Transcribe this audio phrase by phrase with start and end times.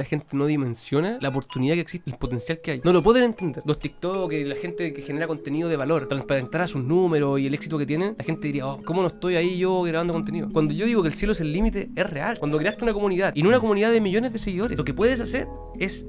[0.00, 2.80] La gente no dimensiona la oportunidad que existe, el potencial que hay.
[2.82, 3.62] No lo pueden entender.
[3.66, 7.76] Los TikTok, la gente que genera contenido de valor, transparentar sus números y el éxito
[7.76, 10.48] que tienen, la gente diría, oh, ¿cómo no estoy ahí yo grabando contenido?
[10.50, 12.38] Cuando yo digo que el cielo es el límite, es real.
[12.38, 15.20] Cuando creaste una comunidad y no una comunidad de millones de seguidores, lo que puedes
[15.20, 15.46] hacer
[15.78, 16.06] es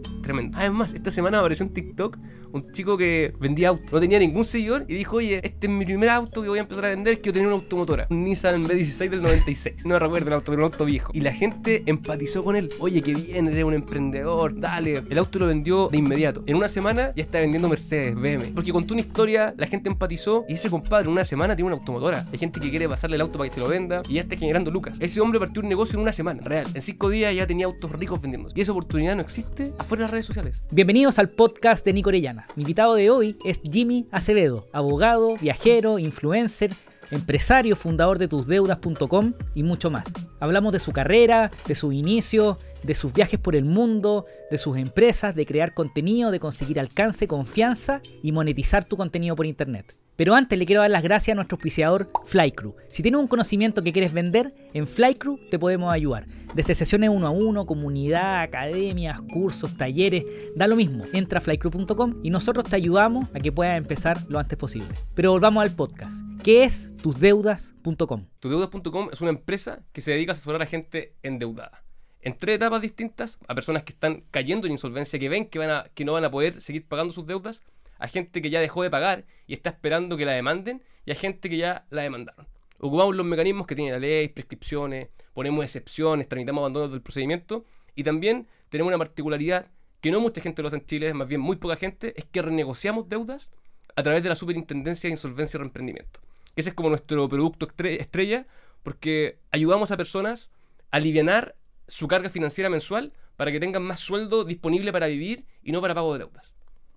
[0.54, 2.18] Además, esta semana apareció en TikTok
[2.54, 3.92] un chico que vendía autos.
[3.92, 6.62] No tenía ningún seguidor y dijo, oye, este es mi primer auto que voy a
[6.62, 8.08] empezar a vender, quiero tener una automotora.
[8.10, 9.86] Un Nissan B16 del 96.
[9.86, 11.12] No recuerdo el auto, pero un auto viejo.
[11.14, 12.72] Y la gente empatizó con él.
[12.80, 15.04] Oye, qué bien, eres un emprendedor, dale.
[15.10, 16.44] El auto lo vendió de inmediato.
[16.46, 18.52] En una semana ya está vendiendo Mercedes, BM.
[18.54, 21.78] Porque contó una historia, la gente empatizó y ese compadre en una semana tiene una
[21.78, 22.26] automotora.
[22.32, 24.36] Hay gente que quiere pasarle el auto para que se lo venda y ya está
[24.36, 24.98] generando lucas.
[25.00, 26.68] Ese hombre partió un negocio en una semana, real.
[26.74, 28.58] En cinco días ya tenía autos ricos vendiéndose.
[28.58, 30.62] Y esa oportunidad no existe afuera de sociales.
[30.72, 32.48] Bienvenidos al podcast de Nico Orellana.
[32.56, 36.76] Mi invitado de hoy es Jimmy Acevedo, abogado, viajero, influencer,
[37.12, 40.06] empresario, fundador de tusdeudas.com y mucho más.
[40.40, 44.78] Hablamos de su carrera, de su inicio, de sus viajes por el mundo, de sus
[44.78, 49.94] empresas, de crear contenido, de conseguir alcance, confianza y monetizar tu contenido por internet.
[50.16, 52.76] Pero antes le quiero dar las gracias a nuestro auspiciador Flycrew.
[52.88, 56.26] Si tienes un conocimiento que quieres vender, en Flycrew te podemos ayudar.
[56.54, 60.24] Desde sesiones uno a uno, comunidad, academias, cursos, talleres,
[60.56, 61.06] da lo mismo.
[61.14, 64.90] Entra a flycrew.com y nosotros te ayudamos a que puedas empezar lo antes posible.
[65.16, 66.22] Pero volvamos al podcast.
[66.44, 68.26] ¿Qué es tusdeudas.com?
[68.40, 71.84] Tusdeudas.com es una empresa que se dedica a asesorar a gente endeudada
[72.22, 75.70] en tres etapas distintas, a personas que están cayendo en insolvencia, que ven que, van
[75.70, 77.62] a, que no van a poder seguir pagando sus deudas,
[77.98, 81.16] a gente que ya dejó de pagar y está esperando que la demanden, y a
[81.16, 82.48] gente que ya la demandaron.
[82.80, 88.04] Ocupamos los mecanismos que tiene la ley, prescripciones, ponemos excepciones, tramitamos abandono del procedimiento, y
[88.04, 89.68] también tenemos una particularidad
[90.00, 92.42] que no mucha gente lo hace en Chile, más bien muy poca gente, es que
[92.42, 93.52] renegociamos deudas
[93.96, 96.20] a través de la Superintendencia de Insolvencia y Reemprendimiento.
[96.56, 98.48] Ese es como nuestro producto estrella,
[98.84, 100.50] porque ayudamos a personas
[100.90, 101.56] a aliviar
[101.92, 105.94] su carga financiera mensual para que tengan más sueldo disponible para vivir y no para
[105.94, 106.54] pago de deudas.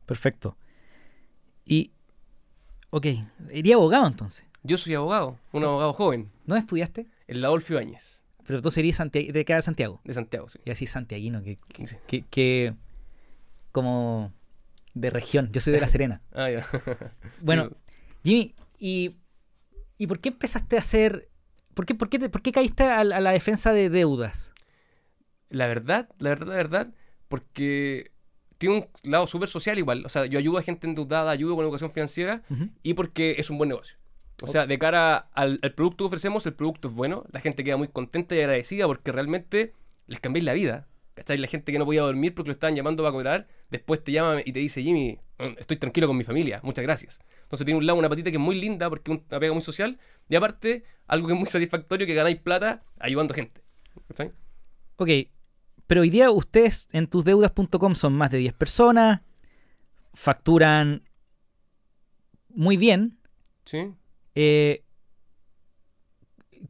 [0.07, 0.57] Perfecto.
[1.65, 1.93] Y,
[2.91, 3.07] ok,
[3.53, 4.45] ¿iría abogado entonces?
[4.63, 6.31] Yo soy abogado, un abogado joven.
[6.47, 7.07] ¿Dónde estudiaste?
[7.27, 8.23] En la Adolfo Áñez.
[8.47, 10.01] Pero tú serías de cada Santiago.
[10.05, 10.59] De Santiago, sí.
[10.65, 11.57] Y así santiaguino, que,
[12.07, 12.75] que, que,
[13.73, 14.33] como
[14.93, 15.51] de región.
[15.53, 16.23] Yo soy de La Serena.
[16.33, 16.67] ah, ya.
[17.41, 17.71] bueno,
[18.23, 19.17] Jimmy, ¿y,
[19.99, 21.29] ¿y por qué empezaste a hacer...
[21.73, 24.54] ¿Por qué, por qué, por qué caíste a la defensa de deudas?
[25.51, 26.95] La verdad, la verdad, la verdad,
[27.29, 28.13] porque
[28.59, 30.05] tiene un lado súper social igual.
[30.07, 32.43] O sea, yo ayudo a gente endeudada, ayudo con educación financiera
[32.83, 33.97] y porque es un buen negocio.
[34.43, 37.77] O sea, de cara al, producto que ofrecemos, el producto es bueno, la gente queda
[37.77, 39.73] muy contenta y agradecida porque realmente
[40.07, 40.89] les cambiáis la vida.
[41.15, 41.39] ¿Cachai?
[41.39, 44.41] La gente que no podía dormir porque lo estaban llamando para cobrar, después te llama
[44.45, 47.21] y te dice, Jimmy, mm, estoy tranquilo con mi familia, muchas gracias.
[47.45, 49.63] Entonces tiene un lado, una patita que es muy linda porque es una pega muy
[49.63, 49.97] social
[50.29, 53.63] y aparte, algo que es muy satisfactorio, que ganáis plata ayudando a gente.
[54.09, 54.33] ¿Cachai?
[54.97, 55.09] Ok,
[55.87, 59.21] pero hoy día ustedes en tusdeudas.com son más de 10 personas,
[60.13, 61.03] facturan
[62.49, 63.19] muy bien.
[63.65, 63.93] Sí.
[64.35, 64.85] Eh,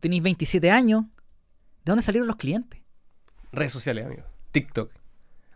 [0.01, 1.05] tenéis 27 años.
[1.85, 2.81] ¿De dónde salieron los clientes?
[3.53, 4.23] Redes sociales, amigo.
[4.53, 4.91] TikTok.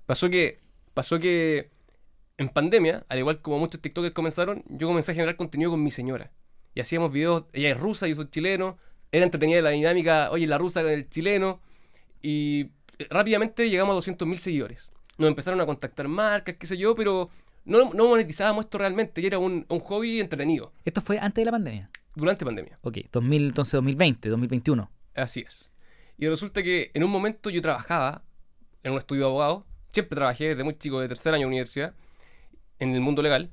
[0.07, 0.61] Pasó que,
[0.95, 1.71] pasó que
[2.37, 5.91] en pandemia, al igual como muchos TikTokers comenzaron, yo comencé a generar contenido con mi
[5.91, 6.31] señora.
[6.75, 8.79] Y hacíamos videos, ella es rusa, yo soy chileno.
[9.11, 11.61] Era entretenida la dinámica, oye, la rusa con el chileno.
[12.23, 12.71] Y
[13.11, 14.91] rápidamente llegamos a 200.000 seguidores.
[15.17, 17.31] Nos empezaron a contactar marcas, qué sé yo, pero
[17.65, 20.73] no, no monetizábamos esto realmente y era un, un, hobby entretenido.
[20.85, 21.91] ¿Esto fue antes de la pandemia?
[22.15, 22.79] Durante pandemia.
[22.83, 24.91] Ok, 2000, entonces 2020, 2021.
[25.15, 25.71] Así es.
[26.17, 28.23] Y resulta que en un momento yo trabajaba
[28.83, 31.95] en un estudio de abogado, siempre trabajé desde muy chico, de tercer año de universidad,
[32.79, 33.51] en el mundo legal,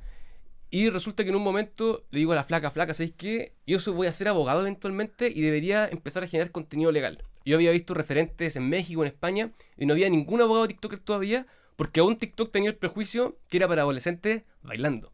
[0.69, 3.53] y resulta que en un momento le digo a la flaca, flaca, ¿sabéis qué?
[3.65, 7.23] Yo voy a ser abogado eventualmente y debería empezar a generar contenido legal.
[7.45, 11.47] Yo había visto referentes en México, en España, y no había ningún abogado TikToker todavía,
[11.75, 15.13] porque aún TikTok tenía el prejuicio que era para adolescentes bailando.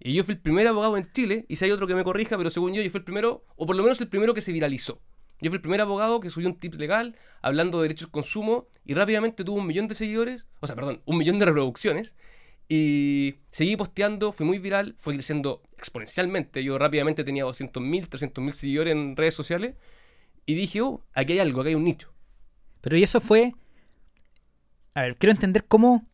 [0.00, 2.36] Y yo fui el primer abogado en Chile, y si hay otro que me corrija,
[2.36, 4.52] pero según yo, yo fui el primero, o por lo menos el primero que se
[4.52, 5.00] viralizó.
[5.40, 8.66] Yo fui el primer abogado que subió un tip legal hablando de derechos de consumo
[8.84, 12.16] y rápidamente tuvo un millón de seguidores, o sea, perdón, un millón de reproducciones.
[12.68, 16.62] Y seguí posteando, fue muy viral, fue creciendo exponencialmente.
[16.62, 19.76] Yo rápidamente tenía 200.000, 300.000 seguidores en redes sociales.
[20.48, 22.10] Y dije, oh, aquí hay algo, aquí hay un nicho.
[22.80, 23.52] Pero y eso fue...
[24.94, 26.06] A ver, quiero entender cómo,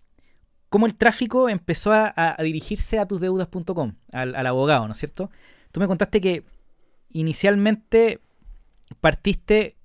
[0.69, 5.31] cómo el tráfico empezó a, dirigirse a tusdeudas.com, al, al abogado, ¿no es cierto?
[5.71, 6.43] Tú me contaste que
[7.11, 8.23] inicialmente
[9.01, 9.77] partiste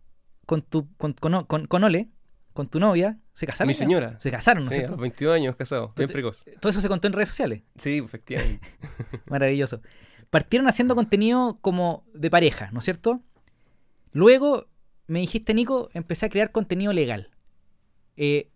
[0.47, 2.09] con tu con, con, Ole,
[2.53, 3.67] con tu novia, ¿se casaron?
[3.67, 4.19] Mi señora.
[4.19, 4.97] Se casaron, ¿no es cierto?
[4.97, 6.43] 22 años casados, bien precoz.
[6.59, 7.61] Todo eso se contó en redes sociales.
[7.77, 8.67] Sí, efectivamente.
[9.27, 9.79] Maravilloso.
[10.31, 13.21] Partieron haciendo contenido como de pareja, ¿no es cierto?
[14.11, 14.67] Luego
[15.07, 17.31] me dijiste, Nico, empecé a crear contenido legal.
[18.17, 18.49] Eh,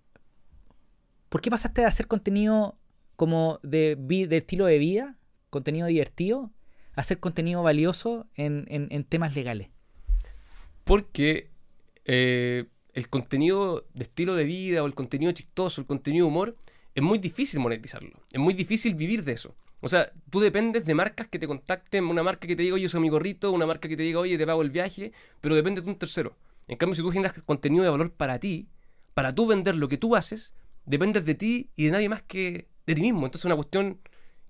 [1.30, 2.78] ¿por qué pasaste de hacer contenido
[3.16, 3.98] como de,
[4.32, 5.18] estilo de vida,
[5.50, 6.52] contenido divertido,
[6.96, 9.70] a hacer contenido valioso en temas legales?
[10.84, 11.50] Porque
[12.06, 16.58] eh, el contenido de estilo de vida o el contenido chistoso, el contenido de humor,
[16.94, 18.22] es muy difícil monetizarlo.
[18.32, 19.56] Es muy difícil vivir de eso.
[19.86, 22.88] O sea, tú dependes de marcas que te contacten, una marca que te diga, oye,
[22.88, 25.82] soy mi gorrito, una marca que te diga, oye, te pago el viaje, pero depende
[25.82, 26.38] de un tercero.
[26.70, 28.70] En cambio, si tú generas contenido de valor para ti,
[29.14, 30.54] para tú vender lo que tú haces,
[30.86, 33.26] dependes de ti y de nadie más que de ti mismo.
[33.26, 34.00] Entonces es una cuestión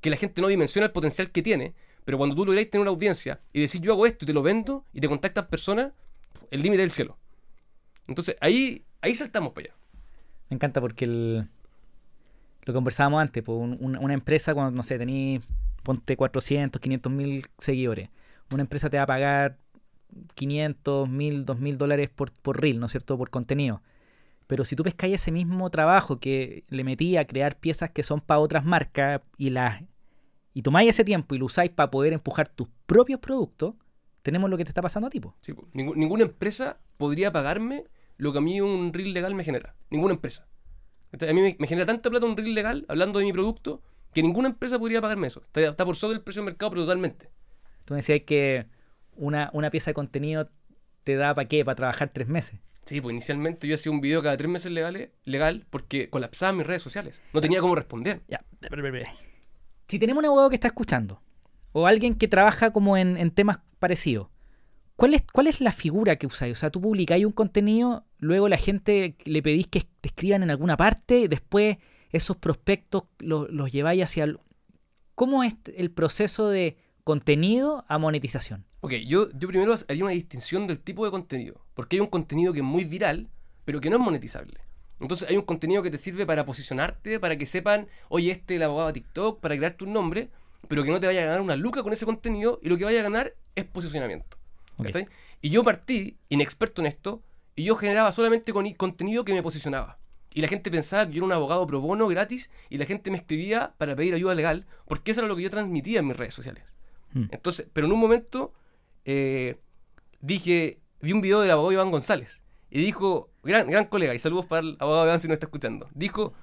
[0.01, 1.74] que la gente no dimensiona el potencial que tiene,
[2.06, 4.44] pero cuando tú lográis tener una audiencia y decir yo hago esto y te lo
[4.44, 5.94] vendo y te contactan personas,
[6.51, 7.18] el límite del cielo.
[8.07, 9.75] Entonces ahí, ahí saltamos para allá.
[10.51, 11.47] Me encanta porque el,
[12.65, 15.44] lo conversábamos antes, pues, un- un- una empresa cuando, no sé, tenés,
[15.83, 18.10] ponte 400, 500 mil seguidores,
[18.51, 19.57] una empresa te va a pagar
[20.36, 23.81] 500, 1000, 2000 dólares por, por reel, ¿no es cierto?, por contenido.
[24.48, 28.19] Pero si tú pescáis ese mismo trabajo que le metí a crear piezas que son
[28.21, 29.81] para otras marcas y las
[30.56, 33.74] y tomáis ese tiempo y lo usáis para poder empujar tus propios productos,
[34.21, 35.19] tenemos lo que te está pasando a ti.
[35.42, 35.54] Sí.
[35.74, 37.86] Ningú- ninguna empresa podría pagarme
[38.18, 39.74] lo que a mí un reel legal me genera.
[39.89, 40.45] Ninguna empresa.
[41.13, 43.81] Entonces, a mí me, me genera tanta plata un reel legal, hablando de mi producto,
[44.13, 45.42] que ninguna empresa podría pagarme eso.
[45.42, 47.30] Está, está por sobre el precio del mercado, pero totalmente.
[47.86, 48.65] Tú me decías que
[49.15, 50.50] una, una pieza de contenido
[51.04, 52.60] te da para qué, para trabajar tres meses.
[52.86, 56.68] Sí, pues inicialmente yo hacía un video cada tres meses legales, legal porque colapsaban mis
[56.68, 57.21] redes sociales.
[57.31, 58.21] No tenía cómo responder.
[58.27, 58.44] Ya,
[59.88, 61.21] Si tenemos un abogado que está escuchando,
[61.71, 64.27] o alguien que trabaja como en, en temas parecidos,
[64.95, 66.54] ¿cuál es, ¿cuál es la figura que usáis?
[66.54, 70.50] O sea, tú publicáis un contenido, luego la gente le pedís que te escriban en
[70.51, 71.78] alguna parte, después
[72.12, 74.24] esos prospectos los, los lleváis hacia...
[74.25, 74.40] el-
[75.16, 78.66] ¿Cómo es el proceso de contenido a monetización?
[78.81, 81.62] Ok, yo, yo primero haría una distinción del tipo de contenido.
[81.75, 83.30] Porque hay un contenido que es muy viral,
[83.63, 84.60] pero que no es monetizable.
[85.00, 88.57] Entonces hay un contenido que te sirve para posicionarte, para que sepan, oye, este es
[88.57, 90.30] el abogado de TikTok, para crearte un nombre,
[90.68, 92.86] pero que no te vaya a ganar una luca con ese contenido y lo que
[92.86, 94.38] vaya a ganar es posicionamiento.
[95.42, 97.22] Y yo partí, inexperto en esto,
[97.56, 100.00] y yo generaba solamente con contenido que me posicionaba.
[100.34, 103.12] Y la gente pensaba que yo era un abogado pro bono gratis y la gente
[103.12, 106.18] me escribía para pedir ayuda legal, porque eso era lo que yo transmitía en mis
[106.18, 106.64] redes sociales.
[107.14, 107.25] Hmm.
[107.30, 108.52] Entonces, pero en un momento
[109.06, 109.58] eh,
[110.22, 112.42] dije, vi un video del abogado Iván González
[112.72, 115.88] y dijo, gran, gran colega, y saludos para el abogado Iván si nos está escuchando,
[115.94, 116.34] dijo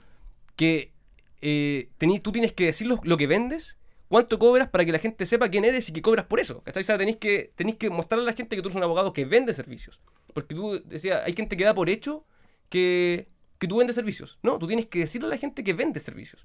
[0.55, 0.93] que
[1.41, 3.76] eh, tení- tú tienes que decir lo, lo que vendes,
[4.11, 6.62] cuánto cobras para que la gente sepa quién eres y que cobras por eso.
[6.65, 6.85] ¿Cachai?
[6.99, 9.55] Tenés que, tenés que mostrarle a la gente que tú eres un abogado que vende
[9.55, 10.01] servicios.
[10.35, 12.27] Porque tú decías, hay gente que da por hecho
[12.69, 13.29] que,
[13.59, 14.37] que tú vendes servicios.
[14.43, 16.45] No, tú tienes que decirle a la gente que vende servicios.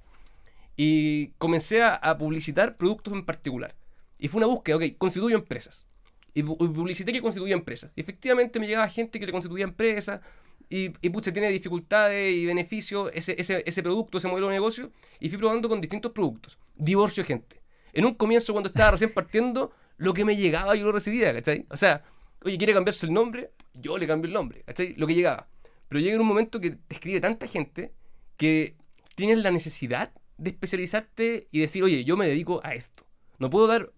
[0.77, 3.75] Y comencé a, publicitar productos en particular.
[4.19, 5.87] Y fue una búsqueda, ok, constituyo empresas.
[6.35, 7.91] Y publicité que constituía empresas.
[7.95, 10.21] Y efectivamente me llegaba gente que le constituía empresas.
[10.69, 14.91] Y, y pucha, tiene dificultades y beneficios ese, ese, ese producto, ese modelo de negocio.
[15.19, 16.57] Y fui probando con distintos productos.
[16.75, 17.61] Divorcio gente.
[17.93, 21.65] En un comienzo, cuando estaba recién partiendo, lo que me llegaba yo lo recibía, ¿cachai?
[21.69, 22.03] O sea,
[22.43, 23.51] oye, ¿quiere cambiarse el nombre?
[23.73, 24.93] Yo le cambio el nombre, ¿cachai?
[24.95, 25.47] Lo que llegaba.
[25.87, 27.93] Pero llega en un momento que te escribe tanta gente
[28.37, 28.75] que
[29.15, 33.05] tienes la necesidad de especializarte y decir, oye, yo me dedico a esto.
[33.39, 33.91] No puedo dar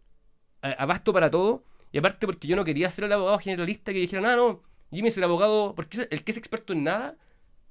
[0.62, 1.64] a- abasto para todo.
[1.92, 5.10] Y aparte porque yo no quería ser el abogado generalista que dijera, no, no, Jimmy
[5.10, 7.18] es el abogado, porque el que es experto en nada,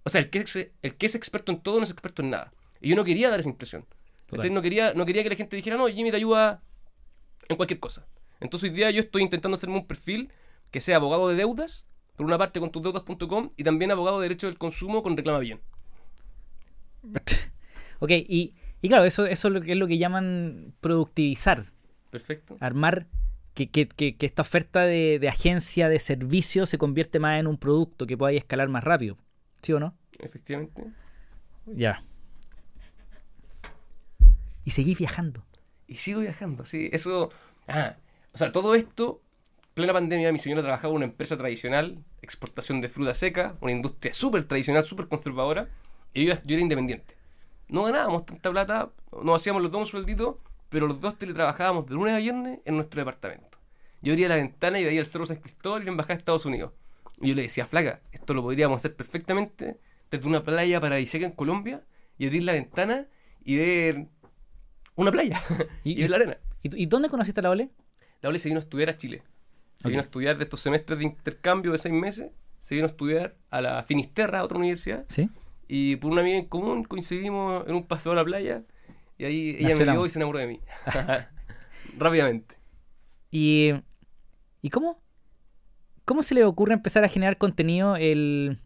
[0.05, 2.31] o sea, el que es, el que es experto en todo no es experto en
[2.31, 2.53] nada.
[2.81, 3.87] Y yo no quería dar esa impresión.
[4.31, 4.51] ¿cachai?
[4.51, 6.63] No, quería, no quería que la gente dijera, no, Jimmy te ayuda
[7.49, 8.07] en cualquier cosa.
[8.41, 10.31] Entonces hoy día yo estoy intentando hacerme un perfil
[10.71, 11.85] que sea abogado de deudas,
[12.17, 15.61] por una parte con tusdeudas.com, y también abogado de derecho del consumo con Reclama Bien.
[17.99, 21.73] Ok, y, y claro, eso, eso es lo que es lo que llaman productivizar.
[22.11, 22.57] Perfecto.
[22.61, 23.07] armar
[23.65, 27.57] que, que- que- esta oferta de, de agencia de servicio se convierte más en un
[27.57, 29.17] producto que pueda escalar más rápido.
[29.63, 29.95] ¿Sí o no?
[30.19, 30.85] Efectivamente.
[31.67, 32.03] Ya.
[34.65, 35.45] Y seguir viajando.
[35.87, 36.91] Y sigo viajando, sí.
[36.93, 37.31] Eso.
[37.69, 37.97] Ah,
[38.33, 39.23] o sea, todo esto,
[39.75, 44.13] plena pandemia, mi señora trabajaba en una empresa tradicional, exportación de fruta seca, una industria
[44.13, 45.69] súper tradicional, súper conservadora,
[46.13, 47.15] y yo, yo era independiente.
[47.69, 48.91] No ganábamos tanta plata,
[49.23, 50.41] nos hacíamos los dos un sueldito,
[50.77, 53.57] pero los dos teletrabajábamos de lunes a viernes en nuestro departamento.
[54.03, 56.45] Yo abría la ventana y veía el Cerro San Cristóbal y la Embajada de Estados
[56.45, 56.73] Unidos.
[57.19, 59.79] Y yo le decía, flaca, esto lo podríamos hacer perfectamente
[60.11, 61.81] desde una playa paradisíaca en Colombia
[62.19, 63.07] y abrir la ventana
[63.43, 64.07] y ver
[64.97, 65.43] una playa
[65.83, 66.37] ¿Y, y ver la arena.
[66.63, 67.71] y, dónde conociste a la Ole?
[68.21, 69.23] La Ole se vino a estudiar a Chile.
[69.79, 69.93] Se Ok.
[69.93, 72.33] vino a estudiar de estos semestres de intercambio de seis meses.
[72.61, 75.07] Se vino a estudiar a la Finisterra, a otra universidad.
[75.09, 75.31] Sí.
[75.69, 78.63] Y por una amiga en común coincidimos en un paseo a la playa.
[79.19, 80.61] Y ahí ella Nació me vio y se enamoró de mí.
[81.99, 82.57] Rápidamente.
[83.31, 83.73] ¿Y,
[84.63, 85.03] ¿y cómo?
[86.05, 88.59] ¿Cómo se le ocurre empezar a generar contenido el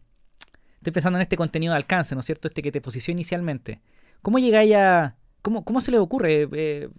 [0.81, 2.47] estoy pensando en este contenido de alcance, ¿no es cierto?
[2.47, 3.81] Este que te posicionó inicialmente.
[4.23, 5.15] ¿Cómo llegáis a...
[5.43, 6.47] ¿Cómo, cómo se le ocurre?
[6.51, 6.89] Eh,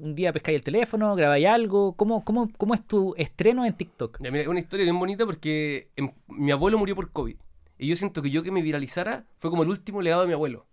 [0.00, 1.96] un día pescáis el teléfono, grabáis algo.
[1.96, 4.20] ¿Cómo, cómo, ¿Cómo es tu estreno en TikTok?
[4.20, 7.36] Mira, es una historia bien bonita porque em, mi abuelo murió por COVID.
[7.78, 10.34] Y yo siento que yo que me viralizara fue como el último legado de mi
[10.34, 10.66] abuelo.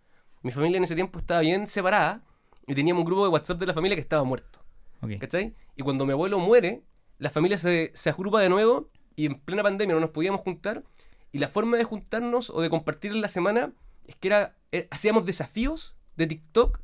[0.44, 2.24] Mi familia en ese tiempo estaba bien separada
[2.68, 4.60] y teníamos un grupo de WhatsApp de la familia que estaba muerto.
[5.02, 5.12] Ok.
[5.20, 5.56] ¿Cachai?
[5.76, 6.82] Y cuando mi abuelo muere,
[7.20, 10.84] la familia se, se agrupa de nuevo y en plena pandemia no nos podíamos juntar.
[11.32, 13.72] Y la forma de juntarnos o de compartir en la semana
[14.06, 16.80] es que era, eh, hacíamos desafíos de TikTok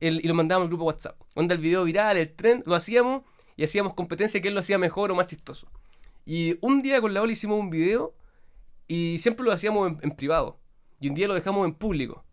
[0.00, 1.20] el- y lo mandábamos al grupo WhatsApp.
[1.34, 3.22] Onda el video viral, el trend, lo hacíamos
[3.56, 5.68] y hacíamos competencia que él lo hacía mejor o más chistoso.
[6.26, 8.14] Y un día con la Ola hicimos un video
[8.86, 10.58] y siempre lo hacíamos en, en privado.
[11.00, 12.24] Y un día lo dejamos en público.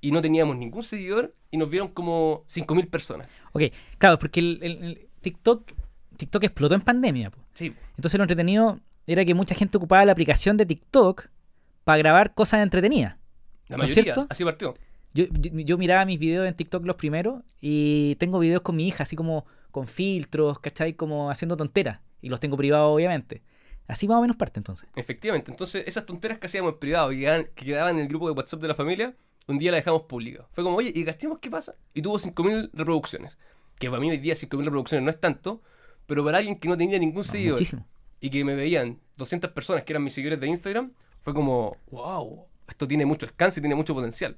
[0.00, 3.28] Y no teníamos ningún seguidor y nos vieron como 5.000 personas.
[3.52, 3.62] Ok,
[3.98, 5.72] claro, porque el, el- el TikTok,
[6.16, 7.30] TikTok explotó en pandemia.
[7.30, 7.38] po.
[7.54, 11.26] Sí, Entonces lo entretenido era que mucha gente ocupaba la aplicación de TikTok
[11.84, 13.16] para grabar cosas entretenidas.
[13.68, 14.14] la ¿No es mayoría.
[14.14, 14.26] cierto?
[14.30, 14.74] Así partió.
[15.14, 18.86] Yo, yo, yo miraba mis videos en TikTok los primeros y tengo videos con mi
[18.86, 20.92] hija, así como con filtros, ¿cachai?
[20.94, 22.00] Como haciendo tonteras.
[22.20, 23.42] Y los tengo privados, obviamente.
[23.88, 24.88] Así más o menos parte entonces.
[24.96, 28.34] Efectivamente, entonces esas tonteras que hacíamos en privado y que quedaban en el grupo de
[28.34, 29.14] WhatsApp de la familia,
[29.46, 30.46] un día la dejamos pública.
[30.52, 31.74] Fue como, oye, y gastemos qué pasa.
[31.94, 33.38] Y tuvo 5.000 reproducciones.
[33.78, 35.62] Que para mí hoy día 5.000 reproducciones no es tanto,
[36.06, 37.86] pero para alguien que no tenía ningún seguidor muchísimo.
[38.20, 42.46] y que me veían 200 personas que eran mis seguidores de Instagram, fue como, wow,
[42.68, 44.36] esto tiene mucho alcance y tiene mucho potencial.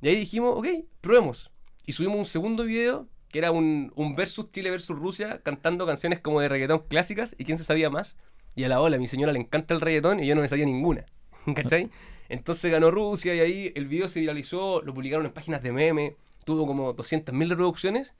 [0.00, 0.66] Y ahí dijimos, ok,
[1.00, 1.50] probemos.
[1.84, 6.20] Y subimos un segundo video que era un, un versus Chile versus Rusia, cantando canciones
[6.20, 8.16] como de reggaetón clásicas y quién se sabía más.
[8.54, 10.48] Y a la ola, a mi señora le encanta el reggaetón y yo no me
[10.48, 11.04] sabía ninguna.
[11.54, 11.90] ¿Cachai?
[12.28, 16.16] Entonces ganó Rusia y ahí el video se viralizó, lo publicaron en páginas de meme,
[16.44, 18.14] tuvo como 200.000 reproducciones.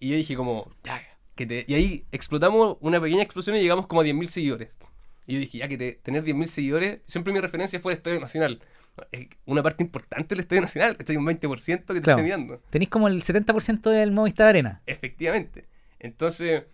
[0.00, 1.02] Y yo dije como, ya,
[1.36, 1.64] que te...
[1.68, 4.70] Y ahí explotamos una pequeña explosión y llegamos como a 10.000 seguidores.
[5.26, 8.20] Y yo dije, ya que te- tener 10.000 seguidores, siempre mi referencia fue el Estadio
[8.20, 8.60] Nacional.
[9.46, 11.16] Una parte importante del Estadio Nacional, ¿cachai?
[11.16, 12.18] Un 20% que te Claro.
[12.18, 12.60] esté mirando.
[12.70, 14.82] Tenéis como el 70% del Movistar Arena.
[14.86, 15.64] Efectivamente.
[15.98, 16.64] Entonces,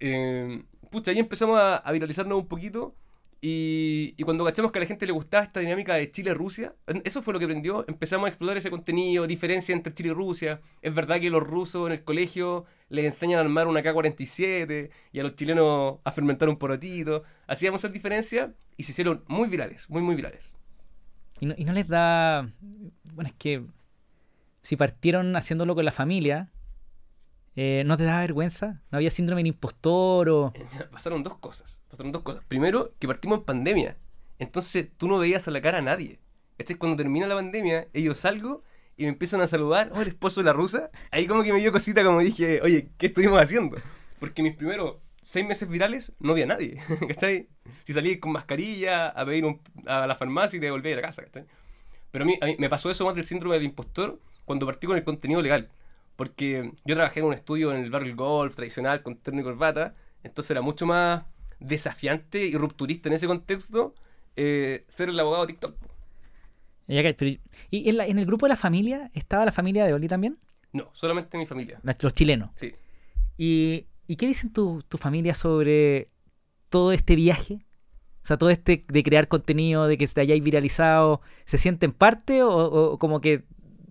[0.00, 2.94] eh, pucha, ahí empezamos a, a viralizarnos un poquito.
[3.46, 6.74] Y, cuando cachamos que a la gente le gustaba esta dinámica de Chile-Rusia,
[7.04, 7.84] eso fue lo que prendió.
[7.86, 10.62] Empezamos a explorar ese contenido, diferencia entre Chile y Rusia.
[10.80, 15.20] Es verdad que los rusos en el colegio les enseñan a armar una K-47 y
[15.20, 17.24] a los chilenos a fermentar un porotito.
[17.46, 20.50] Hacíamos esas diferencias y se hicieron muy virales, muy, muy virales.
[21.38, 22.50] Y no les da.
[23.12, 23.62] Bueno, es que.
[24.62, 26.50] Si partieron haciéndolo con la familia,
[27.56, 28.82] eh, ¿no te da vergüenza?
[28.90, 30.52] ¿No había síndrome del impostor o.?
[30.90, 31.82] Pasaron dos cosas.
[31.88, 32.42] Pasaron dos cosas.
[32.48, 33.96] Primero, que partimos en pandemia.
[34.38, 36.18] Entonces tú no veías a la cara a nadie.
[36.58, 38.62] Este cuando termina la pandemia, ellos salgo
[38.96, 39.90] y me empiezan a saludar.
[39.94, 40.90] Oh, el esposo de la rusa.
[41.10, 43.76] Ahí como que me dio cosita como dije, oye, ¿qué estuvimos haciendo?
[44.18, 46.78] Porque mis primeros seis meses virales no había nadie.
[47.08, 47.48] ¿Cachai?
[47.84, 49.44] Si salí con mascarilla a pedir
[49.86, 51.22] a la farmacia y te volví a la casa.
[51.22, 51.44] ¿cachai?
[52.10, 54.86] Pero a mí, a mí me pasó eso más del síndrome del impostor cuando partí
[54.86, 55.70] con el contenido legal.
[56.16, 59.94] Porque yo trabajé en un estudio en el barrio golf tradicional con terno y corbata.
[60.22, 61.24] Entonces era mucho más
[61.60, 63.94] desafiante y rupturista en ese contexto
[64.36, 65.76] eh, ser el abogado de TikTok.
[67.70, 70.38] ¿Y en, la- en el grupo de la familia estaba la familia de Oli también?
[70.72, 71.80] No, solamente mi familia.
[71.82, 72.50] Los chilenos.
[72.56, 72.72] Sí.
[73.38, 76.10] ¿Y, y qué dicen tu, tu familia sobre
[76.68, 77.64] todo este viaje?
[78.22, 82.42] O sea, todo este de crear contenido, de que se hayáis viralizado, ¿se sienten parte
[82.42, 83.44] o, o como que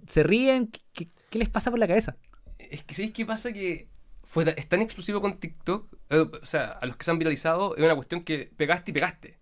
[0.08, 0.72] se ríen?
[0.94, 2.18] ¿Qué, qué- les pasa por la cabeza?
[2.58, 3.52] Es que ¿sabéis qué pasa?
[3.54, 3.90] Que
[4.24, 5.94] fue, es tan explosivo con TikTok.
[6.12, 8.94] eh, o sea, a los que se han viralizado es una cuestión que pegaste y
[8.94, 9.40] pegaste.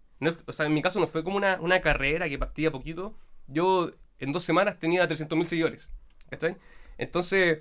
[0.47, 3.15] O sea, en mi caso no fue como una, una carrera que partía poquito.
[3.47, 5.89] Yo en dos semanas tenía 300.000 seguidores.
[6.29, 6.57] ¿Cachai?
[6.97, 7.59] Entonces,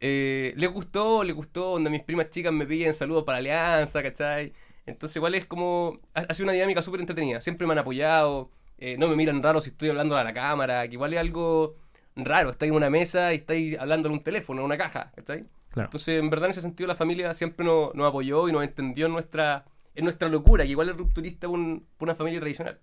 [0.00, 1.70] eh, les gustó, les gustó.
[1.72, 4.52] Donde mis primas chicas me piden saludos para Alianza, ¿cachai?
[4.86, 6.00] Entonces, igual es como.
[6.14, 7.40] Ha, ha sido una dinámica súper entretenida.
[7.40, 8.50] Siempre me han apoyado.
[8.78, 10.86] eh, no me miran raro si estoy hablando a la cámara.
[10.88, 11.76] Que igual es algo
[12.16, 12.50] raro.
[12.50, 15.44] Estáis en una mesa y estáis hablando en un teléfono, en una caja, ¿cachai?
[15.70, 15.86] Claro.
[15.88, 19.06] Entonces, en verdad, en ese sentido, la familia siempre nos, nos apoyó y nos entendió
[19.06, 19.64] en nuestra,
[19.94, 22.78] en nuestra locura, que igual es rupturista por, un- por una familia tradicional.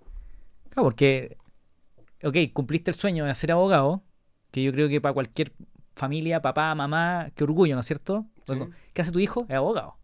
[0.70, 1.38] Claro, porque,
[2.24, 4.04] ok, cumpliste el sueño de ser abogado,
[4.52, 5.52] que yo creo que para cualquier
[5.96, 8.26] familia, papá, mamá, qué orgullo, ¿no es cierto?
[8.48, 8.54] Sí.
[8.94, 9.46] ¿Qué hace tu hijo?
[9.50, 9.98] Es abogado.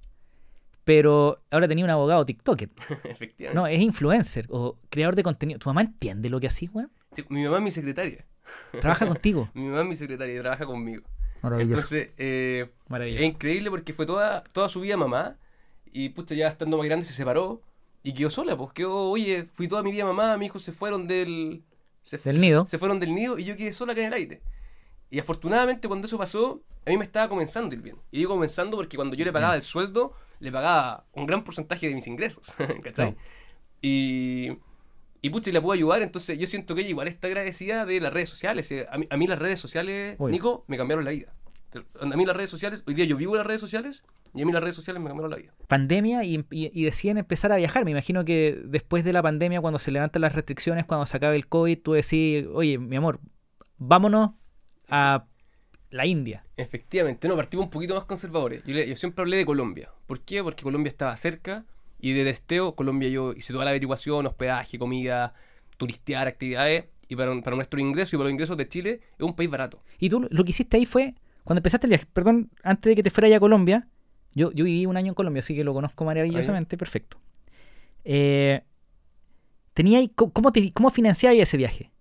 [0.84, 2.70] Pero ahora tenía un abogado TikToker.
[3.06, 3.54] Efectivamente.
[3.56, 5.60] No, es influencer o creador de contenido.
[5.60, 6.92] ¿Tu mamá entiende lo que así, weón?
[7.14, 8.26] Sí, mi mamá es mi secretaria.
[8.80, 9.50] Trabaja contigo.
[9.54, 11.04] Mi mamá es mi secretaria y trabaja conmigo.
[11.42, 11.96] Maravilloso.
[11.96, 15.38] Entonces, eh, es increíble porque fue toda, toda su vida mamá
[15.92, 17.62] y pucha, ya estando más grande se separó
[18.02, 18.58] y quedó sola.
[18.58, 21.64] Pues quedó, oye, fui toda mi vida mamá, mis hijos se fueron del,
[22.04, 22.66] se, Del nido.
[22.66, 24.42] Se fueron del nido y yo quedé sola acá en el aire.
[25.10, 27.98] Y afortunadamente cuando eso pasó, a mí me estaba comenzando a ir bien.
[28.12, 31.88] Y digo comenzando porque cuando yo le pagaba el sueldo, le pagaba un gran porcentaje
[31.88, 32.54] de mis ingresos.
[32.84, 33.16] ¿Cachai?
[33.82, 34.58] Y,
[35.24, 38.00] Y pucha, y la puedo ayudar, entonces yo siento que ella igual está agradecida de
[38.02, 38.70] las redes sociales.
[38.72, 40.20] Eh, A mí, a mí las redes sociales.
[40.20, 41.34] Nico, me cambiaron la vida.
[42.02, 44.04] A mí las redes sociales, hoy día yo vivo en las redes sociales
[44.36, 45.54] y a mí las redes sociales me cambiaron la vida.
[45.68, 47.84] Pandemia y, y- y deciden empezar a viajar.
[47.86, 51.36] Me imagino que después de la pandemia, cuando se levantan las restricciones, cuando se acabe
[51.38, 53.20] el COVID, tú decís, oye, mi amor,
[53.78, 54.32] vámonos
[54.90, 55.26] a
[55.90, 56.44] la India.
[56.58, 58.62] Efectivamente, no, partimos un poquito más conservadores.
[58.66, 59.90] Yo siempre hablé de Colombia.
[60.06, 60.44] ¿Por qué?
[60.44, 61.66] Porque Colombia estaba cerca
[62.04, 65.34] y de testeo, Colombia yo hice toda la averiguación, hospedaje, comida,
[65.78, 66.86] turistear, actividades.
[67.08, 69.82] Y para, para nuestro ingreso y para los ingresos de Chile es un país barato.
[70.00, 73.04] Y tú lo que hiciste ahí fue, cuando empezaste el viaje, perdón, antes de que
[73.04, 73.88] te fuera a Colombia,
[74.34, 77.18] yo, yo viví un año en Colombia, así que lo conozco maravillosamente, perfecto.
[78.04, 78.64] Eh,
[79.74, 81.92] tenía ahí- ¿cómo, te, ¿Cómo financiabas ese viaje?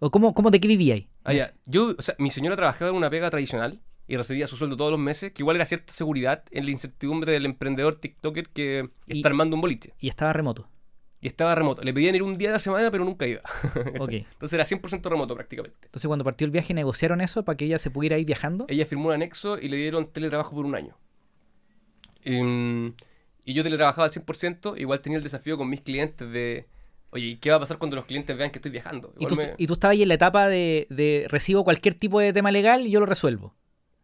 [0.00, 1.06] ¿O cómo, cómo de qué vivíais?
[1.24, 1.52] Ah, ya.
[1.66, 3.80] Yo, o sea, mi señora trabajaba en una pega tradicional
[4.12, 7.32] y recibía su sueldo todos los meses, que igual era cierta seguridad en la incertidumbre
[7.32, 9.94] del emprendedor TikToker que Y- está armando un boliche.
[10.00, 10.68] Y estaba remoto.
[11.22, 11.82] Y estaba remoto.
[11.82, 13.42] Le pedían ir un día de la semana, pero nunca iba.
[14.00, 14.10] Ok.
[14.12, 15.78] Entonces era 100% remoto prácticamente.
[15.84, 18.64] Entonces cuando partió el viaje negociaron eso para que ella se pudiera ir viajando.
[18.68, 20.96] Ella firmó un anexo y le dieron teletrabajo por un año.
[22.24, 22.92] Em,
[23.44, 26.66] y yo teletrabajaba al 100%, igual tenía el desafío con mis clientes de,
[27.10, 29.12] oye, ¿y qué va a pasar cuando los clientes vean que estoy viajando?
[29.18, 32.20] Y tú, me- y tú estabas ahí en la etapa de, de recibo cualquier tipo
[32.20, 33.54] de tema legal y yo lo resuelvo.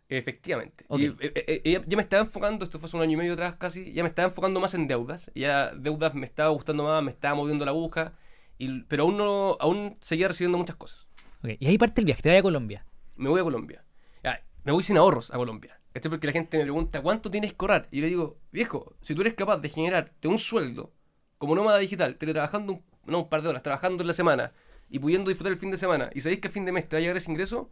[0.08, 0.84] Efectivamente.
[0.90, 3.56] Y eh, eh, ya me estaba enfocando, esto fue hace un año y medio atrás
[3.56, 5.30] casi, ya me estaba enfocando más en deudas.
[5.34, 8.14] Ya deudas me estaba gustando más, me estaba moviendo la aguja,
[8.58, 11.06] y, pero aún no, aún seguía recibiendo muchas cosas.
[11.42, 12.86] Ok, Y ahí parte el viaje, te vas a Colombia.
[13.16, 13.84] me voy a Colombia.
[14.22, 15.80] Ya, me voy sin ahorros a Colombia.
[15.92, 16.10] ¿Cachai?
[16.10, 17.88] Porque la gente me pregunta, ¿cuánto tienes que ahorrar?
[17.90, 20.92] Y yo le digo, viejo, si tú eres capaz de generarte un sueldo
[21.38, 24.52] como nómada digital, teletrabajando un, no, un par de horas, trabajando en la semana
[24.88, 26.96] y pudiendo disfrutar el fin de semana, y sabéis que a fin de mes te
[26.96, 27.70] va a llegar ese ingreso,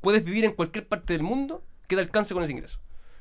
[0.00, 2.80] puedes vivir en cualquier parte del mundo que te alcance con ese ingreso.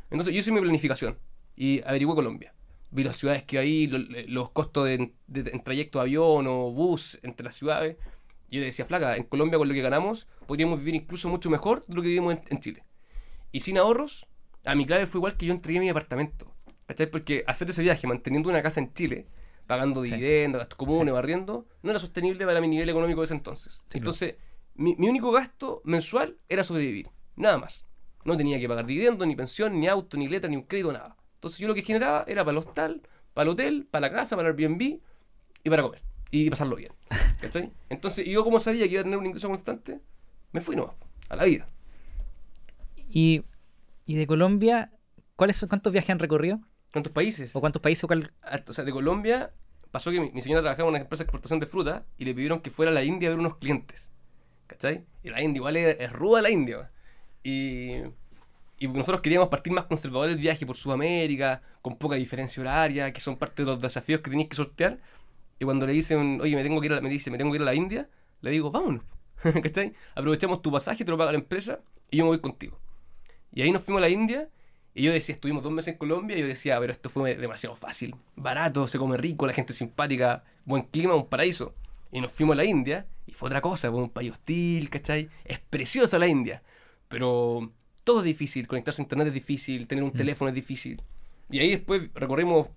[0.10, 1.18] Entonces yo hice mi planificación
[1.56, 2.54] y averigué Colombia.
[2.92, 6.72] Vi las ciudades que hay, lo- los costos de, de- en trayecto de avión o
[6.72, 7.98] bus entre las ciudades.
[8.50, 11.50] Y yo le decía, flaca, en Colombia con lo que ganamos podríamos vivir incluso mucho
[11.50, 12.84] mejor de lo que vivimos en, en Chile.
[13.52, 14.28] Y sin ahorros,
[14.64, 16.52] a mi clave fue igual que yo entregué mi apartamento.
[16.86, 17.10] ¿Cachai?
[17.10, 19.26] Porque hacer ese viaje manteniendo una casa en Chile,
[19.66, 20.12] pagando Sí.
[20.12, 23.84] dividendos, gastos comunes, barriendo, no era sostenible para mi nivel económico de ese entonces.
[23.90, 24.36] Sí, entonces,
[24.76, 27.10] mi, mi único gasto mensual era sobrevivir.
[27.36, 27.86] Nada más.
[28.24, 31.16] No tenía que pagar dividendos, ni pensión, ni auto, ni letra, ni un crédito, nada.
[31.36, 33.02] Entonces yo lo que generaba era para el hostal,
[33.34, 34.82] para el hotel, para la casa, para el Airbnb
[35.64, 36.02] y para comer.
[36.32, 36.92] Y pasarlo bien.
[37.42, 37.72] ¿Cachai?
[37.90, 40.00] Entonces, y yo como sabía que iba a tener un ingreso constante,
[40.52, 40.96] me fui nomás,
[41.30, 41.68] a la vida.
[43.10, 43.44] Y,
[44.06, 44.92] y de Colombia,
[45.36, 46.60] ¿cuáles son, ¿cuántos viajes han recorrido?
[46.92, 47.56] ¿Cuántos países?
[47.56, 48.04] ¿O cuántos países?
[48.04, 48.34] o cuál-
[48.68, 49.52] O sea, de Colombia
[49.92, 52.34] pasó que mi, mi señora trabajaba en una empresa de exportación de fruta y le
[52.34, 54.10] pidieron que fuera a la India a ver unos clientes.
[54.68, 55.06] ¿Cachai?
[55.24, 56.92] Y la India igual es, es ruda la India.
[57.44, 57.98] Y,
[58.80, 63.22] y nosotros queríamos partir más conservadores el viaje por Sudamérica, con poca diferencia horaria, que
[63.22, 65.00] son parte de los desafíos que tenéis que sortear.
[65.60, 67.52] Y cuando le dicen, oye, me tengo que ir a, la- me dice, me tengo
[67.52, 68.10] que ir a la India,
[68.42, 69.04] le digo, vámonos.
[69.64, 69.94] ¿Cachai?
[70.16, 71.80] Aprovechamos tu pasaje, te lo paga la empresa
[72.12, 72.80] y yo me voy contigo.
[73.54, 74.50] Y ahí nos fuimos a la India.
[74.94, 76.38] Y yo decía, estuvimos dos meses en Colombia.
[76.38, 80.44] Y yo decía, pero esto fue demasiado fácil, barato, se come rico, la gente simpática,
[80.66, 81.74] buen clima, un paraíso.
[82.12, 83.06] Y nos fuimos a la India.
[83.28, 85.30] Y fue otra cosa, fue un país hostil, ¿cachai?
[85.44, 86.62] Es preciosa la India.
[87.08, 87.72] Pero
[88.04, 91.02] todo es difícil, conectarse a internet es difícil, tener un teléfono es difícil.
[91.50, 92.68] Y ahí después recorrimos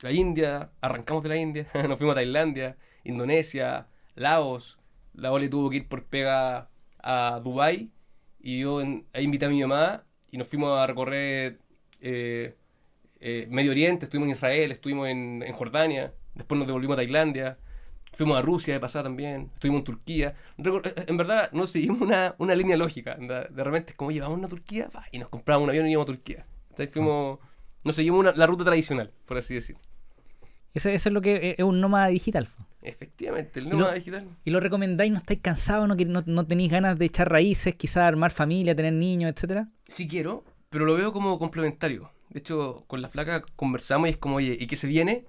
[0.00, 4.78] la India, arrancamos de la India, nos fuimos a Tailandia, Indonesia, Laos.
[5.14, 6.68] La Ole tuvo que ir por pega
[7.02, 7.90] a Dubai
[8.40, 11.58] y yo en- ahí invité a mi mamá y nos fuimos a recorrer
[12.00, 12.54] eh,
[13.20, 17.58] eh, Medio Oriente, estuvimos en Israel, estuvimos en, en Jordania, después nos devolvimos a Tailandia,
[18.12, 20.34] fuimos a Rusia de pasada también, estuvimos en Turquía.
[20.58, 24.48] Eh, En verdad no seguimos una, una línea lógica, de repente es como llevamos a
[24.48, 26.46] Turquía y nos compramos un avión y íbamos a Turquía.
[26.70, 27.38] Entonces fuimos,
[27.84, 29.76] no seguimos una- la ruta tradicional, por así decir.
[30.74, 32.48] Eso, eso es lo que es- es un nómada digital.
[32.82, 34.28] Efectivamente, el Y nómada lo- digital.
[34.44, 35.10] ¿Y lo recomendáis?
[35.10, 35.88] ¿No estáis cansados?
[35.88, 37.74] ¿No, no, no tenéis ganas de echar raíces?
[37.74, 39.68] Quizás armar familia, tener niños, etcétera?
[39.88, 42.10] Sí quiero, pero lo veo como complementario.
[42.30, 45.24] De hecho, con la flaca conversamos y es como, oye, ¿y qué se viene?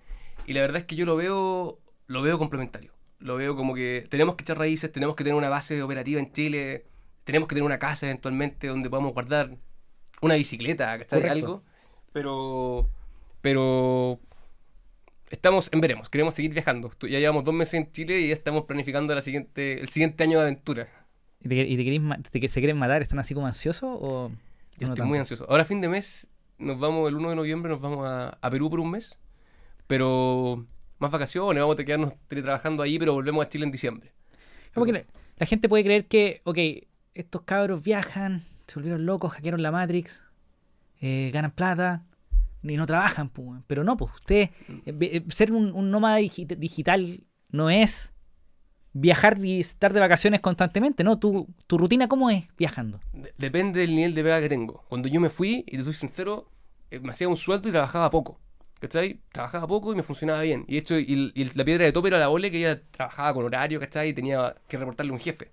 [0.45, 1.79] Y la verdad es que yo lo veo,
[2.09, 2.91] lo veo complementario.
[3.19, 6.31] Lo veo como que tenemos que echar raíces, tenemos que tener una base operativa en
[6.33, 6.85] Chile,
[7.23, 9.55] tenemos que tener una casa eventualmente donde podamos guardar
[10.21, 11.21] una bicicleta, ¿cachai?
[11.21, 11.45] Correcto.
[11.45, 11.63] Algo.
[12.11, 12.89] Pero,
[13.41, 14.19] pero
[15.29, 16.89] estamos en veremos, queremos seguir viajando.
[17.01, 20.39] Ya llevamos dos meses en Chile y ya estamos planificando la siguiente, el siguiente año
[20.39, 20.89] de aventura.
[21.41, 21.77] ¿Y te, y
[22.21, 23.03] te se quieren matar?
[23.03, 23.97] ¿Están así como ansiosos?
[24.01, 24.35] O Yo no
[24.77, 25.05] estoy tanto?
[25.05, 25.45] muy ansioso.
[25.47, 28.71] Ahora, fin de mes, nos vamos, el 1 de noviembre, nos vamos a, a Perú
[28.71, 29.15] por un mes.
[29.85, 30.65] Pero
[30.99, 34.11] más vacaciones, vamos a quedarnos teletrabajando ahí, pero volvemos a Chile en diciembre.
[34.73, 35.03] Como que la,
[35.37, 36.57] la gente puede creer que, ok,
[37.13, 40.23] estos cabros viajan, se volvieron locos, hackearon la Matrix,
[41.01, 42.05] eh, ganan plata
[42.61, 43.61] y no trabajan, pues.
[43.67, 44.49] Pero no, pues usted,
[44.85, 48.11] eh, eh, ser un, un nómada digi- digital no es
[48.91, 51.17] viajar y estar de vacaciones constantemente, ¿no?
[51.19, 52.99] ¿Tu, tu rutina cómo es viajando?
[53.13, 54.83] De- depende del nivel de pega que tengo.
[54.89, 56.49] Cuando yo me fui, y te soy sincero,
[56.91, 58.39] me hacía un sueldo y trabajaba poco.
[58.79, 59.19] ¿Cachai?
[59.31, 60.63] Trabajaba poco y me funcionaba bien.
[60.67, 63.45] Y de hecho, y, la piedra de tope era la ole que ella trabajaba con
[63.45, 64.09] horario, ¿cachai?
[64.09, 65.51] Y tenía que reportarle un jefe.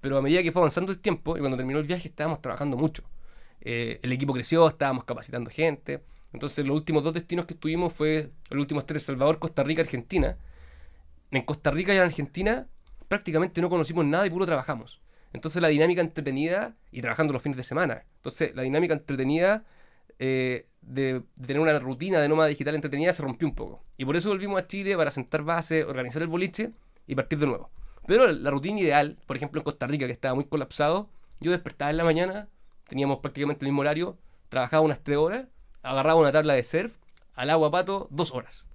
[0.00, 2.76] Pero a medida que fue avanzando el tiempo y cuando terminó el viaje estábamos trabajando
[2.76, 3.02] mucho.
[3.60, 6.02] Eh, el equipo creció, estábamos capacitando gente.
[6.32, 10.36] Entonces los últimos dos destinos que estuvimos fue los últimos tres, Salvador, Costa Rica, Argentina.
[11.30, 12.66] En Costa Rica y en Argentina
[13.08, 15.00] prácticamente no conocimos nada y puro trabajamos.
[15.32, 18.04] Entonces la dinámica entretenida y trabajando los fines de semana.
[18.16, 19.64] Entonces la dinámica entretenida
[20.18, 23.82] eh, de, tener una rutina de nómada digital entretenida se rompió un poco.
[23.96, 26.72] Y por eso volvimos a Chile para sentar base, organizar el boliche
[27.06, 27.70] y partir de nuevo.
[28.06, 31.08] Pero la rutina ideal, por ejemplo en Costa Rica, que estaba muy colapsado,
[31.40, 32.48] yo despertaba en la mañana,
[32.88, 35.46] teníamos prácticamente el mismo horario, trabajaba unas 3 horas,
[35.82, 36.96] agarraba una tabla de surf,
[37.34, 38.66] al agua pato, 2 horas.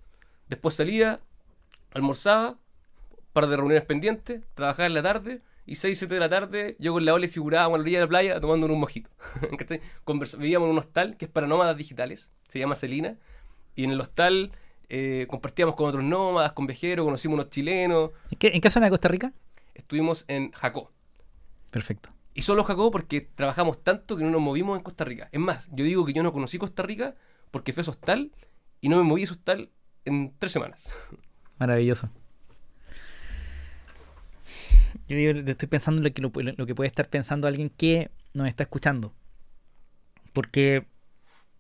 [0.47, 1.19] Después salía,
[1.91, 2.57] almorzaba,
[3.33, 6.93] par de reuniones pendientes, trabajaba en la tarde y 6, 7 de la tarde yo
[6.93, 9.11] con la ola figurábamos a la orilla de la playa tomando un mojito.
[10.39, 13.17] Vivíamos en un hostal que es para nómadas digitales, se llama Celina,
[13.75, 14.51] y en el hostal
[14.89, 18.87] eh, compartíamos con otros nómadas, con viajeros, conocimos unos chilenos, ¿En qué, en qué zona
[18.87, 19.31] de Costa Rica?
[19.75, 20.91] estuvimos en Jacó.
[21.71, 22.09] Perfecto.
[22.33, 25.29] Y solo Jacó porque trabajamos tanto que no nos movimos en Costa Rica.
[25.31, 27.13] Es más, yo digo que yo no conocí Costa Rica
[27.51, 28.31] porque fue a hostal
[28.81, 29.69] y no me moví de hostal
[30.05, 30.83] en tres semanas.
[31.59, 32.09] Maravilloso.
[35.09, 38.11] Yo digo, estoy pensando en lo que, lo, lo que puede estar pensando alguien que
[38.33, 39.11] nos está escuchando.
[40.33, 40.85] Porque,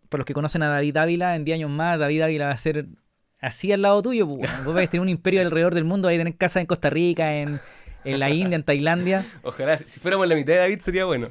[0.07, 2.57] por los que conocen a David Ávila, en 10 años más, David Ávila va a
[2.57, 2.85] ser
[3.39, 4.27] así al lado tuyo.
[4.27, 4.63] pues, bueno.
[4.65, 6.91] Vos vais a tener un imperio alrededor del mundo, vais a tener casa en Costa
[6.91, 7.59] Rica, en,
[8.03, 9.25] en la India, en Tailandia.
[9.41, 11.29] Ojalá, si fuéramos la mitad de David sería bueno.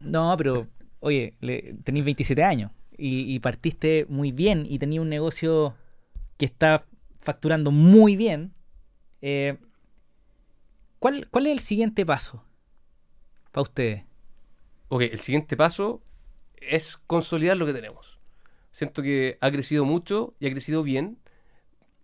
[0.00, 0.66] No, pero,
[1.00, 5.74] oye, le, tenéis 27 años y, y partiste muy bien y tenías un negocio
[6.36, 6.84] que está
[7.16, 8.52] facturando muy bien.
[9.22, 9.56] Eh,
[11.04, 12.42] ¿cuál, ¿Cuál es el siguiente paso
[13.52, 14.04] para ustedes?
[14.88, 16.02] Ok, el siguiente paso
[16.56, 18.18] es consolidar lo que tenemos.
[18.72, 21.18] Siento que ha crecido mucho y ha crecido bien.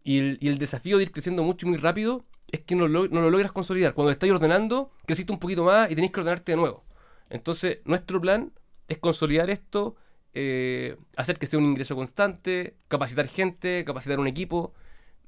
[0.05, 2.89] Y el, y el desafío de ir creciendo mucho y muy rápido es que no
[2.89, 3.95] lo, no lo logras consolidar.
[3.95, 6.85] Cuando estáis ordenando, creciste un poquito más y tenéis que ordenarte de nuevo.
[7.31, 8.53] Entonces, nuestro plan
[8.87, 9.97] es consolidar esto,
[10.35, 14.75] eh, hacer que sea un ingreso constante, capacitar gente, capacitar un equipo.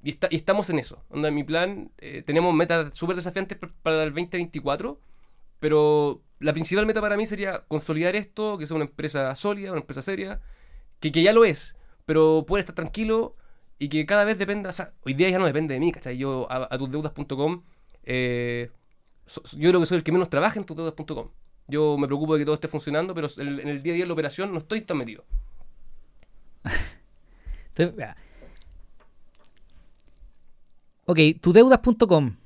[0.03, 1.05] Y, está- y estamos en eso.
[1.11, 5.01] Onda, mi plan, eh, tenemos metas súper desafiantes para el 2024.
[5.61, 9.81] Pero la principal meta para mí sería consolidar esto, que sea una empresa sólida, una
[9.81, 10.41] empresa seria,
[11.01, 13.37] que, que ya lo es, pero puede estar tranquilo
[13.79, 16.19] y que cada vez dependa, o sea, hoy día ya no depende de mí, ¿cachai?
[16.19, 17.63] Yo a, a tusdeudas.com,
[18.05, 18.71] eh,
[19.57, 21.31] yo creo que soy el que menos trabaja en tusdeudas.com.
[21.69, 24.09] Yo me preocupo de que todo esté funcionando, pero en el, día a día de
[24.09, 25.25] la operación no estoy tan metido.
[31.07, 32.37] Ok, tudeudas.com.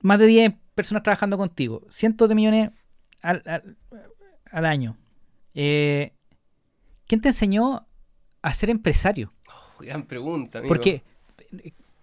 [0.00, 1.82] Más de 10 personas trabajando contigo.
[1.88, 2.70] Cientos de millones
[3.20, 3.76] al, al-
[4.50, 4.96] al año.
[5.54, 6.12] Eh,
[7.06, 7.86] ¿Quién te enseñó
[8.42, 9.32] a ser empresario?
[9.48, 10.68] Oh, gran pregunta, amigo.
[10.68, 11.02] Porque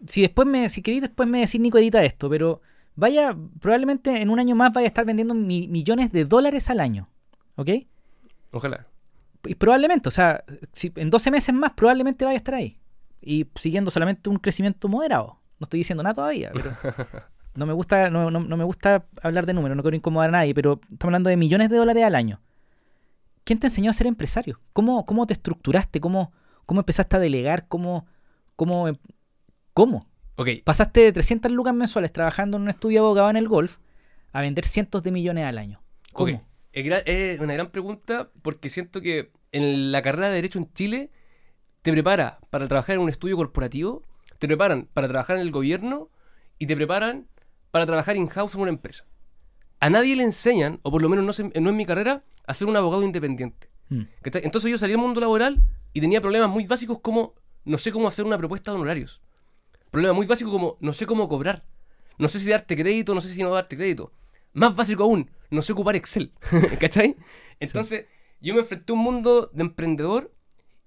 [0.08, 2.62] si después me, si queréis después me decís Nico edita esto, pero
[2.96, 6.80] vaya, probablemente en un año más vaya a estar vendiendo mi- millones de dólares al
[6.80, 7.10] año.
[7.56, 7.70] ¿Ok?
[8.52, 8.88] Ojalá.
[9.46, 12.79] Y probablemente, o sea, si en 12 meses más probablemente vaya a estar ahí.
[13.22, 15.40] Y siguiendo solamente un crecimiento moderado.
[15.60, 16.72] No estoy diciendo nada todavía, pero
[17.56, 20.32] no me gusta, no, no- no me gusta hablar de números, no quiero incomodar a
[20.32, 22.40] nadie, pero estamos hablando de millones de dólares al año.
[23.44, 24.60] ¿Quién te enseñó a ser empresario?
[24.74, 26.00] ¿Cómo, cómo te estructuraste?
[26.00, 26.32] ¿Cómo,
[26.66, 27.68] cómo empezaste a delegar?
[27.68, 28.06] ¿Cómo,
[28.56, 28.98] cómo, em-
[29.74, 30.08] cómo?
[30.64, 33.78] Pasaste de 300 lucas mensuales trabajando en un estudio abogado en el golf
[34.32, 35.82] a vender cientos de millones al año.
[36.14, 36.28] ¿Cómo?
[36.72, 41.12] Es una gran pregunta porque siento que en la carrera de Derecho en Chile
[41.82, 44.04] te prepara para trabajar en un estudio corporativo,
[44.38, 46.10] te preparan para trabajar en el gobierno
[46.58, 47.28] y te preparan
[47.72, 49.06] para trabajar in-house en una empresa.
[49.80, 52.54] A nadie le enseñan, o por lo menos no, se- no en mi carrera, a
[52.54, 53.70] ser un abogado independiente.
[53.90, 54.02] Mm.
[54.24, 55.62] Entonces yo salí al mundo laboral
[55.94, 57.34] y tenía problemas muy básicos como
[57.66, 59.22] no sé cómo hacer una propuesta de honorarios.
[59.92, 61.66] Problemas muy básicos como no sé cómo cobrar.
[62.18, 64.12] No sé si darte crédito, no sé si no darte crédito.
[64.54, 66.34] Más básico aún, no sé ocupar Excel.
[66.80, 67.16] ¿Cachai?
[67.60, 68.06] Entonces
[68.42, 70.34] yo me enfrenté a un mundo de emprendedor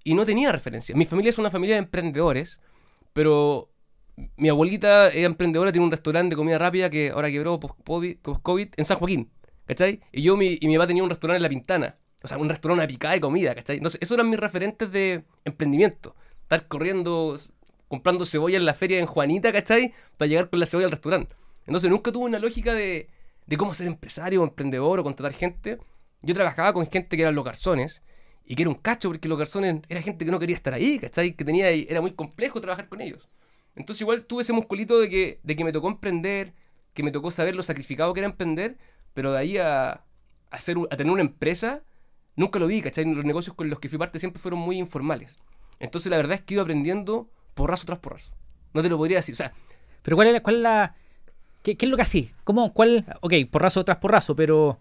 [0.05, 0.95] y no tenía referencia.
[0.95, 2.61] Mi familia es una familia de emprendedores,
[3.13, 3.71] pero
[4.37, 8.85] mi abuelita era emprendedora, tiene un restaurante de comida rápida que ahora quebró post-COVID en
[8.85, 9.31] San Joaquín.
[9.67, 10.01] ¿Cachai?
[10.11, 11.99] Y yo mi, y mi papá tenía un restaurante en La Pintana.
[12.23, 13.77] O sea, un restaurante, una picada de comida, ¿cachai?
[13.77, 16.15] Entonces, esos eran mis referentes de emprendimiento.
[16.43, 17.37] Estar corriendo,
[17.89, 19.95] comprando cebolla en la feria en Juanita, ¿cachai?
[20.19, 21.35] Para llegar con la cebolla al restaurante.
[21.67, 23.09] Entonces, nunca tuve una lógica de,
[23.47, 25.79] de cómo ser empresario emprendedor o contratar gente.
[26.23, 28.03] Yo trabajaba con gente que eran los garzones
[28.45, 30.99] y que era un cacho porque los garzones era gente que no quería estar ahí,
[30.99, 31.35] ¿cachai?
[31.35, 33.29] Que tenía, era muy complejo trabajar con ellos.
[33.75, 36.55] Entonces igual tuve ese musculito de que, de que me tocó emprender,
[36.95, 38.79] que me tocó saber lo sacrificado que era emprender,
[39.15, 40.05] pero de ahí a,
[40.51, 41.83] hacer, a tener una empresa,
[42.37, 43.05] nunca lo vi, ¿cachai?
[43.05, 45.39] Los negocios con los que fui parte siempre fueron muy informales.
[45.79, 48.33] Entonces la verdad es que ido aprendiendo porrazo tras porrazo.
[48.75, 49.53] No te lo podría decir, o sea...
[50.03, 50.43] Pero ¿cuál es la...
[50.43, 50.95] Cuál es la
[51.63, 52.31] qué, qué, es lo que así?
[52.45, 54.81] ¿Cómo, cuál, ok, porrazo tras porrazo, pero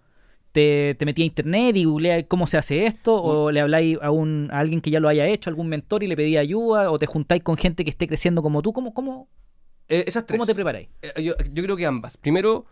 [0.51, 4.11] te, te metí a internet y googleé cómo se hace esto, o le habláis a,
[4.11, 6.99] un, a alguien que ya lo haya hecho, algún mentor y le pedí ayuda, o
[6.99, 9.29] te juntáis con gente que esté creciendo como tú, ¿cómo, cómo,
[9.87, 10.37] eh, esas tres.
[10.37, 10.89] ¿cómo te preparáis?
[11.01, 12.17] Eh, yo, yo, creo que ambas.
[12.17, 12.65] Primero,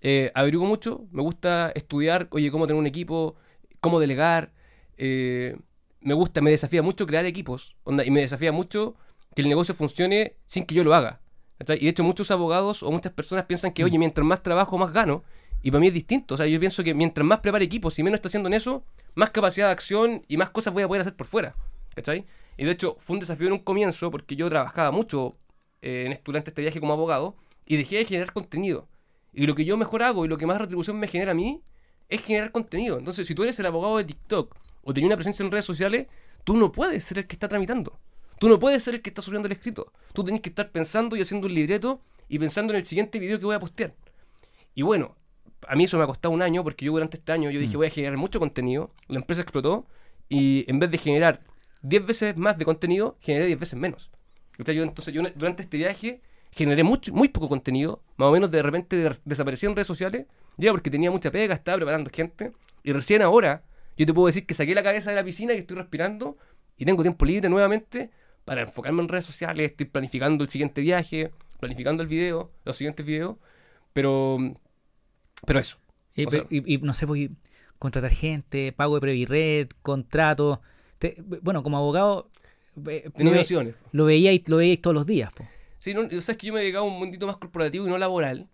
[0.00, 3.36] eh, averiguo mucho, me gusta estudiar, oye, cómo tener un equipo,
[3.80, 4.52] cómo delegar,
[4.96, 5.56] eh,
[6.00, 8.96] me gusta, me desafía mucho crear equipos, onda, y me desafía mucho
[9.34, 11.20] que el negocio funcione sin que yo lo haga.
[11.58, 11.78] ¿cachai?
[11.78, 14.92] Y de hecho muchos abogados o muchas personas piensan que, oye, mientras más trabajo, más
[14.92, 15.24] gano.
[15.64, 16.34] Y para mí es distinto.
[16.34, 18.84] O sea, yo pienso que mientras más prepare equipos y menos está haciendo en eso,
[19.14, 21.56] más capacidad de acción y más cosas voy a poder hacer por fuera.
[21.94, 22.26] ¿Cachai?
[22.58, 25.38] Y de hecho fue un desafío en un comienzo porque yo trabajaba mucho
[25.80, 28.88] eh, en, durante este viaje como abogado y dejé de generar contenido.
[29.32, 31.62] Y lo que yo mejor hago y lo que más retribución me genera a mí
[32.10, 32.98] es generar contenido.
[32.98, 36.08] Entonces, si tú eres el abogado de TikTok o tenías una presencia en redes sociales,
[36.44, 37.98] tú no puedes ser el que está tramitando.
[38.38, 39.90] Tú no puedes ser el que está subiendo el escrito.
[40.12, 43.38] Tú tienes que estar pensando y haciendo un libreto y pensando en el siguiente video
[43.38, 43.94] que voy a postear.
[44.74, 45.16] Y bueno,
[45.68, 47.76] a mí eso me ha costado un año porque yo durante este año yo dije
[47.76, 49.86] voy a generar mucho contenido, la empresa explotó
[50.28, 51.42] y en vez de generar
[51.82, 54.10] 10 veces más de contenido, generé 10 veces menos.
[54.58, 56.22] O sea, yo, entonces yo durante este viaje
[56.52, 60.26] generé mucho, muy poco contenido, más o menos de repente de, desaparecí en redes sociales,
[60.56, 63.64] ya porque tenía mucha pega, estaba preparando gente, y recién ahora
[63.96, 66.36] yo te puedo decir que saqué la cabeza de la piscina y estoy respirando
[66.76, 68.10] y tengo tiempo libre nuevamente
[68.44, 73.04] para enfocarme en redes sociales, estoy planificando el siguiente viaje, planificando el video, los siguientes
[73.04, 73.36] videos,
[73.92, 74.38] pero
[75.46, 75.78] pero eso.
[76.14, 77.30] Y, sea, y, y no sé, voy
[77.78, 80.62] contratar gente, pago de Previred, contrato.
[80.98, 82.30] Te, bueno, como abogado.
[82.76, 83.12] Lo, ve,
[83.92, 85.32] lo veíais lo veía todos los días.
[85.32, 85.46] Po.
[85.78, 87.86] Sí, no, o sea, es que yo me he dedicado a un mundito más corporativo
[87.86, 88.48] y no laboral.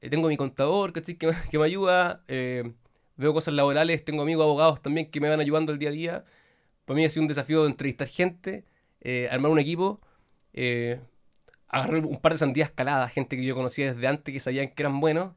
[0.00, 2.22] Eh, tengo mi contador que, que, me, que me ayuda.
[2.28, 2.72] Eh,
[3.16, 6.24] veo cosas laborales, tengo amigos abogados también que me van ayudando el día a día.
[6.84, 8.64] Para mí ha sido un desafío de entrevistar gente,
[9.00, 10.00] eh, armar un equipo,
[11.68, 14.82] agarrar un par de sandías caladas, gente que yo conocía desde antes que sabían que
[14.82, 15.34] eran buenos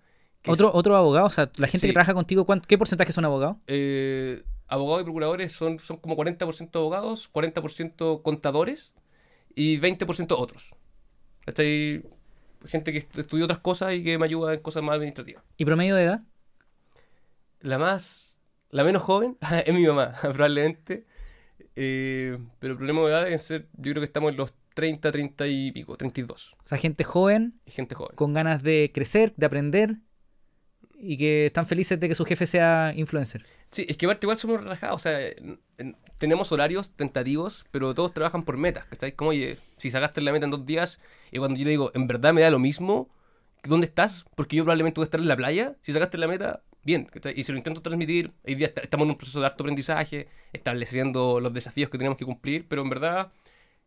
[0.48, 1.28] ¿Otro, ¿Otro abogado?
[1.28, 1.88] O sea, la gente sí.
[1.88, 3.58] que trabaja contigo, ¿qué porcentaje son abogados?
[3.68, 8.94] Eh, abogados y procuradores son, son como 40% abogados, 40% contadores
[9.56, 10.76] y 20% otros.
[11.46, 12.04] ¿Cachai?
[12.66, 15.44] Gente que estudió otras cosas y que me ayuda en cosas más administrativas.
[15.58, 16.22] ¿Y promedio de edad?
[17.62, 18.42] La más.
[18.72, 21.06] La menos joven es mi mamá, probablemente.
[21.76, 23.68] Eh, pero el problema de edad es ser.
[23.74, 26.54] Yo creo que estamos en los 30, 30 y pico, 32.
[26.54, 27.60] O sea, gente joven.
[27.66, 28.16] Y gente joven.
[28.16, 29.98] Con ganas de crecer, de aprender
[31.06, 33.46] y que están felices de que su jefe sea influencer.
[33.72, 35.20] Sí, es que aparte igual somos relajados, o sea,
[36.18, 39.14] tenemos horarios tentativos, pero todos trabajan por metas, ¿cachai?
[39.14, 41.00] Como, oye, si sacaste la meta en dos días,
[41.32, 43.10] y cuando yo le digo, en verdad me da lo mismo,
[43.64, 44.26] ¿dónde estás?
[44.36, 47.34] Porque yo probablemente voy a estar en la playa, si sacaste la meta, bien, ¿cachai?
[47.38, 51.40] Y si lo intento transmitir, hoy día estamos en un proceso de harto aprendizaje, estableciendo
[51.40, 53.32] los desafíos que tenemos que cumplir, pero en verdad...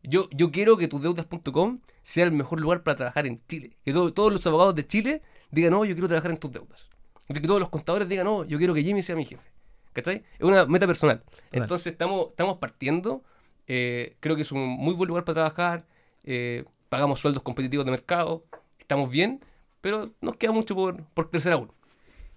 [0.05, 3.79] Yo, yo quiero que tusdeudas.com sea el mejor lugar para trabajar en Chile.
[3.85, 6.89] Que todo, todos los abogados de Chile digan, no, yo quiero trabajar en tus deudas
[7.29, 9.51] de que todos los contadores digan, no, yo quiero que Jimmy sea mi jefe.
[9.93, 10.25] ¿Cachai?
[10.39, 11.23] Es una meta personal.
[11.51, 11.65] Claro.
[11.65, 13.23] Entonces estamos, estamos partiendo.
[13.67, 15.87] Eh, creo que es un muy buen lugar para trabajar.
[16.25, 18.45] Eh, pagamos sueldos competitivos de mercado.
[18.79, 19.41] Estamos bien,
[19.81, 21.71] pero nos queda mucho por, por crecer aún.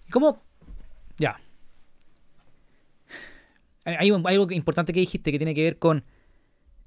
[0.07, 0.41] ¿Y cómo?
[1.17, 1.39] Ya.
[3.85, 6.03] Hay, un, hay, algo importante que dijiste que tiene que ver con.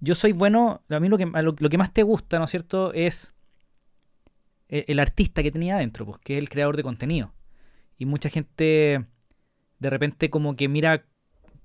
[0.01, 0.83] Yo soy bueno.
[0.91, 2.93] A mí lo que, lo, lo que más te gusta, ¿no es cierto?
[2.93, 3.33] Es
[4.69, 7.33] el, el artista que tenía adentro, pues, que es el creador de contenido.
[7.99, 9.07] Y mucha gente
[9.79, 11.05] de repente como que mira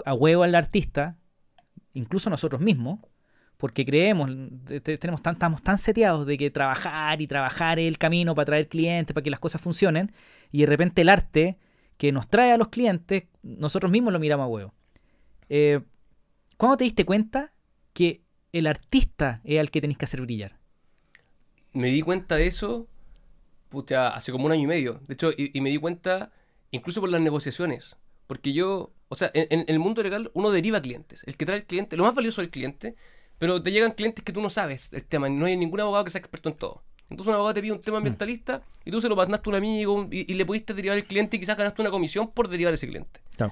[0.05, 1.17] a huevo al artista,
[1.93, 2.99] incluso nosotros mismos,
[3.57, 4.29] porque creemos,
[4.83, 9.13] tenemos estamos tan seteados de que trabajar y trabajar es el camino para traer clientes,
[9.13, 10.13] para que las cosas funcionen,
[10.51, 11.57] y de repente el arte
[11.97, 14.73] que nos trae a los clientes, nosotros mismos lo miramos a huevo.
[15.49, 15.81] Eh,
[16.55, 17.51] ¿Cuándo te diste cuenta
[17.93, 18.21] que
[18.53, 20.57] el artista es el que tenés que hacer brillar?
[21.73, 22.87] Me di cuenta de eso
[23.69, 25.01] pucha, hace como un año y medio.
[25.07, 26.31] De hecho, y, y, me di cuenta
[26.71, 27.95] incluso por las negociaciones.
[28.27, 31.23] Porque yo, o sea, en, en, el mundo legal uno deriva clientes.
[31.25, 32.95] El que trae el cliente, lo más valioso es el cliente,
[33.39, 35.29] pero te llegan clientes que tú no sabes el tema.
[35.29, 36.83] No hay ningún abogado que sea experto en todo.
[37.09, 38.61] Entonces un abogado te pide un tema ambientalista mm.
[38.89, 41.37] y tú se lo mandaste a un amigo y, y, le pudiste derivar el cliente
[41.37, 43.19] y quizás ganaste una comisión por derivar ese cliente.
[43.39, 43.51] No.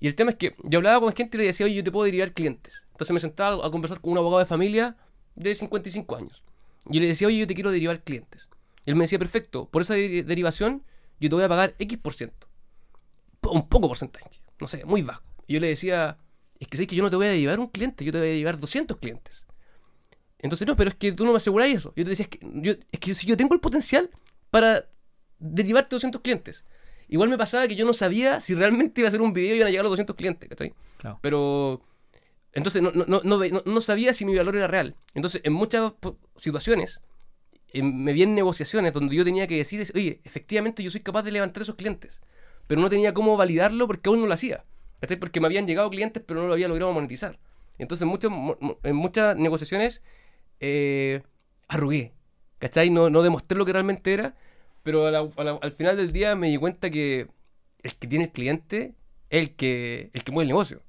[0.00, 1.90] Y el tema es que yo hablaba con gente y le decía, oye, yo te
[1.90, 2.84] puedo derivar clientes.
[2.92, 4.96] Entonces me sentaba a conversar con un abogado de familia
[5.34, 6.42] de 55 años.
[6.90, 8.48] Y le decía, oye, yo te quiero derivar clientes.
[8.88, 10.82] Y él me decía, perfecto, por esa de derivación
[11.20, 12.48] yo te voy a pagar X por ciento.
[13.42, 14.24] Un poco porcentaje,
[14.58, 15.22] no sé, muy bajo.
[15.46, 16.16] Y yo le decía,
[16.58, 18.28] es que sé que yo no te voy a derivar un cliente, yo te voy
[18.28, 19.46] a derivar 200 clientes.
[20.38, 21.92] Entonces, no, pero es que tú no me aseguráis eso.
[21.96, 24.08] Yo te decía, es que, yo, es que si yo tengo el potencial
[24.48, 24.88] para
[25.38, 26.64] derivarte 200 clientes.
[27.08, 29.56] Igual me pasaba que yo no sabía si realmente iba a hacer un video y
[29.56, 30.72] iban a llegar los 200 clientes, ¿cachai?
[30.96, 31.18] Claro.
[31.20, 31.82] Pero
[32.54, 34.94] entonces no, no, no, no, no- sabía si mi valor era real.
[35.12, 35.92] Entonces, en muchas
[36.36, 37.00] situaciones,
[37.74, 41.32] me vi en negociaciones donde yo tenía que decir, oye, efectivamente yo soy capaz de
[41.32, 42.20] levantar esos clientes.
[42.66, 44.64] Pero no tenía cómo validarlo porque aún no lo hacía.
[45.00, 45.18] ¿cachai?
[45.18, 47.38] Porque me habían llegado clientes, pero no lo había logrado monetizar.
[47.78, 48.30] Entonces, muchas,
[48.82, 50.02] en muchas negociaciones,
[50.60, 51.22] eh,
[51.68, 52.12] arrugué.
[52.58, 52.90] ¿Cachai?
[52.90, 54.34] No, no demostré lo que realmente era.
[54.82, 57.28] Pero al final del día me di cuenta que
[57.82, 58.94] el que tiene el cliente
[59.30, 60.82] es el que, el que mueve el negocio.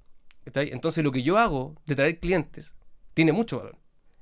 [0.46, 0.70] ¿cachai?
[0.72, 2.74] Entonces lo que yo hago de traer clientes
[3.14, 3.78] tiene mucho valor.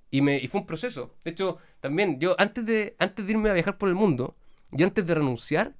[0.09, 1.13] Y, me, y fue un proceso.
[1.23, 4.35] De hecho, también yo antes de, antes de irme a viajar por el mundo
[4.71, 5.73] y antes de renunciar,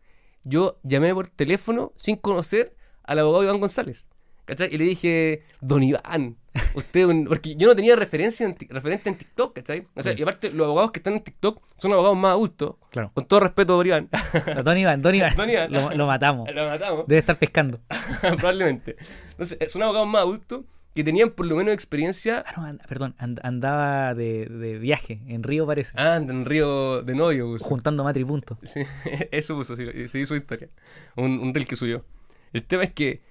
[0.43, 4.07] yo llamé por teléfono sin conocer al abogado Iván González.
[4.45, 4.73] ¿Cachai?
[4.73, 6.37] Y le dije, don Iván,
[6.73, 7.25] usted, un-".
[7.25, 9.85] porque yo no tenía referencia en referente en TikTok, ¿cachai?
[9.93, 10.19] O sea, Sí.
[10.19, 13.11] y aparte los abogados que están en TikTok son abogados más adultos, Claro.
[13.13, 14.09] con todo respeto, don Iván.
[14.63, 15.35] Don Iván, Don Iván.
[15.35, 15.69] Don Iván.
[15.73, 16.49] Lo, lo matamos.
[16.55, 17.07] Lo matamos.
[17.07, 17.81] Debe estar pescando.
[18.21, 18.95] Probablemente.
[19.31, 20.63] Entonces, son abogados más adultos
[20.97, 22.43] que tenían por lo menos experiencia.
[22.45, 25.93] Ah, no, and- perdón, and- andaba de, de viaje, en Río parece.
[25.95, 27.47] Ah, en Río de Novio.
[27.53, 27.65] puso.
[27.65, 28.57] Juntando matri puntos.
[28.63, 28.81] Sí,
[29.31, 30.69] eso puso, sí, sí, su historia.
[31.15, 32.03] Un, un reel que subió.
[32.51, 33.21] El tema es que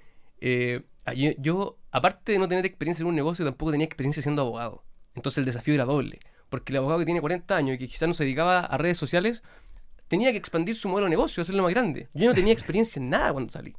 [0.41, 0.83] eh,
[1.15, 4.83] yo, yo, aparte de no tener experiencia en un negocio, tampoco tenía experiencia siendo abogado.
[5.15, 6.19] Entonces el desafío era doble.
[6.49, 8.97] Porque el abogado que tiene 40 años y que quizás no se dedicaba a redes
[8.99, 9.43] sociales,
[10.09, 12.09] tenía que expandir su modelo de negocio, hacerlo más grande.
[12.15, 13.75] Yo no tenía experiencia en nada cuando salí.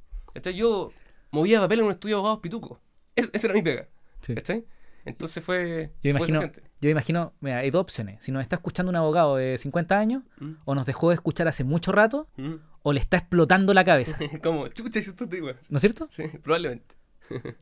[0.53, 0.91] Yo
[1.31, 2.81] movía papel en un estudio de abogados pituco.
[3.17, 3.87] Es- esa era mi pega.
[4.21, 4.33] Sí.
[4.35, 4.63] ¿Cachai?
[5.05, 5.91] Entonces fue.
[6.03, 6.41] Yo imagino,
[6.81, 8.21] yo imagino, mira, hay dos opciones.
[8.23, 10.53] Si nos está escuchando un abogado de 50 años, Mm.
[10.65, 12.55] o nos dejó de escuchar hace mucho rato, Mm.
[12.83, 14.17] o le está explotando la cabeza.
[14.43, 15.57] Como, chucha, yo estoy igual.
[15.69, 16.07] ¿No es cierto?
[16.09, 16.95] Sí, probablemente.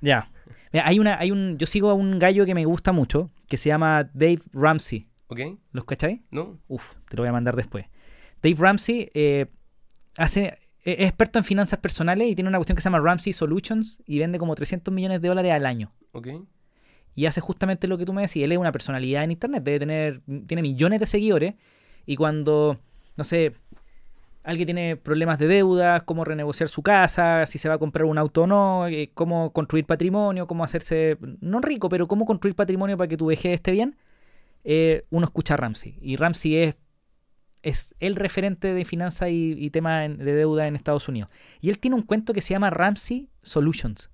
[0.00, 0.30] Ya.
[0.72, 3.56] Mira, hay una, hay un, yo sigo a un gallo que me gusta mucho, que
[3.58, 5.06] se llama Dave Ramsey.
[5.28, 5.40] ¿Ok?
[5.72, 6.20] ¿Los cacháis?
[6.30, 6.58] ¿No?
[6.68, 7.86] Uf, te lo voy a mandar después.
[8.42, 9.46] Dave Ramsey eh,
[10.16, 10.58] hace,
[10.92, 14.18] es experto en finanzas personales y tiene una cuestión que se llama Ramsey Solutions y
[14.18, 15.92] vende como 300 millones de dólares al año.
[16.12, 16.28] ¿Ok?
[17.16, 18.44] y hace justamente lo que tú me decís.
[18.44, 21.54] Él es una personalidad en internet, debe tener, tiene millones de seguidores
[22.04, 22.78] y cuando,
[23.16, 23.54] no sé,
[24.44, 28.18] alguien tiene problemas de deudas, cómo renegociar su casa, si se va a comprar un
[28.18, 32.98] auto o no, eh, cómo construir patrimonio, cómo hacerse, no rico, pero cómo construir patrimonio
[32.98, 33.96] para que tu vejez esté bien,
[34.62, 35.98] eh, uno escucha a Ramsey.
[36.02, 36.76] Y Ramsey es,
[37.62, 41.30] es el referente de finanzas y, temas de deuda en Estados Unidos.
[41.60, 44.10] Y él tiene un cuento que se llama Ramsey Solutions,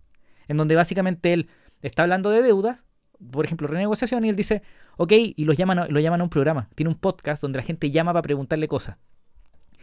[0.49, 1.49] en donde básicamente él
[1.83, 2.87] está hablando de deudas,
[3.31, 4.63] por ejemplo, renegociación, y él dice,
[4.97, 6.69] ok, y los llaman, lo llaman a un programa.
[6.75, 8.97] Tiene un podcast donde la gente llama para preguntarle cosas.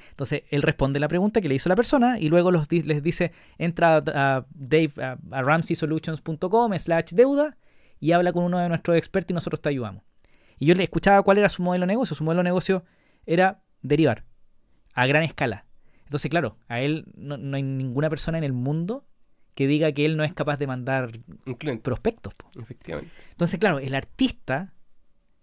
[0.09, 3.31] Entonces, él responde la pregunta que le hizo la persona y luego los, les dice,
[3.57, 7.57] entra a, a Dave, a, a ramseysolutions.com slash deuda
[7.99, 10.03] y habla con uno de nuestros expertos y nosotros te ayudamos.
[10.57, 12.15] Y yo le escuchaba cuál era su modelo de negocio.
[12.15, 12.83] Su modelo de negocio
[13.25, 14.25] era derivar
[14.93, 15.65] a gran escala.
[16.05, 19.05] Entonces, claro, a él no, no hay ninguna persona en el mundo
[19.53, 21.11] que diga que él no es capaz de mandar
[21.83, 22.33] prospectos.
[22.33, 22.49] po.
[22.61, 23.11] Efectivamente.
[23.31, 24.73] Entonces, claro, el artista,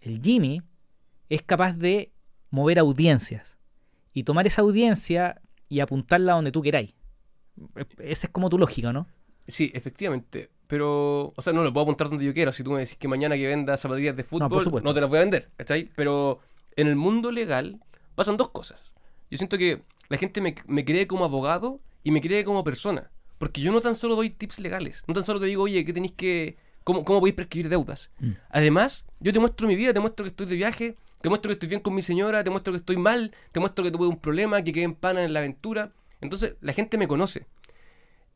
[0.00, 0.62] el Jimmy,
[1.28, 2.12] es capaz de
[2.50, 3.58] mover audiencias
[4.12, 6.94] y tomar esa audiencia y apuntarla donde tú queráis.
[7.76, 9.06] E- Esa es como tu lógica, ¿no?
[9.46, 10.50] Sí, efectivamente.
[10.66, 12.52] Pero, o sea, no lo puedo apuntar donde yo quiera.
[12.52, 14.94] Si tú me decís que mañana que venda zapatillas de fútbol, no, supuesto.
[14.94, 15.90] te las voy a vender, ¿cachai?
[15.94, 16.40] Pero
[16.76, 17.80] en el mundo legal
[18.14, 18.80] pasan dos cosas.
[19.30, 23.10] Yo siento que la gente me, me cree como abogado y me cree como persona.
[23.38, 25.02] Porque yo no tan solo doy tips legales.
[25.06, 26.56] No tan solo te digo, oye, ¿qué tenéis que.
[26.84, 28.10] ¿Cómo, cómo podéis prescribir deudas?
[28.20, 28.30] Mm.
[28.50, 31.54] Además, yo te muestro mi vida, te muestro que estoy de viaje, te muestro que
[31.54, 34.18] estoy bien con mi señora, te muestro que estoy mal, te muestro que tuve un
[34.18, 35.92] problema, que quedé en pana en la aventura.
[36.20, 37.46] Entonces, la gente me conoce.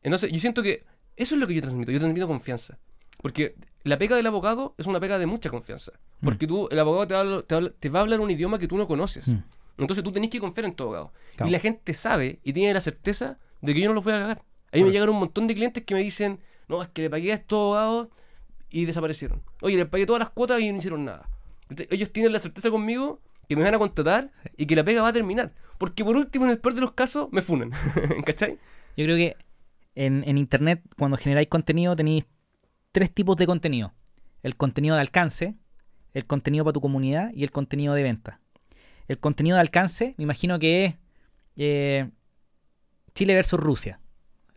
[0.03, 0.83] Entonces, yo siento que
[1.15, 1.91] eso es lo que yo transmito.
[1.91, 2.77] Yo transmito confianza.
[3.21, 5.93] Porque la pega del abogado es una pega de mucha confianza.
[6.21, 8.29] Porque tú, el abogado te va, a hablar, te va te va a hablar un
[8.29, 9.27] idioma que tú no conoces.
[9.27, 9.43] Mm.
[9.77, 11.13] Entonces tú tenés que confiar en tu abogado.
[11.35, 11.49] Claro.
[11.49, 14.19] Y la gente sabe y tiene la certeza de que yo no los voy a
[14.19, 14.37] cagar.
[14.37, 14.91] A mí me Correcto.
[14.91, 17.57] llegaron un montón de clientes que me dicen, no, es que le pagué a estos
[17.57, 18.07] abogados
[18.69, 19.41] y desaparecieron.
[19.61, 21.27] Oye, les pagué todas las cuotas y no hicieron nada.
[21.63, 25.01] Entonces, ellos tienen la certeza conmigo que me van a contratar y que la pega
[25.01, 25.53] va a terminar.
[25.77, 27.71] Porque por último, en el peor de los casos, me funan.
[28.25, 28.59] ¿Cachai?
[28.95, 29.35] Yo creo que
[29.95, 32.25] en, en Internet, cuando generáis contenido, tenéis
[32.91, 33.93] tres tipos de contenido.
[34.43, 35.55] El contenido de alcance,
[36.13, 38.39] el contenido para tu comunidad y el contenido de venta.
[39.07, 40.95] El contenido de alcance, me imagino que es
[41.57, 42.09] eh,
[43.13, 43.99] Chile versus Rusia.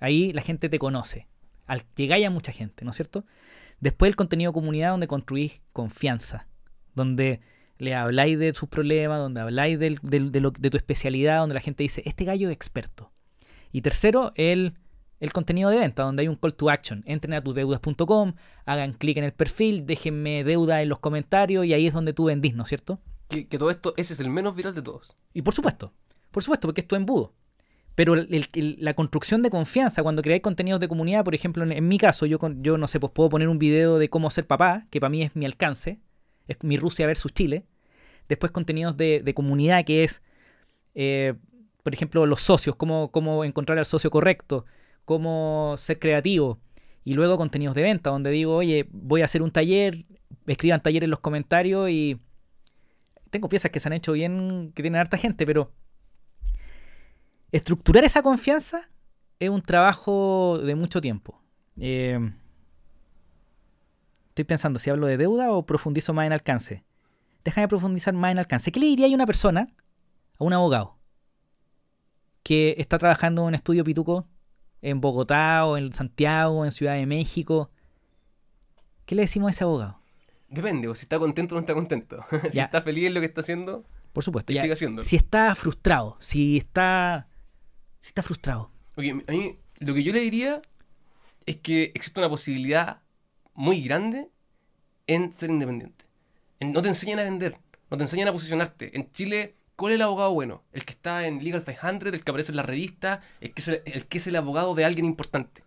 [0.00, 1.28] Ahí la gente te conoce.
[1.66, 3.24] Al, llegáis a mucha gente, ¿no es cierto?
[3.80, 6.46] Después el contenido de comunidad donde construís confianza.
[6.94, 7.40] Donde
[7.78, 9.90] le habláis de sus problemas, donde habláis de,
[10.40, 13.12] lo- de tu especialidad, donde la gente dice, este gallo es experto.
[13.72, 14.74] Y tercero, el
[15.24, 17.02] el contenido de venta, donde hay un call to action.
[17.06, 18.34] Entren a tusdeudas.com,
[18.66, 22.24] hagan clic en el perfil, déjenme deuda en los comentarios y ahí es donde tú
[22.26, 23.00] vendís, ¿no es cierto?
[23.28, 25.16] Que, que todo esto, ese es el menos viral de todos.
[25.32, 25.92] Y por supuesto,
[26.30, 27.32] por supuesto, porque es tu embudo.
[27.94, 31.72] Pero el- el- la construcción de confianza, cuando creáis contenidos de comunidad, por ejemplo, en,
[31.72, 34.30] en mi caso, yo, con- yo no sé, pues puedo poner un video de cómo
[34.30, 36.00] ser papá, que para mí es mi alcance,
[36.48, 37.64] es mi Rusia versus Chile.
[38.28, 40.22] Después contenidos de, de comunidad, que es,
[40.94, 41.34] eh,
[41.82, 44.64] por ejemplo, los socios, cómo, cómo encontrar al socio correcto,
[45.04, 46.58] cómo ser creativo.
[47.04, 50.06] Y luego contenidos de venta, donde digo, oye, voy a hacer un taller,
[50.46, 52.18] escriban taller en los comentarios y
[53.30, 55.72] tengo piezas que se han hecho bien, que tienen harta gente, pero
[57.52, 58.90] estructurar esa confianza
[59.38, 61.42] es un trabajo de mucho tiempo.
[61.76, 62.18] Eh,
[64.28, 66.84] estoy pensando si hablo de deuda o profundizo más en alcance.
[67.44, 68.72] Déjame profundizar más en alcance.
[68.72, 69.68] ¿Qué le diría a una persona,
[70.38, 70.96] a un abogado,
[72.42, 74.26] que está trabajando en un estudio pituco
[74.84, 77.70] en Bogotá o en Santiago o en Ciudad de México?
[79.06, 79.98] ¿Qué le decimos a ese abogado?
[80.48, 82.24] Depende, o si está contento o no está contento.
[82.50, 82.64] si Ya.
[82.64, 84.52] está feliz en lo que está haciendo, Por supuesto.
[84.52, 85.02] ya, siga haciendo.
[85.02, 87.26] si está frustrado, si está,
[88.00, 88.70] si está frustrado.
[88.96, 90.62] Ok, a mí lo que yo le diría
[91.46, 93.00] es que existe una posibilidad
[93.54, 94.28] muy grande
[95.06, 96.04] en ser independiente.
[96.60, 97.58] En- no te enseñan a vender,
[97.90, 98.96] no te enseñan a posicionarte.
[98.96, 100.62] En Chile, ¿cuál es el abogado bueno?
[100.72, 103.68] El que está en Legal 500, el que aparece en la revista, el que es
[103.68, 105.62] el, el que es el abogado de alguien importante.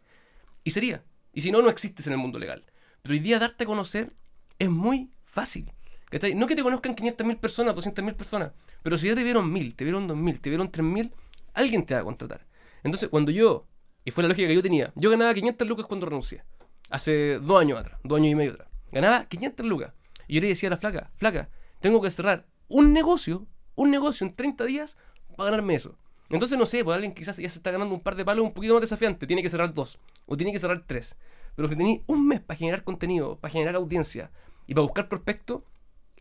[0.63, 1.03] Y sería.
[1.33, 2.65] Y si no, no existes en el mundo legal.
[3.01, 4.13] Pero hoy día darte a conocer
[4.59, 5.71] es muy fácil.
[6.09, 6.35] ¿cachai?
[6.35, 8.51] No que te conozcan 500.000 personas, 200.000 personas,
[8.83, 11.11] pero si ya te vieron 1.000, te vieron 2.000, te vieron 3.000,
[11.53, 12.45] alguien te va a contratar.
[12.83, 13.67] Entonces, cuando yo,
[14.05, 16.43] y fue la lógica que yo tenía, yo ganaba 500 lucas cuando renuncié,
[16.89, 18.69] hace dos años atrás, dos años y medio atrás.
[18.91, 19.93] Ganaba 500 lucas.
[20.27, 21.49] Y yo le decía a la flaca, flaca,
[21.81, 23.45] tengo que cerrar un negocio,
[23.77, 24.97] un negocio en 30 días
[25.37, 25.95] para ganarme eso.
[26.29, 28.53] Entonces, no sé, pues alguien quizás ya se está ganando un par de palos un
[28.53, 31.15] poquito más desafiante, tiene que cerrar dos, o tiene que cerrar tres.
[31.55, 34.29] Pero si tenéis un mes para generar contenido, para generar audiencia
[34.67, 35.63] y para buscar prospectos,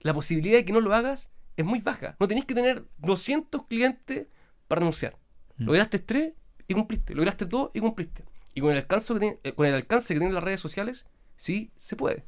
[0.01, 2.15] la posibilidad de que no lo hagas es muy baja.
[2.21, 4.29] No tenéis que tener 200 clientes
[4.69, 5.19] para renunciar.
[5.57, 5.65] Mm.
[5.65, 6.35] Lograste tres
[6.69, 7.15] y cumpliste.
[7.15, 8.25] Lograste dos y cumpliste.
[8.55, 11.07] Y con el alcance que, tiene- eh, con el alcance que tienen las redes sociales,
[11.37, 12.25] sí se puede.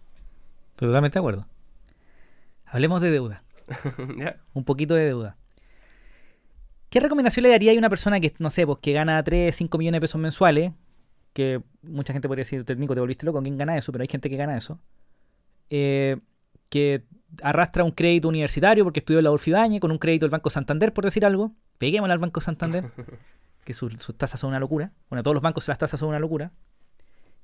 [0.76, 1.46] Totalmente de acuerdo.
[2.66, 3.44] Hablemos de deuda.
[4.54, 5.36] Un poquito de deuda.
[6.90, 9.78] ¿Qué recomendación le daría a una persona que, no sé, pues que gana 3, 5
[9.78, 10.72] millones de pesos mensuales?
[11.34, 13.92] Que mucha gente podría decir, Nico, te volviste loco, ¿quién gana eso?
[13.92, 14.80] Pero hay gente que gana eso.
[15.68, 16.16] Eh,
[16.70, 17.04] que
[17.42, 20.94] arrastra un crédito universitario porque estudió en la Orfibañe con un crédito del Banco Santander,
[20.94, 21.52] por decir algo.
[21.76, 22.90] Peguémosle al Banco Santander,
[23.64, 24.92] que sus, sus tasas son una locura.
[25.10, 26.52] Bueno, todos los bancos las tasas son una locura.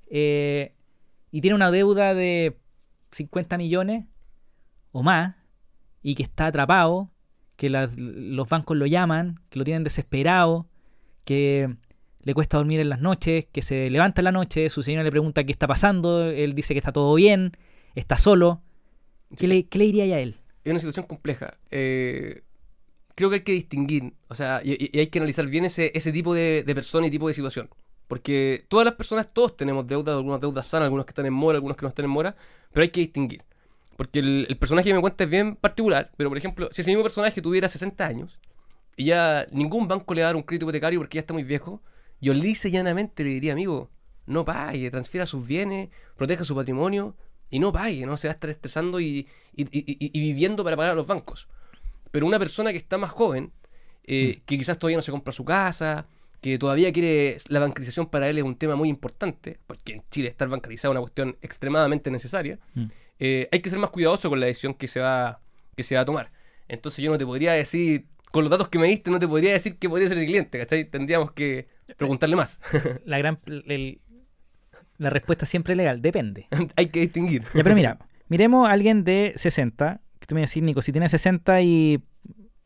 [0.07, 0.75] Eh,
[1.31, 2.59] y tiene una deuda de
[3.11, 4.07] 50 millones
[4.93, 5.37] o más
[6.05, 7.11] y que está atrapado,
[7.57, 10.69] que los bancos lo llaman, que lo tienen desesperado,
[11.25, 11.75] que
[12.21, 15.11] le cuesta dormir en las noches, que se levanta en la noche, su señora le
[15.11, 17.53] pregunta qué está pasando, él dice que está todo bien,
[17.95, 18.61] está solo.
[19.37, 20.37] ¿Qué le, qué le diría a él?
[20.63, 21.57] Es una situación compleja.
[21.71, 22.43] Eh,
[23.15, 26.35] creo que hay que distinguir, o sea, y, hay que analizar bien ese, ese tipo
[26.35, 27.71] de, de persona y tipo de situación.
[28.09, 31.57] Porque todas las personas, todos tenemos deudas, algunas deudas sanas, algunas que están en mora,
[31.57, 32.37] algunas que no están en mora,
[32.73, 33.43] pero hay que distinguir.
[33.97, 36.91] Porque el, el personaje que me cuenta es bien particular, pero por ejemplo, si ese
[36.91, 38.39] mismo personaje tuviera 60 años
[38.97, 41.45] y ya ningún banco le va a dar un crédito hipotecario porque ya está muy
[41.45, 41.83] viejo,
[42.21, 43.91] yo lisa y llanamente le diría, amigo,
[44.27, 47.15] no pague, transfiera sus bienes, proteja su patrimonio
[47.51, 50.77] y no pague, no se va a estar estresando y, y- y- y- viviendo para
[50.77, 51.47] pagar a los bancos.
[52.11, 53.53] Pero una persona que está más joven,
[54.07, 56.07] eh, que quizás todavía no se compra su casa,
[56.41, 60.29] que todavía quiere la bancarización para él es un tema muy importante, porque en Chile
[60.29, 62.85] estar bancarizado es una cuestión extremadamente necesaria, Mm.
[63.27, 65.41] Eh, hay que ser más cuidadoso con la decisión que se va,
[65.77, 66.31] que se va a tomar.
[66.69, 69.53] Entonces yo no te podría decir, con los datos que me diste, no te podría
[69.53, 70.85] decir que podría ser el cliente, ¿cachai?
[70.85, 72.61] Tendríamos que preguntarle más.
[73.05, 74.01] La gran el-
[74.99, 76.47] la respuesta siempre es legal, depende.
[76.77, 77.43] hay que distinguir.
[77.55, 77.99] Ya, pero mira,
[78.29, 82.03] miremos a alguien de 60, que tú me decís, Nico, si tienes 60 y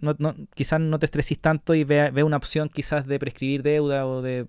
[0.01, 3.63] no, no- quizás no te estreses tanto y ve, ve una opción quizás de prescribir
[3.63, 4.47] deuda o de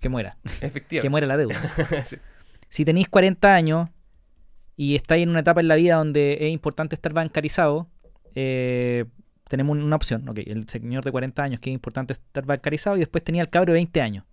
[0.00, 1.10] que muera, que Efectivamente.
[1.10, 1.56] muera la deuda.
[2.04, 2.16] Sí.
[2.68, 3.88] Si tenéis 40 años
[4.76, 7.88] y estáis en una etapa en la vida donde es importante estar bancarizado,
[8.34, 9.04] eh,
[9.48, 10.28] tenemos un- una opción.
[10.28, 13.48] Ok, el señor de 40 años que es importante estar bancarizado y después tenía el
[13.48, 14.24] cabro de 20 años.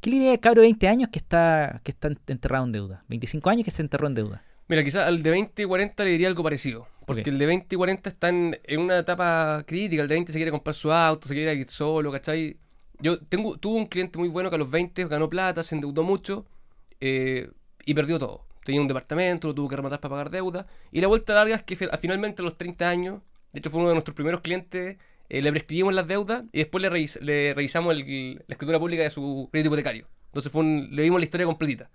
[0.00, 3.04] ¿Qué le diría al cabro de 20 años que está, que está enterrado en deuda?
[3.08, 4.44] 25 años que se enterró en deuda.
[4.68, 6.86] Mira, quizás al de 20 y 40 le diría algo parecido.
[7.06, 7.28] Porque Ok.
[7.28, 10.02] el de 20 y 40 está en, en una etapa crítica.
[10.02, 12.58] El de 20 se quiere comprar su auto, se quiere ir solo, ¿cachai?
[13.00, 16.02] Yo tengo, tuve un cliente muy bueno que a los 20 ganó plata, se endeudó
[16.02, 16.44] mucho
[17.00, 17.48] eh,
[17.86, 18.44] y perdió todo.
[18.68, 20.66] Tenía un departamento, lo tuvo que rematar para pagar deuda.
[20.92, 23.22] Y la vuelta larga es que fi- finalmente a los 30 años,
[23.54, 24.98] de hecho fue uno de nuestros primeros clientes,
[25.30, 28.02] eh, le prescribimos las deudas y después le, revis- le revisamos la
[28.46, 30.06] escritura pública de su crédito hipotecario.
[30.26, 31.88] Entonces fue un- le dimos la historia completita.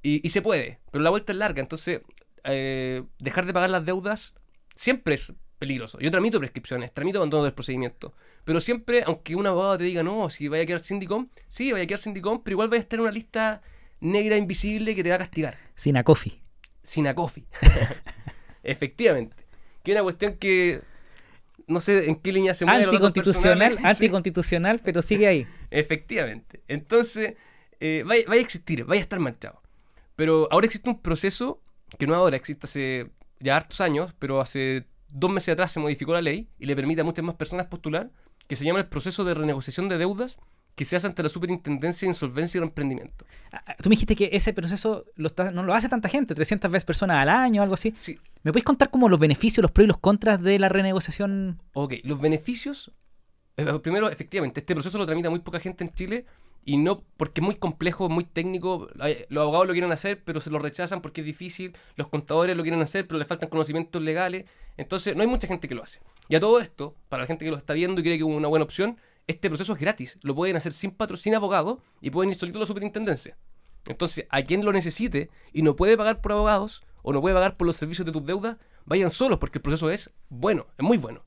[0.00, 1.60] Y, se puede, pero la vuelta es larga.
[1.60, 2.02] Entonces,
[2.44, 4.34] eh, dejar de pagar las deudas
[4.76, 5.98] siempre es peligroso.
[5.98, 8.14] Yo tramito prescripciones, tramito abandono del procedimiento.
[8.44, 11.82] Pero siempre, aunque un abogado te diga, no, si vaya a quedar sindicom, sí, vaya
[11.82, 13.62] a quedar sindicom, pero igual vaya a estar en una lista
[14.00, 15.56] negra invisible que te va a castigar.
[15.74, 16.40] Sin a coffee.
[16.82, 17.44] Sin a coffee.
[18.62, 19.36] Efectivamente.
[19.82, 20.82] Que es una cuestión que
[21.66, 22.84] no sé en qué línea se mueve.
[22.84, 23.78] Anticonstitucional.
[23.78, 23.84] Sí.
[23.84, 25.46] anticonstitucional, pero sigue ahí.
[25.70, 26.62] Efectivamente.
[26.66, 27.34] Entonces,
[27.80, 29.60] eh, vaya, vaya a existir, vaya a estar manchado.
[30.16, 31.60] Pero ahora existe un proceso
[31.98, 36.12] que no ahora, existe hace ya hartos años, pero hace dos meses atrás se modificó
[36.12, 38.10] la ley y le permite a muchas más personas postular,
[38.46, 40.38] que se llama el proceso de renegociación de deudas
[40.78, 43.26] que se hace ante la Superintendencia de Insolvencia y Reemprendimiento.
[43.52, 46.70] Ah, Tú me dijiste que ese proceso lo está- no lo hace tanta gente, 300
[46.70, 47.94] veces personas al año, algo así.
[48.00, 51.60] Sí, ¿Me podéis contar como los beneficios, los pros y los contras de la renegociación?
[51.74, 52.92] Ok, los beneficios.
[53.56, 56.24] eh, Primero, efectivamente, este proceso lo tramita muy poca gente en Chile
[56.64, 58.88] y no porque es muy complejo, muy técnico.
[59.28, 61.72] Los abogados lo quieren hacer, pero se lo rechazan porque es difícil.
[61.96, 64.44] Los contadores lo quieren hacer, pero le faltan conocimientos legales.
[64.76, 65.98] Entonces, no hay mucha gente que lo hace.
[66.28, 68.28] Y a todo esto, para la gente que lo está viendo y cree que es
[68.30, 68.96] una buena opción,
[69.28, 70.18] este proceso es gratis.
[70.22, 73.36] Lo pueden hacer sin patrocinio abogado y pueden ir solito a la superintendencia.
[73.86, 77.56] Entonces, a quien lo necesite y no puede pagar por abogados o no puede pagar
[77.56, 78.56] por los servicios de tus deudas,
[78.86, 81.24] vayan solos porque el proceso es bueno, es muy bueno.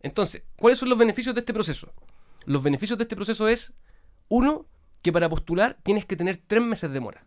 [0.00, 1.92] Entonces, ¿cuáles son los beneficios de este proceso?
[2.44, 3.72] Los beneficios de este proceso es,
[4.28, 4.66] uno,
[5.02, 7.24] que para postular tienes que tener tres meses de mora.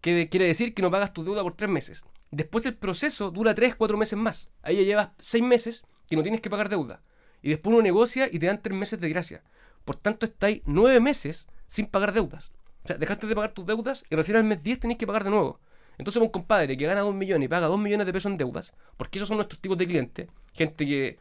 [0.00, 2.04] Que quiere decir que no pagas tu deuda por tres meses.
[2.30, 4.50] Después el proceso dura tres, cuatro meses más.
[4.62, 7.02] Ahí ya llevas seis meses que no tienes que pagar deuda.
[7.42, 9.42] Y después uno negocia y te dan tres meses de gracia.
[9.84, 12.52] Por tanto, estáis nueve meses sin pagar deudas.
[12.84, 15.24] O sea, dejaste de pagar tus deudas y recién al mes 10 tenéis que pagar
[15.24, 15.60] de nuevo.
[15.98, 18.72] Entonces, un compadre que gana 2 millones y paga 2 millones de pesos en deudas,
[18.96, 21.18] porque esos son nuestros tipos de clientes, gente que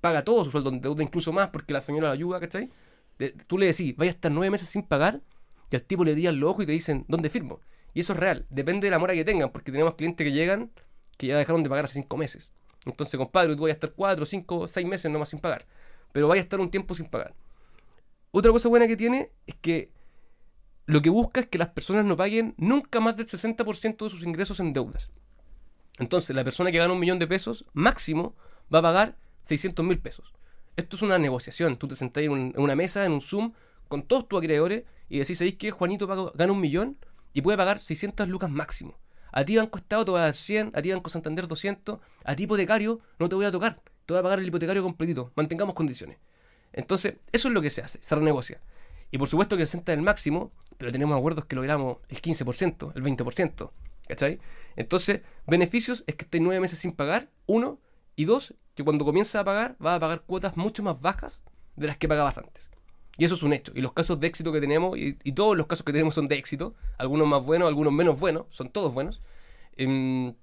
[0.00, 2.70] paga todo su sueldo en deuda, incluso más porque la señora la ayuda, ¿cachai?
[3.18, 5.20] De- tú le decís, vaya a estar 9 meses sin pagar,
[5.70, 7.60] y al tipo le días los ojos y te dicen, ¿dónde firmo?
[7.92, 10.70] Y eso es real, depende de la mora que tengan, porque tenemos clientes que llegan
[11.18, 12.52] que ya dejaron de pagar hace 5 meses.
[12.86, 15.66] Entonces, compadre, tú vayas a estar 4, 5, 6 meses nomás sin pagar,
[16.12, 17.34] pero vaya a estar un tiempo sin pagar.
[18.32, 19.90] Otra cosa buena que tiene es que
[20.86, 24.24] lo que busca es que las personas no paguen nunca más del 60% de sus
[24.24, 25.10] ingresos en deudas.
[25.98, 28.34] Entonces, la persona que gana un millón de pesos, máximo,
[28.72, 30.34] va a pagar 600 mil pesos.
[30.76, 31.76] Esto es una negociación.
[31.78, 33.52] Tú te sentás en, un- en una mesa, en un Zoom,
[33.88, 36.98] con todos tus acreedores y decís, ¿sabéis que Juanito gana un millón
[37.32, 38.98] y puede pagar 600 lucas máximo?
[39.36, 42.36] A ti Banco Estado te va a dar 100, a ti Banco Santander 200, a
[42.36, 45.32] ti hipotecario no te voy a tocar, te voy a pagar el hipotecario completito.
[45.34, 46.18] Mantengamos condiciones.
[46.72, 48.60] Entonces, eso es lo que se hace, se renegocia.
[49.10, 52.92] Y por supuesto que se sienta el máximo, pero tenemos acuerdos que logramos el 15%,
[52.94, 53.70] el 20%.
[54.06, 54.38] ¿Cachai?
[54.76, 57.80] Entonces, beneficios es que estés nueve meses sin pagar, uno,
[58.14, 61.42] y dos, que cuando comienzas a pagar, vas a pagar cuotas mucho más bajas
[61.74, 62.70] de las que pagabas antes.
[63.16, 63.72] Y eso es un hecho.
[63.74, 66.26] Y los casos de éxito que tenemos, y, y todos los casos que tenemos son
[66.26, 69.20] de éxito, algunos más buenos, algunos menos buenos, son todos buenos,
[69.76, 70.34] em,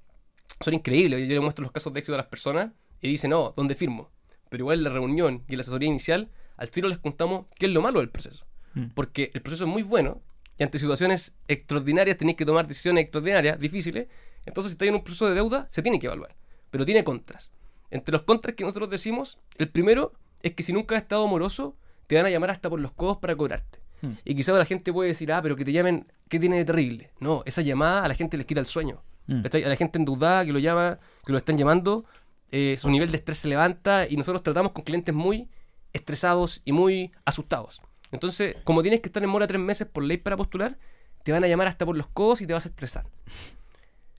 [0.60, 1.28] son increíbles.
[1.28, 4.12] Yo le muestro los casos de éxito a las personas y dicen, no, ¿dónde firmo?
[4.50, 7.66] Pero igual en la reunión y en la asesoría inicial, al tiro les contamos qué
[7.66, 8.46] es lo malo del proceso.
[8.74, 8.88] Mm.
[8.94, 10.22] Porque el proceso es muy bueno
[10.58, 14.08] y ante situaciones extraordinarias tenéis que tomar decisiones extraordinarias, difíciles.
[14.46, 16.36] Entonces, si estáis en un proceso de deuda, se tiene que evaluar.
[16.70, 17.52] Pero tiene contras.
[17.90, 21.76] Entre los contras que nosotros decimos, el primero es que si nunca has estado moroso,
[22.12, 23.80] te van a llamar hasta por los codos para cobrarte.
[24.01, 24.16] Hmm.
[24.26, 27.12] Y quizás la gente puede decir, ah, pero que te llamen, ¿qué tiene de terrible?
[27.22, 29.01] No, esa llamada a la gente les quita el sueño.
[29.28, 29.43] Mm.
[29.43, 29.64] ¿Cachai?
[29.64, 32.03] A la gente endeudada que lo llama, que lo están llamando,
[32.51, 35.47] eh, su nivel de estrés se levanta y nosotros tratamos con clientes muy
[35.93, 37.82] estresados y muy asustados.
[38.12, 40.78] Entonces, como tienes que estar en mora tres meses por ley para postular,
[41.24, 43.05] te van a llamar hasta por los codos y te vas a estresar.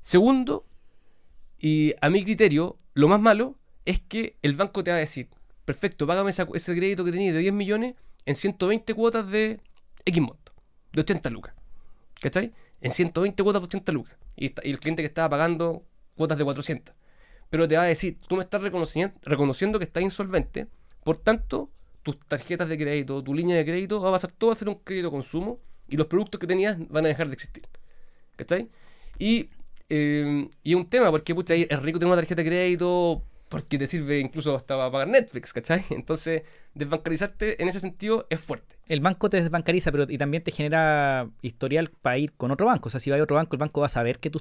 [0.01, 0.65] Segundo,
[1.59, 5.29] y a mi criterio, lo más malo es que el banco te va a decir,
[5.65, 7.95] perfecto, págame ese crédito que tenías de 10 millones
[8.27, 9.61] en 120 cuotas de
[10.05, 10.53] X monto,
[10.93, 11.55] de 80 lucas.
[12.21, 12.53] ¿Cachai?
[12.81, 14.17] En 120 cuotas de 80 lucas.
[14.37, 15.83] Y, el cliente que estaba pagando
[16.17, 16.95] cuotas de 400.
[17.51, 20.69] Pero te va a decir, tú me estás reconociendo, reconociendo que estás insolvente,
[21.05, 21.71] por tanto,
[22.03, 24.77] tus tarjetas de crédito, tu línea de crédito, va a pasar todo a ser un
[24.77, 27.65] crédito consumo y los productos que tenías van a dejar de existir.
[28.37, 28.69] ¿Cachai?
[29.19, 29.51] Y,
[29.89, 33.23] eh, y es un tema, porque pucha, es rico tener una tarjeta de crédito
[33.53, 35.85] porque te sirve incluso hasta para pagar Netflix, ¿cachai?
[35.91, 36.43] Entonces,
[36.73, 38.79] desbancarizarte en ese sentido es fuerte.
[38.87, 42.89] El banco te desbancariza, pero y también te genera historial para ir con otro banco.
[42.89, 44.41] O sea, si va a otro banco, el banco va a saber que tú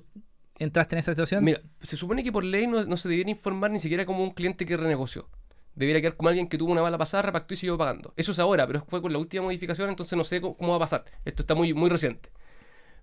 [0.59, 1.43] entraste en esa situación.
[1.43, 4.32] Mira, se supone que por ley no, no se debiera informar ni siquiera como un
[4.32, 5.28] cliente que renegoció.
[5.76, 8.14] Debería quedar como alguien que tuvo una mala pasada, repactó y siguió pagando.
[8.16, 10.78] Eso es ahora, pero fue con la última modificación, entonces no sé cómo, cómo va
[10.78, 11.03] a pasar.
[11.26, 12.30] Esto está muy, muy reciente.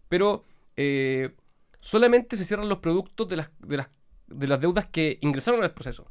[0.09, 1.35] Pero eh,
[1.83, 3.91] solamente se cierran los productos de las, de, las,
[4.29, 6.11] de las deudas que ingresaron al proceso.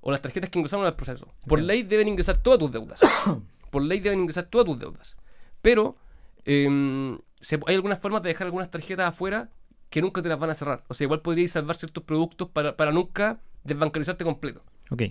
[0.00, 1.32] O las tarjetas que ingresaron al proceso.
[1.46, 3.00] Por ley deben ingresar todas tus deudas.
[3.70, 5.16] por ley deben ingresar todas tus deudas.
[5.62, 5.96] Pero
[6.44, 9.48] em, se- hay algunas formas de dejar algunas tarjetas afuera
[9.88, 10.84] que nunca te las van a cerrar.
[10.88, 14.62] O sea, igual podríais salvar ciertos productos para, para nunca desbancarizarte completo.
[14.90, 15.02] Ok.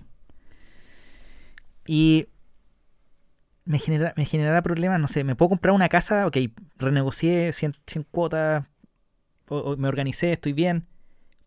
[1.87, 2.27] Y
[3.65, 6.37] me, genera, me generará problemas, no sé, me puedo comprar una casa, ok,
[6.77, 8.65] renegocié 100, 100 cuotas,
[9.49, 10.85] o- o me organicé, estoy bien.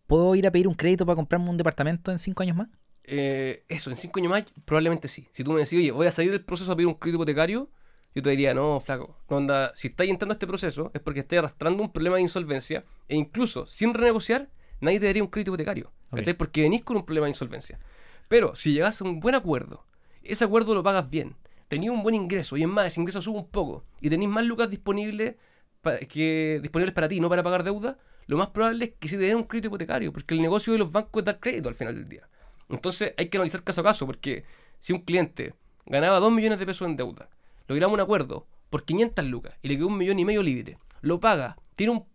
[0.07, 2.69] ¿Puedo ir a pedir un crédito para comprarme un departamento en 5 años más?
[3.03, 5.27] Eh, eso, en cinco años más, probablemente sí.
[5.31, 7.69] Si tú me decís, oye, voy a salir del proceso a pedir un crédito hipotecario,
[8.13, 11.21] yo te diría, no, flaco, no anda, si estáis entrando a este proceso es porque
[11.21, 14.49] estáis arrastrando un problema de insolvencia e incluso sin renegociar,
[14.81, 15.91] nadie te daría un crédito hipotecario.
[16.09, 16.17] Ok.
[16.17, 16.33] ¿Cachai?
[16.33, 17.79] Porque venís con un problema de insolvencia.
[18.27, 19.85] Pero si llegas a un buen acuerdo,
[20.23, 21.35] ese acuerdo lo pagas bien,
[21.69, 24.45] tenías un buen ingreso y es más, ese ingreso sube un poco y tenéis más
[24.45, 25.35] lucas disponibles
[25.81, 27.97] pa- que disponibles para ti, no para pagar deuda,
[28.27, 30.79] lo más probable es que sí te den un crédito hipotecario, porque el negocio de
[30.79, 32.27] los bancos es dar crédito al final del día.
[32.69, 34.43] Entonces hay que analizar caso a caso, porque
[34.79, 35.53] si un cliente
[35.85, 37.29] ganaba 2 millones de pesos en deuda,
[37.67, 41.19] logramos un acuerdo por 500 lucas y le quedó un millón y medio libre, lo
[41.19, 42.05] paga, tiene un-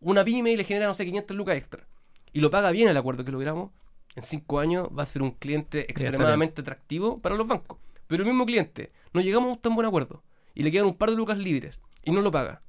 [0.00, 1.86] una pyme y le genera, no sé, 500 lucas extra,
[2.32, 3.70] y lo paga bien el acuerdo que logramos,
[4.16, 7.78] en 5 años va a ser un cliente extremadamente atractivo para los bancos.
[8.06, 10.22] Pero el mismo cliente, no llegamos a un tan buen acuerdo
[10.54, 12.62] y le quedan un par de lucas libres y no lo paga.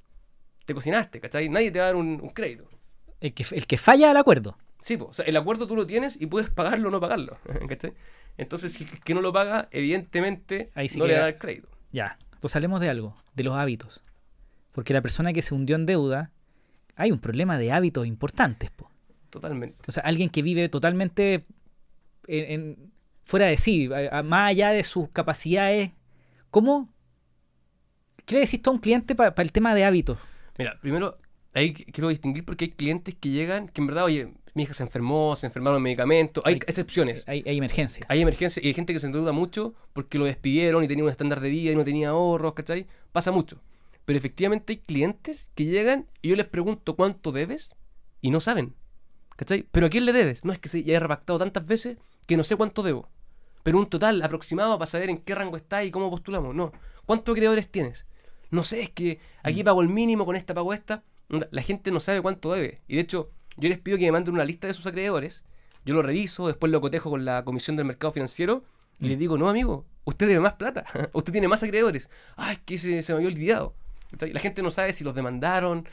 [0.66, 1.48] Te cocinaste, ¿cachai?
[1.48, 2.68] Nadie te va a dar un, un crédito.
[3.20, 4.56] El que, el que falla al acuerdo.
[4.80, 7.38] Sí, po, o sea, el acuerdo tú lo tienes y puedes pagarlo o no pagarlo,
[7.68, 7.92] ¿cachai?
[8.38, 11.68] Entonces, si es que no lo paga, evidentemente Ahí sí no le dan el crédito.
[11.92, 14.02] Ya, entonces hablemos de algo, de los hábitos.
[14.72, 16.30] Porque la persona que se hundió en deuda,
[16.96, 18.70] hay un problema de hábitos importantes.
[18.70, 18.88] po.
[19.28, 19.76] Totalmente.
[19.86, 21.44] O sea, alguien que vive totalmente
[22.26, 22.92] en- en-
[23.24, 23.88] fuera de sí,
[24.24, 25.90] más allá de sus capacidades.
[26.50, 26.88] ¿Cómo?
[28.24, 30.18] ¿Qué le decís tú a un cliente para el tema de hábitos?
[30.58, 31.14] Mira, primero,
[31.54, 34.74] ahí qu- quiero distinguir porque hay clientes que llegan que en verdad, oye, mi hija
[34.74, 37.24] se enfermó, se enfermaron en medicamentos, hay Hay- excepciones.
[37.28, 38.04] Hay, hay emergencia.
[38.08, 41.10] Hay emergencias y hay gente que se endeuda mucho porque lo despidieron y tenía un
[41.10, 42.86] estándar de vida y no tenía ahorros, ¿cachai?
[43.12, 43.60] Pasa mucho.
[44.04, 47.74] Pero efectivamente hay clientes que llegan y yo les pregunto cuánto debes
[48.20, 48.74] y no saben.
[49.36, 49.66] ¿Cachai?
[49.70, 50.44] ¿Pero a quién le debes?
[50.44, 51.96] No es que se ya he repactado tantas veces
[52.26, 53.08] que no sé cuánto debo.
[53.62, 56.54] Pero un total aproximado para saber en qué rango está y cómo postulamos.
[56.54, 56.72] No.
[57.06, 58.04] ¿Cuántos acreedores tienes?
[58.50, 61.04] No sé, es que aquí pago el mínimo, con esta pago esta.
[61.50, 62.80] La gente no sabe cuánto debe.
[62.88, 65.44] Y de hecho, yo les pido que me manden una lista de sus acreedores.
[65.84, 68.64] Yo lo reviso, después lo cotejo con la Comisión del Mercado Financiero
[68.98, 70.84] y les digo, no, amigo, usted debe más plata.
[71.12, 72.08] usted tiene más acreedores.
[72.36, 73.74] Ay, es que se, se me había olvidado.
[74.20, 75.88] La gente no sabe si los demandaron.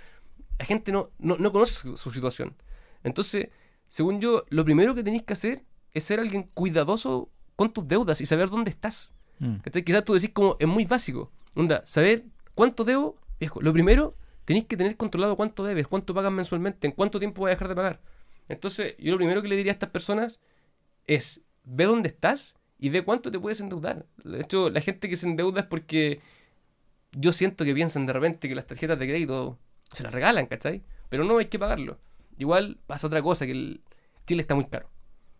[0.57, 2.55] La gente no, no, no conoce su, su situación.
[3.03, 3.49] Entonces,
[3.87, 5.63] según yo, lo primero que tenéis que hacer
[5.93, 9.11] es ser alguien cuidadoso con tus deudas y saber dónde estás.
[9.39, 9.57] Mm.
[9.83, 11.31] Quizás tú decís como es muy básico.
[11.55, 12.25] Onda, saber
[12.55, 13.61] cuánto debo, viejo.
[13.61, 14.15] Lo primero,
[14.47, 17.67] tenéis que tener controlado cuánto debes, cuánto pagas mensualmente, en cuánto tiempo vas a dejar
[17.67, 17.99] de pagar.
[18.47, 20.39] Entonces, yo lo primero que le diría a estas personas
[21.05, 24.05] es ve dónde estás y ve cuánto te puedes endeudar.
[24.23, 26.21] De hecho, la gente que se endeuda es porque
[27.11, 29.59] yo siento que piensan de repente que las tarjetas de crédito
[29.91, 30.81] se las regalan, ¿cachai?
[31.09, 31.99] Pero no hay que pagarlo.
[32.37, 33.81] Igual pasa otra cosa, que el
[34.25, 34.89] Chile está muy caro.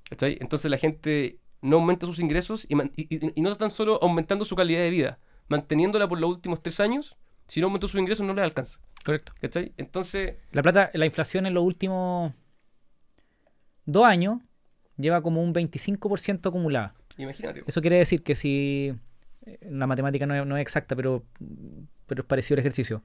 [0.10, 0.38] ¿Cachai?
[0.42, 4.56] Entonces la gente no aumenta sus ingresos y, y- y- no tan solo aumentando su
[4.58, 7.16] calidad de vida, manteniéndola por los últimos tres años,
[7.48, 8.80] si no aumentó sus ingresos no le alcanza.
[9.08, 9.32] Correcto.
[9.40, 9.72] ¿Cachai?
[9.78, 12.34] Entonces, La plata, la inflación en los últimos
[13.86, 14.42] dos años
[14.98, 16.94] lleva como un 25% acumulada.
[17.18, 17.64] imagínate.
[17.66, 18.94] Eso quiere decir que si
[19.46, 21.24] eh, la matemática no es, no es exacta, pero,
[22.06, 23.02] pero es parecido al ejercicio.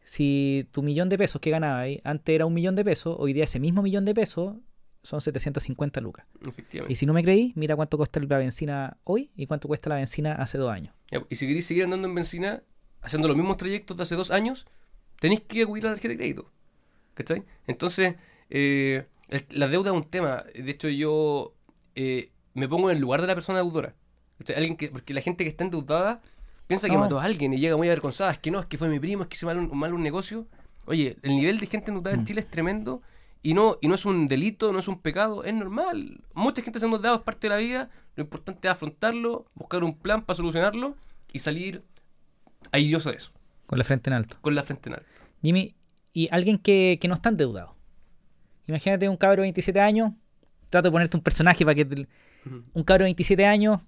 [0.00, 3.44] Si tu millón de pesos que ganabas antes era un millón de pesos, hoy día
[3.44, 4.56] ese mismo millón de pesos
[5.02, 6.24] son 750 lucas.
[6.48, 6.90] Efectivamente.
[6.94, 9.96] Y si no me creí, mira cuánto cuesta la benzina hoy y cuánto cuesta la
[9.96, 10.94] benzina hace dos años.
[11.28, 12.62] Y si queréis seguir andando en benzina,
[13.02, 14.66] haciendo los mismos trayectos de hace dos años,
[15.22, 16.50] tenéis que acudir a la tarjeta de crédito.
[17.14, 17.44] ¿Cachai?
[17.68, 18.16] Entonces,
[18.50, 20.42] eh, el- la deuda es un tema.
[20.54, 21.54] De hecho, yo
[21.94, 23.94] eh, me pongo en el lugar de la persona deudora.
[24.38, 24.56] ¿Cachai?
[24.56, 26.20] Alguien que, porque la gente que está endeudada
[26.66, 27.00] piensa que No.
[27.00, 28.32] mató a alguien y llega muy avergonzada.
[28.32, 30.02] Es que no, es que fue mi primo, es que hice mal un, mal un
[30.02, 30.46] negocio.
[30.86, 32.26] Oye, el nivel de gente endeudada en Mm.
[32.26, 33.00] Chile es tremendo
[33.42, 36.20] y no, y no es un delito, no es un pecado, es normal.
[36.34, 37.90] Mucha gente se ha endeudado, es parte de la vida.
[38.16, 40.96] Lo importante es afrontarlo, buscar un plan para solucionarlo
[41.32, 41.82] y salir
[42.72, 43.30] airioso de eso,
[43.66, 44.36] Con la frente en alto.
[44.40, 45.06] con la frente en alto.
[45.42, 45.74] Jimmy,
[46.12, 47.76] y alguien que, que no está endeudado.
[48.66, 50.12] Imagínate un cabro de 27 años.
[50.70, 51.84] Trato de ponerte un personaje para que...
[51.84, 52.08] te-
[52.74, 53.80] un cabro de 27 años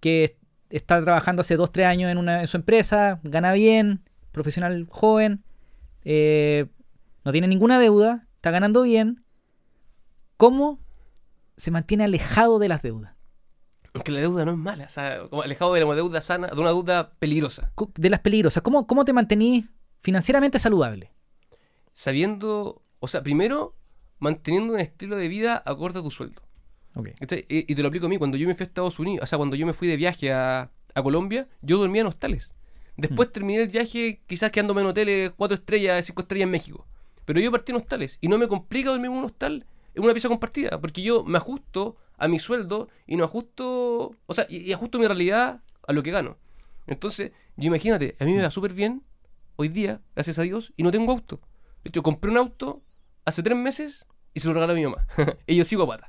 [0.00, 0.36] que
[0.70, 5.42] está trabajando hace 2-3 años en, una, en su empresa, gana bien, profesional joven,
[6.04, 6.66] eh,
[7.24, 9.24] no tiene ninguna deuda, está ganando bien.
[10.36, 10.78] ¿Cómo
[11.56, 13.14] se mantiene alejado de las deudas?
[13.94, 16.68] Aunque la deuda no es mala, o sea, alejado de una deuda sana, de una
[16.70, 17.72] deuda peligrosa.
[17.96, 18.62] De las peligrosas.
[18.62, 19.64] ¿Cómo, cómo te mantenís
[20.00, 21.12] financieramente saludable?
[21.92, 23.74] Sabiendo, o sea, primero,
[24.18, 26.42] manteniendo un estilo de vida acorde a tu sueldo.
[26.94, 27.10] Ok.
[27.18, 27.46] ¿cachai?
[27.48, 29.26] Y, y te lo aplico a mí, cuando yo me fui a Estados Unidos, o
[29.26, 32.52] sea, cuando yo me fui de viaje a, a Colombia, yo dormía en hostales.
[32.96, 36.84] Después terminé el viaje quizás quedándome en hoteles 4 estrellas, 5 estrellas en México.
[37.24, 40.12] Pero yo partí en hostales y no me complica dormir en un hostal en una
[40.12, 44.58] pieza compartida, porque yo me ajusto a mi sueldo y no ajusto, o sea, y,
[44.58, 46.36] y ajusto mi realidad a lo que gano.
[46.86, 49.02] Entonces, yo imagínate, a mí me va súper bien
[49.60, 51.40] hoy día, gracias a Dios, y no tengo auto.
[51.82, 52.80] De hecho, compré un auto
[53.24, 55.04] hace tres meses y se lo regalé a mi mamá.
[55.48, 56.08] y yo sigo a pata.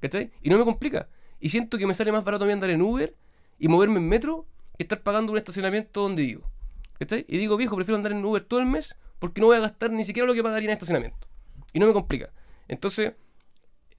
[0.00, 0.30] ¿Cachai?
[0.42, 1.08] Y no me complica.
[1.40, 3.16] Y siento que me sale más barato a mí andar en Uber
[3.58, 6.50] y moverme en metro que estar pagando un estacionamiento donde vivo.
[6.98, 7.24] ¿Cachai?
[7.28, 9.90] Y digo, viejo, prefiero andar en Uber todo el mes porque no voy a gastar
[9.90, 11.26] ni siquiera lo que pagaría en estacionamiento.
[11.72, 12.30] Y no me complica.
[12.68, 13.14] Entonces,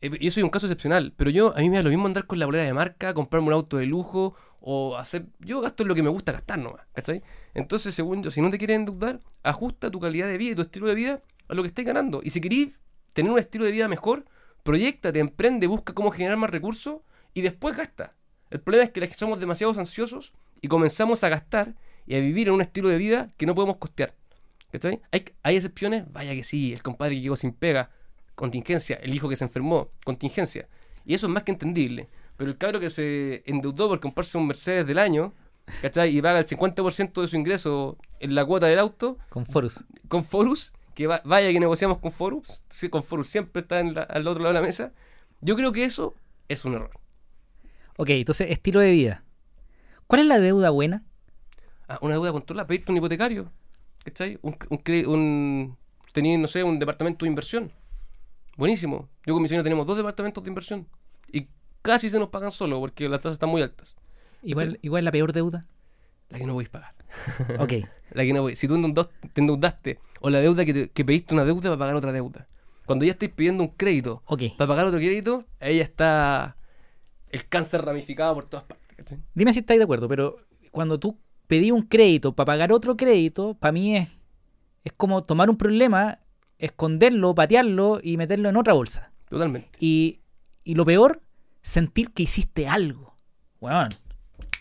[0.02, 2.28] eh, yo soy un caso excepcional, pero yo a mí me da lo mismo andar
[2.28, 4.36] con la bolera de marca, comprarme un auto de lujo
[4.66, 5.26] o hacer.
[5.40, 7.22] Yo gasto en lo que me gusta gastar nomás, ¿cachai?
[7.54, 10.62] Entonces, según yo, si no te quieres endeudar, ajusta tu calidad de vida y tu
[10.62, 12.22] estilo de vida a lo que estés ganando.
[12.24, 12.80] Y si querís
[13.14, 14.24] tener un estilo de vida mejor,
[14.64, 17.02] proyectate, emprende, busca cómo generar más recursos
[17.34, 18.16] y después gasta.
[18.52, 22.48] El problema es que las somos demasiado ansiosos y comenzamos a gastar y a vivir
[22.48, 24.16] en un estilo de vida que no podemos costear.
[24.72, 25.02] ¿Cachai?
[25.12, 26.10] ¿Hay, ¿Hay excepciones?
[26.12, 27.92] Vaya que sí, el compadre que llegó sin pega,
[28.34, 30.70] contingencia, el hijo que se enfermó, contingencia.
[31.06, 32.08] Y eso es más que entendible.
[32.44, 35.34] Pero el cabro que se endeudó por comprarse un Mercedes del año,
[35.82, 36.18] ¿cachai?
[36.18, 39.86] Y paga el 50% de su ingreso en la cuota del auto, Con Forus.
[40.10, 43.94] con Forus, que va- vaya que negociamos con Forus, sí, con Forus siempre está en
[43.94, 44.92] la- al otro lado de la mesa.
[45.40, 46.16] Yo creo que eso
[46.50, 46.92] es un error.
[47.96, 49.24] Ok, entonces, estilo de vida.
[50.08, 51.06] ¿Cuál es la deuda buena?
[51.88, 53.54] Ah, una deuda controlada, pedirte un hipotecario,
[54.04, 54.38] ¿cachai?
[54.42, 55.78] Un, un, un
[56.12, 57.72] tenía, no sé, un departamento de inversión.
[58.58, 59.08] Buenísimo.
[59.26, 60.90] Yo con mi señor tenemos dos departamentos de inversión.
[61.84, 63.96] Casi se nos pagan solo porque las tasas están muy altas.
[64.42, 65.66] Igual, igual la peor deuda.
[66.30, 66.96] La que no podéis pagar.
[67.60, 67.74] Ok.
[68.14, 68.76] La que no podéis- Si tú
[69.34, 72.48] te endeudaste o la deuda que, te- que pediste una deuda para pagar otra deuda.
[72.86, 74.44] Cuando ya estáis pidiendo un crédito Ok.
[74.56, 76.56] para pagar otro crédito, ahí está
[77.32, 78.96] el cáncer ramificado por todas partes.
[78.98, 79.18] ¿cachai?
[79.34, 80.38] Dime si estáis de acuerdo, pero
[80.70, 81.18] cuando tú
[81.48, 84.10] pedí un crédito para pagar otro crédito, para mí es,
[84.84, 86.20] es como tomar un problema,
[86.60, 89.12] esconderlo, patearlo y meterlo en otra bolsa.
[89.28, 89.70] Totalmente.
[89.80, 90.20] Y,
[90.64, 91.23] y lo peor,
[91.64, 93.18] sentir que hiciste algo.
[93.60, 93.90] Bueno,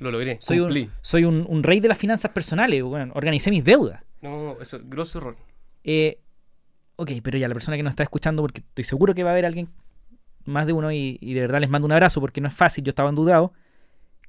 [0.00, 0.38] Lo logré.
[0.40, 0.82] soy, Cumplí.
[0.84, 2.82] un, soy un, un rey de las finanzas personales.
[2.82, 4.02] Bueno, organicé mis deudas.
[4.22, 5.36] No, eso es grosso error.
[5.84, 6.20] Eh,
[6.96, 9.32] ok, pero ya la persona que nos está escuchando, porque estoy seguro que va a
[9.32, 9.68] haber alguien,
[10.44, 12.84] más de uno, y, y de verdad les mando un abrazo porque no es fácil,
[12.84, 13.52] yo estaba endudado.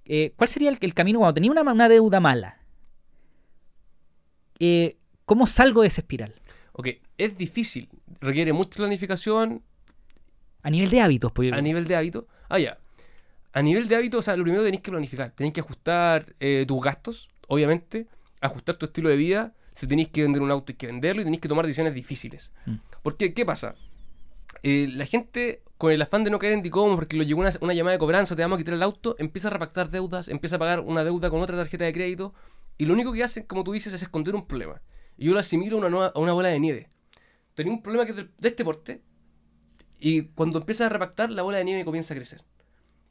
[0.05, 2.57] Eh, ¿Cuál sería el, el camino cuando tenía una, una deuda mala?
[4.59, 6.33] Eh, ¿Cómo salgo de esa espiral?
[6.73, 7.87] Ok, es difícil,
[8.19, 9.61] requiere mucha planificación
[10.63, 11.53] A nivel de hábitos, pues.
[11.53, 12.27] a nivel de hábito.
[12.53, 12.77] Ah, ya.
[13.51, 15.31] A nivel de hábito, o sea, lo primero tenéis que planificar.
[15.31, 18.07] Tenéis que ajustar eh, tus gastos, obviamente,
[18.41, 19.53] ajustar tu estilo de vida.
[19.75, 22.51] Si tenéis que vender un auto, hay que venderlo y tenéis que tomar decisiones difíciles.
[22.67, 22.75] Mm.
[23.01, 23.73] Porque, ¿qué pasa?
[24.61, 27.49] Eh, la gente, con el afán de no caer en DICOM, porque lo llegó una,
[27.61, 30.55] una llamada de cobranza, te vamos a quitar el auto, empieza a repactar deudas, empieza
[30.55, 32.33] a pagar una deuda con otra tarjeta de crédito.
[32.77, 34.81] Y lo único que hacen, como tú dices, es esconder un problema.
[35.17, 36.89] Y yo lo asimilo a una, nueva- a una bola de nieve.
[37.55, 39.01] Tenía un problema que de este porte,
[40.03, 42.43] y cuando empiezas a repactar, la bola de nieve comienza a crecer.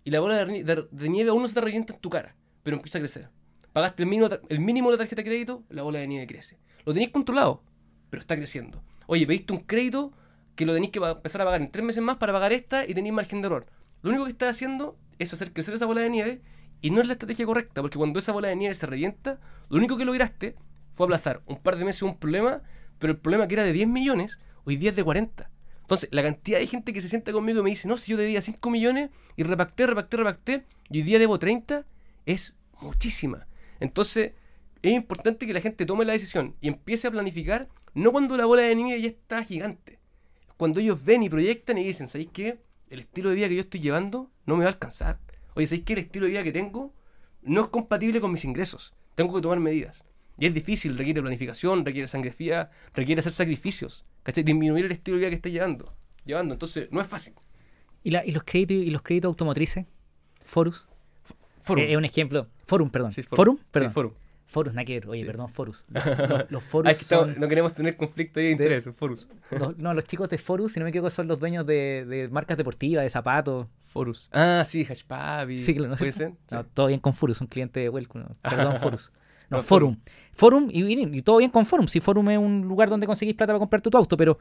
[0.05, 2.76] Y la bola de, de- nieve aún no se te revienta en tu cara, pero
[2.76, 3.30] empieza a crecer.
[3.72, 6.59] Pagaste el mínimo, el mínimo de la tarjeta de crédito, la bola de nieve crece.
[6.84, 7.62] Lo tenéis controlado,
[8.11, 8.82] pero está creciendo.
[9.07, 10.12] Oye, pediste un crédito
[10.55, 12.95] que lo tenéis que empezar a pagar en tres meses más para pagar esta y
[12.95, 13.66] tenéis margen de error.
[14.03, 16.43] Lo único que estás haciendo es hacer crecer esa bola de nieve
[16.82, 19.40] y no es la estrategia correcta, porque cuando esa bola de nieve se revienta,
[19.70, 20.57] lo único que lograste
[20.93, 22.62] fue aplazar un par de meses un problema,
[22.99, 25.49] pero el problema que era de 10 millones, hoy día es de 40.
[25.93, 28.16] Entonces, la cantidad de gente que se sienta conmigo y me dice, no, si yo
[28.16, 31.84] debía 5 millones y repacté, repacté, repacté, y hoy día debo 30,
[32.24, 33.47] es muchísima.
[33.78, 34.32] Entonces,
[34.80, 38.47] es importante que la gente tome la decisión y empiece a planificar, no cuando la
[38.47, 39.99] bola de nieve ya está gigante,
[40.57, 42.62] cuando ellos ven y proyectan y dicen, ¿sabéis qué?
[42.88, 45.20] El estilo de vida que yo estoy llevando no me va a alcanzar.
[45.55, 45.93] Oye, ¿sabéis qué?
[45.93, 46.95] El estilo de vida que tengo
[47.43, 48.95] no es compatible con mis ingresos.
[49.14, 50.07] Tengo que tomar medidas.
[50.38, 54.45] Y es difícil, requiere planificación, requiere sangre fría, requiere hacer sacrificios, ¿cachai?
[54.45, 55.93] Disminuir el estilo de vida que estés llevando.
[56.25, 56.55] llevando.
[56.55, 57.35] Entonces, no es fácil.
[58.05, 59.87] ¿Y, la- y los créditos y los créditos automotrices?
[60.45, 60.87] Forus.
[61.61, 61.83] Forum.
[61.85, 62.49] Eh, es un ejemplo.
[62.66, 63.12] Forum, perdón.
[63.12, 63.57] Sí, forum.
[63.59, 63.93] Sí, perdón.
[63.93, 64.12] forum.
[64.47, 65.09] Forus, nada que ver.
[65.09, 65.27] Oye, Sí.
[65.27, 65.85] perdón, Forus.
[65.95, 68.53] Los, los- los Forus Ah, es que estamos- son- no queremos tener conflicto ahí de
[68.53, 69.29] interés, Forus.
[69.51, 72.29] los- no, los chicos de Forus, si no me equivoco, son los dueños de, de
[72.29, 73.66] marcas deportivas, de zapatos.
[73.93, 74.29] Forus.
[74.33, 75.59] Ah, sí, Hashpabi.
[75.59, 76.37] Sí, claro, ¿no.
[76.51, 78.25] No, todo bien con Forus, son clientes de Welcome.
[78.43, 79.11] Perdón, Forus.
[79.53, 79.96] No, No, Forum.
[80.34, 81.86] Forum, y, y- y todo bien con Forum.
[81.88, 84.38] Si Forum es un lugar donde conseguís plata para comprarte tu auto, pero.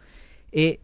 [0.52, 0.80] eh,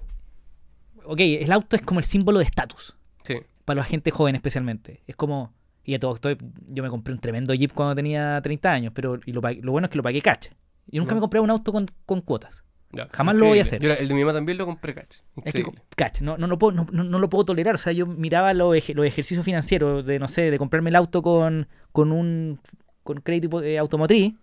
[1.05, 2.95] ok, el auto es como el símbolo de estatus.
[3.23, 3.36] Sí.
[3.65, 5.01] Para la gente joven, especialmente.
[5.07, 5.53] Es como.
[5.84, 6.30] Y a todo esto,
[6.67, 9.91] yo me compré un tremendo Jeep cuando tenía 30 años, pero y lo, bueno es
[9.91, 10.47] que lo pagué cash.
[10.88, 11.15] Yo nunca Ya.
[11.15, 12.63] me compré un auto con, con cuotas.
[13.11, 13.61] Jamás lo voy a increíble.
[13.61, 13.82] hacer.
[13.82, 15.21] Yo el de mi mamá también lo compré, cacho.
[15.43, 15.82] Es que, Increíble.
[15.95, 17.75] cash, no, no, lo puedo, no, no- no lo puedo tolerar.
[17.75, 21.21] O sea, yo miraba los, los ejercicios financieros de, no sé, de comprarme el auto
[21.21, 22.59] con, con un
[23.08, 24.34] con crédito eh, automotriz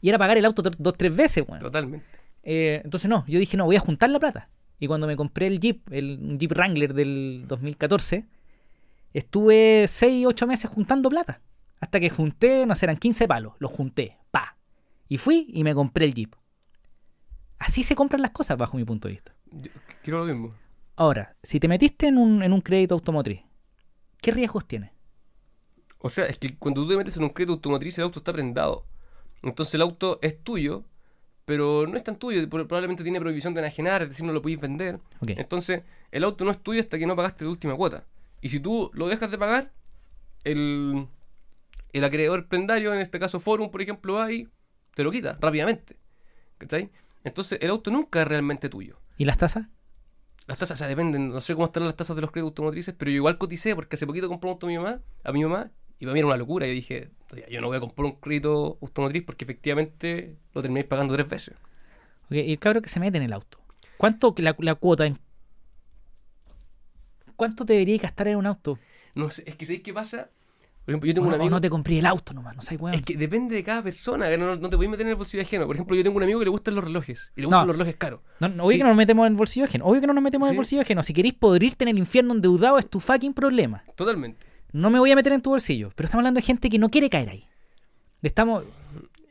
[0.00, 1.60] Y era pagar el auto dos, tres veces, weón.
[1.60, 2.06] Totalmente.
[2.44, 4.48] Eh, entonces no, yo dije, no, voy a juntar la plata.
[4.78, 8.24] Y cuando me compré el Jeep, el un Jeep Wrangler del 2014,
[9.12, 11.40] estuve 6, 8 meses juntando plata.
[11.80, 13.54] Hasta que junté, no sé, eran 15 palos.
[13.58, 14.56] Los junté, pa.
[15.08, 16.34] Y fui y me compré el Jeep.
[17.58, 19.34] Así se compran las cosas, bajo mi punto de vista.
[19.50, 19.70] Yo
[20.02, 20.54] quiero lo mismo.
[20.96, 23.42] Ahora, si te metiste en un, en un crédito automotriz,
[24.22, 24.92] ¿qué riesgos tiene?
[26.00, 28.32] O sea, es que cuando tú te metes en un crédito automotriz, el auto está
[28.32, 28.86] prendado.
[29.42, 30.84] Entonces el auto es tuyo,
[31.44, 32.48] pero no es tan tuyo.
[32.48, 35.00] Probablemente tiene prohibición de enajenar, es decir, no lo podéis vender.
[35.26, 38.04] Entonces, el auto no es tuyo hasta que no pagaste la última cuota.
[38.40, 39.72] Y si tú lo dejas de pagar,
[40.44, 41.06] el,
[41.92, 44.48] el acreedor prendario, en este caso Forum, por ejemplo, va y
[44.94, 45.96] te lo quita rápidamente.
[46.58, 46.90] ¿Cachai?
[47.24, 48.98] Entonces, el auto nunca es realmente tuyo.
[49.18, 49.66] ¿Y las tasas?
[50.46, 52.94] Las tasas, o sea, dependen, no sé cómo estarán las tasas de los créditos automotrices,
[52.96, 55.42] pero yo igual coticé porque hace poquito compré un auto a mi mamá, a mi
[55.42, 55.70] mamá,
[56.00, 56.66] y para mí era una locura.
[56.66, 60.86] Yo dije, "Oye, yo no voy a comprar un crédito automotriz porque efectivamente lo terminéis
[60.86, 61.54] pagando tres veces.
[62.24, 63.58] Ok, y el cabro que se mete en el auto.
[63.98, 65.18] ¿Cuánto la, la cuota en...
[67.36, 68.78] ¿Cuánto te debería gastar en un auto?
[69.14, 70.28] No sé, es que ¿sabéis qué pasa?
[70.84, 71.50] Por ejemplo, yo tengo O un amigo...
[71.50, 72.94] no te compré el auto nomás, no sabes, weón.
[72.94, 75.66] Es que depende de cada persona, no, no te podéis meter en el bolsillo ajeno.
[75.66, 77.66] Por ejemplo, yo tengo un amigo que le gustan los relojes, y le gustan No.
[77.66, 78.20] los relojes caros.
[78.40, 78.78] No, no, obvio Sí.
[78.78, 79.84] que no nos metemos en el bolsillo ajeno.
[79.86, 80.56] Obvio que no nos metemos en el Sí.
[80.58, 81.02] bolsillo ajeno.
[81.02, 83.84] Si queréis podrirte en el infierno endeudado es tu fucking problema.
[83.94, 84.46] Totalmente.
[84.72, 85.90] No me voy a meter en tu bolsillo.
[85.94, 87.44] Pero estamos hablando de gente que no quiere caer ahí.
[88.22, 88.64] Estamos.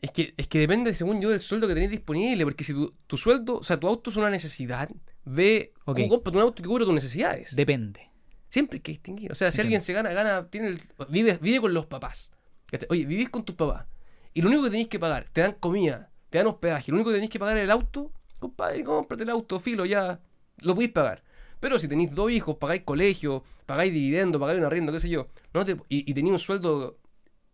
[0.02, 2.44] Es que, es que depende, según yo, del sueldo que tenéis disponible.
[2.46, 4.90] Porque si tu, tu sueldo, o sea, tu auto es una necesidad,
[5.26, 5.98] ve Ok.
[5.98, 7.56] cómo compras un auto que cubra tus necesidades.
[7.56, 8.10] Depende.
[8.50, 9.32] Siempre hay que distinguir.
[9.32, 9.68] O sea, si Entiendo.
[9.68, 12.32] alguien se gana, gana, tiene el- vive, vive con los papás.
[12.68, 12.88] ¿Cachai?
[12.92, 13.86] Oye, vivís con tus papás.
[14.34, 16.92] Y lo único que tenéis que pagar, te dan comida, te dan hospedaje.
[16.92, 18.12] Lo único que tenéis que pagar es el auto.
[18.40, 20.20] Compadre, cómprate el auto, filo, ya.
[20.62, 21.24] Lo podéis pagar.
[21.60, 25.28] Pero si tenéis dos hijos, pagáis colegio, pagáis dividendo, pagáis un arriendo, qué sé yo,
[25.54, 26.98] no te, y, y tenéis un sueldo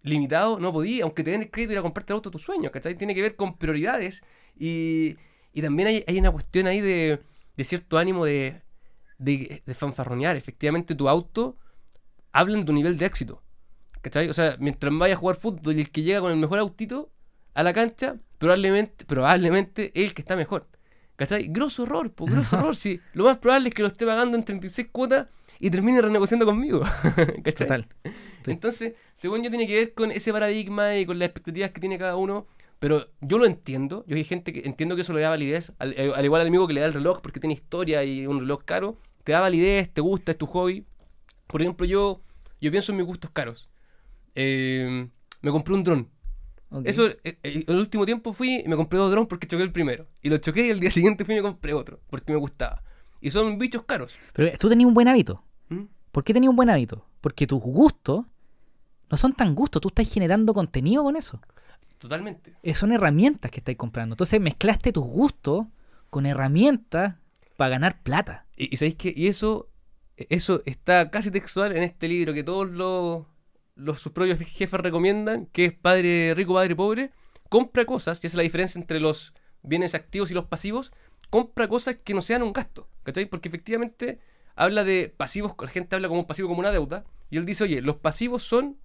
[0.06, 2.95] limitado, no podías, aunque te el crédito, ir a comprarte el auto tus sueños, ¿cachai?
[2.95, 4.24] Tiene que ver con prioridades
[4.56, 5.18] y,
[5.51, 7.20] y también hay, hay una cuestión ahí de,
[7.58, 8.62] de cierto ánimo de,
[9.18, 10.36] de, fanfarronear.
[10.36, 11.58] Efectivamente, tu auto
[12.32, 13.41] habla en tu nivel de éxito,
[14.01, 14.30] ¿cachai?
[14.30, 17.12] O sea, mientras vayas a jugar fútbol y el que llega con el mejor autito
[17.53, 20.68] a la cancha, probablemente, probablemente es el que está mejor.
[21.16, 21.47] ¿Cachai?
[21.47, 22.76] Grosso error, pues, grosso error.
[22.76, 25.28] Si lo más probable es que lo esté pagando en 36 cuotas
[25.59, 26.82] y termine renegociando conmigo.
[27.43, 27.68] ¿Cachai?
[27.68, 27.88] Total.
[28.45, 31.97] Entonces, según yo, tiene que ver con ese paradigma y con las expectativas que tiene
[31.97, 32.47] cada uno.
[32.80, 34.03] Pero yo lo entiendo.
[34.07, 35.72] Yo hay gente que entiendo que eso le da validez.
[35.80, 38.28] Al, eh, al igual al amigo que le da el reloj porque tiene historia y
[38.28, 38.97] un reloj caro.
[39.24, 40.86] Te da validez, te gusta, es tu hobby.
[41.47, 42.22] Por ejemplo, yo,
[42.59, 43.70] yo pienso en mis gustos caros.
[44.36, 45.07] Eh,
[45.41, 46.09] me compré un dron.
[46.84, 49.72] Eso, eh, eh, el último tiempo fui y me compré dos drones porque choqué el
[49.72, 50.07] primero.
[50.22, 52.84] Y lo choqué y el día siguiente fui y me compré otro porque me gustaba.
[53.22, 54.16] Y son bichos caros.
[54.34, 55.43] Pero tú tenías un buen hábito.
[55.70, 55.84] ¿Mm?
[56.11, 57.05] ¿Por qué tenías un buen hábito?
[57.22, 58.26] Porque tus gustos
[59.09, 59.82] no son tan gustos.
[59.82, 61.41] Tú estás generando contenido con eso.
[61.97, 62.53] Totalmente.
[62.61, 64.13] Eh, son herramientas que estáis comprando.
[64.13, 65.66] Entonces mezclaste tus gustos
[66.09, 67.16] con herramientas
[67.57, 68.45] para ganar plata.
[68.55, 69.70] Y, y sabéis que y eso,
[70.18, 73.26] eso está casi textual en este libro que todos los,
[73.76, 77.11] los sus propios jefes recomiendan, que es Padre Rico, Padre Pobre.
[77.49, 80.91] Compra cosas, y esa es la diferencia entre los bienes activos y los pasivos.
[81.30, 83.26] Compra cosas que no sean un gasto, ¿cachai?
[83.26, 84.19] Porque efectivamente
[84.55, 87.65] habla de pasivos, la gente habla como un pasivo como una deuda, y él dice,
[87.65, 88.78] oye, los pasivos son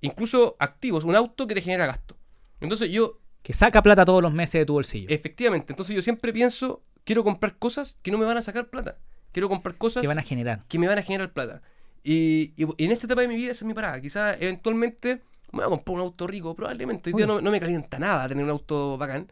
[0.00, 2.16] incluso activos, un auto que te genera gasto.
[2.60, 5.08] Entonces yo Que saca plata todos los meses de tu bolsillo.
[5.08, 8.98] Efectivamente, entonces yo siempre pienso, quiero comprar cosas que no me van a sacar plata.
[9.32, 10.64] Quiero comprar cosas que van a generar.
[10.68, 11.62] que me van a generar plata.
[12.04, 14.00] Y, y- y en esta etapa de mi vida esa es mi parada.
[14.00, 17.10] Quizás eventualmente me voy a comprar un auto rico, probablemente.
[17.10, 19.26] Hoy día no, no me calienta nada tener un auto bacán.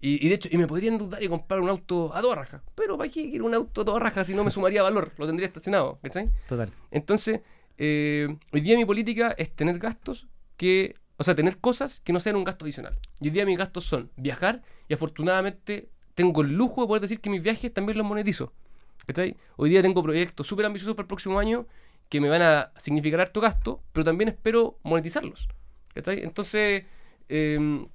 [0.00, 2.62] Y, y de hecho, y me podría endeudar y comprar un auto a toda raja.
[2.74, 5.12] Pero ¿para qué quiero un auto a toda raja si no me sumaría valor?
[5.18, 6.26] Lo tendría estacionado, ¿cachai?
[6.46, 6.70] Total.
[6.90, 7.40] Entonces,
[7.78, 12.20] eh, hoy día mi política es tener gastos que, o sea, tener cosas que no
[12.20, 12.98] sean un gasto adicional.
[13.20, 17.20] Y hoy día mis gastos son viajar y afortunadamente tengo el lujo de poder decir
[17.20, 18.52] que mis viajes también los monetizo.
[19.06, 19.36] ¿Cachai?
[19.56, 21.66] Hoy día tengo proyectos súper ambiciosos para el próximo año
[22.08, 25.48] que me van a significar harto gasto, pero también espero monetizarlos.
[25.94, 26.22] ¿Cachai?
[26.22, 26.84] Entonces,
[27.28, 27.86] eh,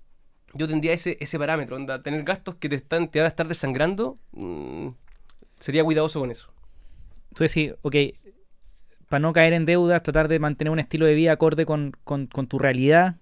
[0.54, 4.18] yo tendría ese, ese parámetro, tener gastos que te, están, te van a estar desangrando,
[4.32, 4.88] mm,
[5.60, 6.50] sería cuidadoso con eso.
[7.34, 7.96] Tú decís, ok,
[9.08, 12.28] para no caer en deudas, tratar de mantener un estilo de vida acorde con, con-
[12.28, 13.18] tu realidad.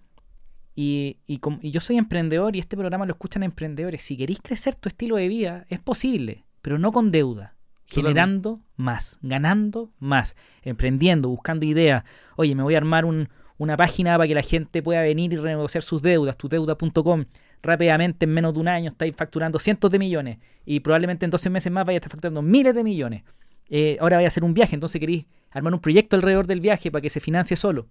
[0.75, 4.01] Y, y y yo soy emprendedor y este programa lo escuchan emprendedores.
[4.01, 7.55] Si queréis crecer tu estilo de vida, es posible, pero no con deuda.
[7.88, 12.03] Generando más, ganando más, emprendiendo, buscando ideas.
[12.35, 15.38] Oye, me voy a armar un- una página para que la gente pueda venir y
[15.38, 17.25] renegociar sus deudas, tuteuda.com.
[17.63, 20.38] Rápidamente, en menos de un año, estáis facturando cientos de millones.
[20.65, 23.23] Y probablemente en 12 meses más vaya a estar facturando miles de millones.
[23.69, 26.91] Eh, ahora vaya a hacer un viaje, entonces queréis armar un proyecto alrededor del viaje
[26.91, 27.88] para que se financie solo.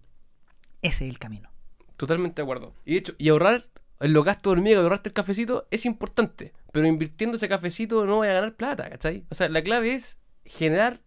[0.82, 1.50] Ese es el camino.
[1.96, 2.74] Totalmente de acuerdo.
[2.84, 3.64] Y de hecho, y ahorrar
[4.00, 6.52] en los gastos de hormiga, ahorrarte el cafecito, es importante.
[6.72, 9.24] Pero invirtiendo ese cafecito no voy a ganar plata, ¿cachai?
[9.30, 11.00] O sea, la clave es generar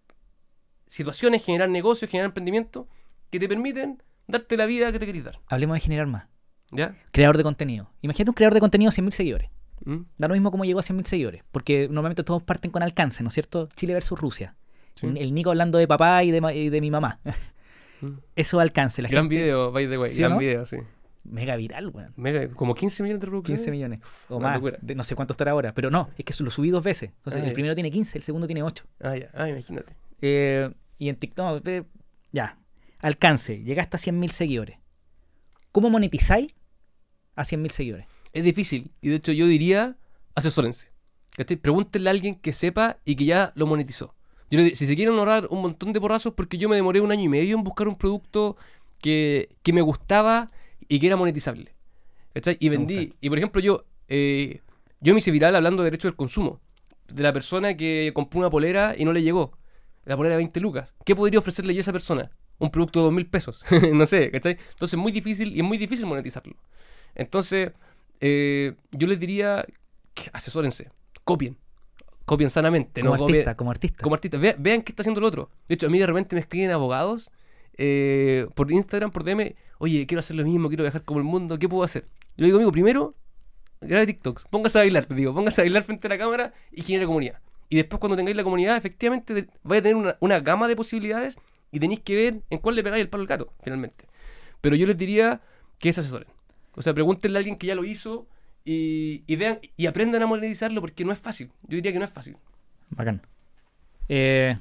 [0.88, 2.88] situaciones, generar negocios, generar emprendimiento
[3.30, 5.40] que te permiten darte la vida que te querés dar.
[5.48, 6.28] Hablemos de generar más.
[6.72, 6.96] ¿Ya?
[7.12, 7.90] Creador de contenido.
[8.02, 9.50] Imagínate un creador de contenido de 100.000 seguidores.
[9.86, 9.98] ¿Mm?
[10.18, 11.44] Da lo mismo como llegó a 100.000 seguidores.
[11.52, 13.70] Porque normalmente todos parten con alcance, ¿no es cierto?
[13.76, 14.56] Chile versus Rusia.
[14.96, 15.08] Sí.
[15.16, 17.20] El Nico hablando de papá y de, y de mi mamá.
[18.02, 18.14] Mm.
[18.36, 19.02] Eso alcance.
[19.02, 20.12] La Gran gente- video, by the way.
[20.12, 20.40] ¿Sí o gran no?
[20.40, 20.78] video, sí.
[21.30, 22.14] Mega viral, weón.
[22.16, 23.62] Mega- como 15 millones de reproducciones.
[23.62, 24.00] 15 millones.
[24.30, 24.74] O Una más.
[24.82, 25.74] de- no sé cuánto estará ahora.
[25.74, 27.12] Pero no, es que lo subí dos veces.
[27.16, 27.54] Entonces, Ah, el ya.
[27.54, 28.84] primero tiene 15, el segundo tiene 8.
[29.02, 29.30] Ah, ya.
[29.34, 29.96] Ah, imagínate.
[30.22, 31.84] Eh, y en TikTok, eh,
[32.32, 32.58] ya.
[33.00, 33.62] Alcance.
[33.64, 34.78] Llegaste a 100.000 seguidores.
[35.72, 36.54] ¿Cómo monetizáis
[37.36, 38.08] a 100.000 seguidores?
[38.34, 38.92] Es difícil.
[39.02, 39.98] Y de hecho, yo diría,
[40.36, 40.90] asesórense.
[41.36, 41.58] ¿Cachai?
[41.58, 44.16] Pregúntenle a alguien que sepa y que ya lo monetizó.
[44.50, 47.24] Yo si se quieren ahorrar un montón de porrazos, porque yo me demoré un año
[47.24, 48.58] y medio en buscar un producto
[49.00, 50.52] que, que me gustaba
[50.90, 51.74] y que era monetizable.
[52.34, 52.58] ¿Cachai?
[52.60, 53.14] Y vendí.
[53.22, 54.60] Y por ejemplo, yo, eh,
[55.00, 56.60] yo me hice viral hablando de derecho del consumo.
[57.08, 59.58] De la persona que compró una polera y no le llegó.
[60.06, 60.94] La polera de 20 lucas.
[61.06, 62.30] ¿Qué podría ofrecerle yo a esa persona?
[62.58, 63.64] Un producto de 2 mil pesos.
[63.94, 64.54] no sé, ¿cachai?
[64.72, 66.56] Entonces es muy difícil y es muy difícil monetizarlo.
[67.16, 67.72] Entonces,
[68.20, 69.66] eh, yo les diría
[70.14, 70.90] que asesórense,
[71.24, 71.58] copien.
[72.26, 73.02] Copien sanamente.
[73.02, 74.04] Como no copien- artista, como artista.
[74.04, 74.38] como artista.
[74.38, 75.50] Ve- vean qué está haciendo el otro.
[75.68, 77.32] De hecho, a mí de repente me escriben abogados
[77.78, 79.56] eh, por Instagram, por DM.
[79.80, 81.58] Oye, quiero hacer lo mismo, quiero viajar como el mundo.
[81.58, 82.04] ¿Qué puedo hacer?
[82.38, 83.16] Yo le digo, amigo, primero,
[83.82, 84.44] grabe TikToks.
[84.50, 85.34] Póngase a bailar, te digo.
[85.34, 87.40] Póngase a bailar frente a la cámara y genere comunidad.
[87.70, 91.38] Y después, cuando tengáis la comunidad, efectivamente, vais a tener una, gama de posibilidades
[91.72, 94.06] y tenéis que ver en cuál le pegáis el palo al gato, finalmente.
[94.60, 95.42] Pero yo les diría
[95.80, 96.28] que se asesoren.
[96.76, 98.28] O sea, pregúntenle a alguien que ya lo hizo
[98.66, 101.52] y, y vean y aprendan a monetizarlo porque no es fácil.
[101.64, 102.36] Yo diría que no es fácil.
[102.90, 103.22] Bacán.
[104.10, 104.58] Eh,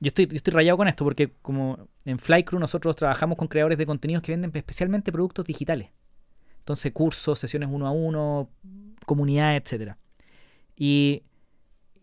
[0.00, 3.78] yo, estoy, yo estoy rayado con esto porque como en Flycrew nosotros trabajamos con creadores
[3.78, 5.90] de contenidos que venden especialmente productos digitales.
[6.58, 8.50] Entonces cursos, sesiones uno a uno,
[9.06, 9.98] comunidad, etcétera.
[10.76, 11.22] Y,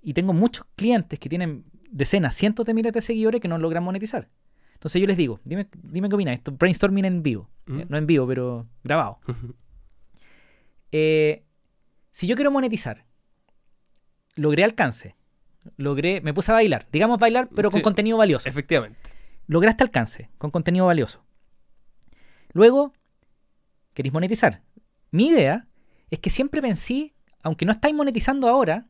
[0.02, 3.84] y tengo muchos clientes que tienen decenas, cientos de miles de seguidores que no logran
[3.84, 4.30] monetizar.
[4.74, 7.50] Entonces yo les digo, dime, dime qué opinas, esto brainstorming en vivo.
[7.68, 9.20] Eh, no en vivo, pero grabado.
[10.92, 11.46] Eh,
[12.12, 13.06] si yo quiero monetizar,
[14.36, 15.16] logré alcance,
[15.78, 17.84] logré, me puse a bailar, digamos bailar, pero con Sí.
[17.84, 18.50] contenido valioso.
[18.50, 19.00] Efectivamente.
[19.48, 21.24] Lograste alcance, con contenido valioso.
[22.54, 22.94] Luego,
[23.94, 24.62] queréis monetizar.
[25.12, 25.68] Mi idea
[26.10, 28.88] es que siempre pensé, aunque no estáis monetizando ahora,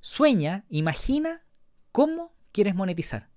[0.00, 1.42] sueña, imagina
[1.92, 3.28] cómo quieres monetizar.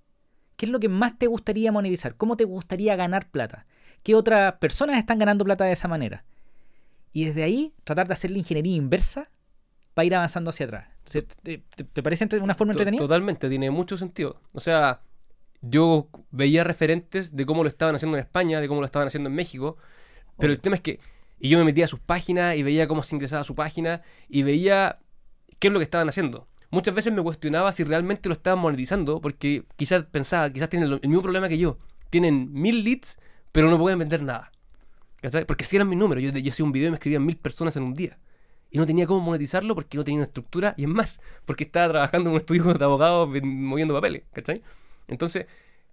[0.56, 2.16] ¿Qué es lo que más te gustaría monetizar?
[2.16, 3.66] ¿Cómo te gustaría ganar plata?
[4.04, 6.24] ¿Qué otras personas están ganando plata de esa manera?
[7.14, 9.30] Y desde ahí tratar de hacer la ingeniería inversa
[9.94, 10.88] para ir avanzando hacia atrás.
[11.06, 13.02] ¿Se- ¿Te, te- te parece una forma entretenida?
[13.02, 14.40] Totalmente, tiene mucho sentido.
[14.54, 15.02] O sea,
[15.62, 19.30] yo veía referentes de cómo lo estaban haciendo en España, de cómo lo estaban haciendo
[19.30, 19.78] en México,
[20.38, 21.00] pero el tema es que,
[21.40, 24.02] y yo me metía a sus páginas y veía cómo se ingresaba a su página
[24.30, 25.00] y veía
[25.60, 26.48] qué es lo que estaban haciendo.
[26.72, 31.10] Muchas veces me cuestionaba si realmente lo estaban monetizando, porque quizás pensaba, quizás tienen el
[31.10, 31.78] mismo problema que yo.
[32.10, 33.20] Tienen mil leads,
[33.52, 34.52] pero no pueden vender nada.
[35.22, 35.46] ¿Cachai?
[35.46, 36.24] Porque así eran mis números.
[36.24, 38.18] Yo, yo hacía un video y me escribían mil personas en un día.
[38.72, 40.74] Y no tenía cómo monetizarlo porque no tenía una estructura.
[40.78, 44.24] Y es más, porque estaba trabajando en un estudio de abogados moviendo papeles.
[44.34, 44.62] ¿Cachai?
[45.08, 45.46] Entonces,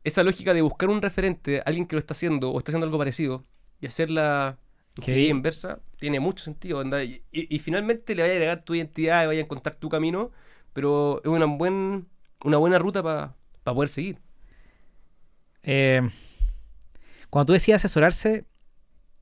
[0.04, 2.98] esa lógica de buscar un referente, alguien que lo está haciendo o está haciendo algo
[2.98, 3.44] parecido,
[3.80, 4.58] y hacer la
[4.96, 6.82] ingeniería inversa, tiene mucho sentido.
[7.02, 9.88] Y, y- y finalmente le vaya a agregar tu identidad y vaya a encontrar tu
[9.88, 10.30] camino,
[10.72, 12.06] pero es una, buen,
[12.44, 13.34] una buena ruta para
[13.74, 14.18] poder seguir.
[15.62, 16.00] Eh,
[17.30, 18.44] cuando tú decías asesorarse,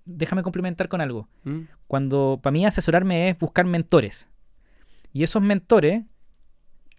[0.07, 1.28] déjame complementar con algo.
[1.44, 1.62] ¿Mm?
[1.86, 4.28] Cuando para mí asesorarme es buscar mentores.
[5.12, 6.04] Y esos mentores,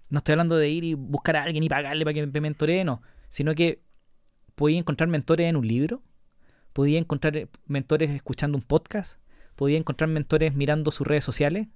[0.10, 2.84] no estoy hablando de ir y buscar a alguien y pagarle para que me mentoree,
[2.84, 3.02] no.
[3.30, 3.82] Sino que
[4.56, 6.04] podía encontrar mentores en un libro,
[6.74, 9.20] podía encontrar eh, mentores escuchando un podcast,
[9.56, 11.68] podía encontrar mentores mirando sus redes sociales.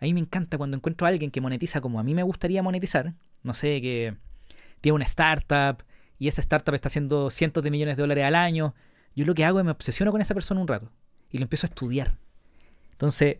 [0.00, 2.62] A mí me encanta cuando encuentro a alguien que monetiza como a mí me gustaría
[2.62, 3.14] monetizar.
[3.42, 4.16] No sé, que
[4.80, 5.82] tiene una startup
[6.18, 8.74] y esa startup está haciendo cientos de millones de dólares al año.
[9.18, 10.92] Yo lo que hago es me obsesiono con esa persona un rato
[11.28, 12.16] y lo empiezo a estudiar.
[12.92, 13.38] Entonces,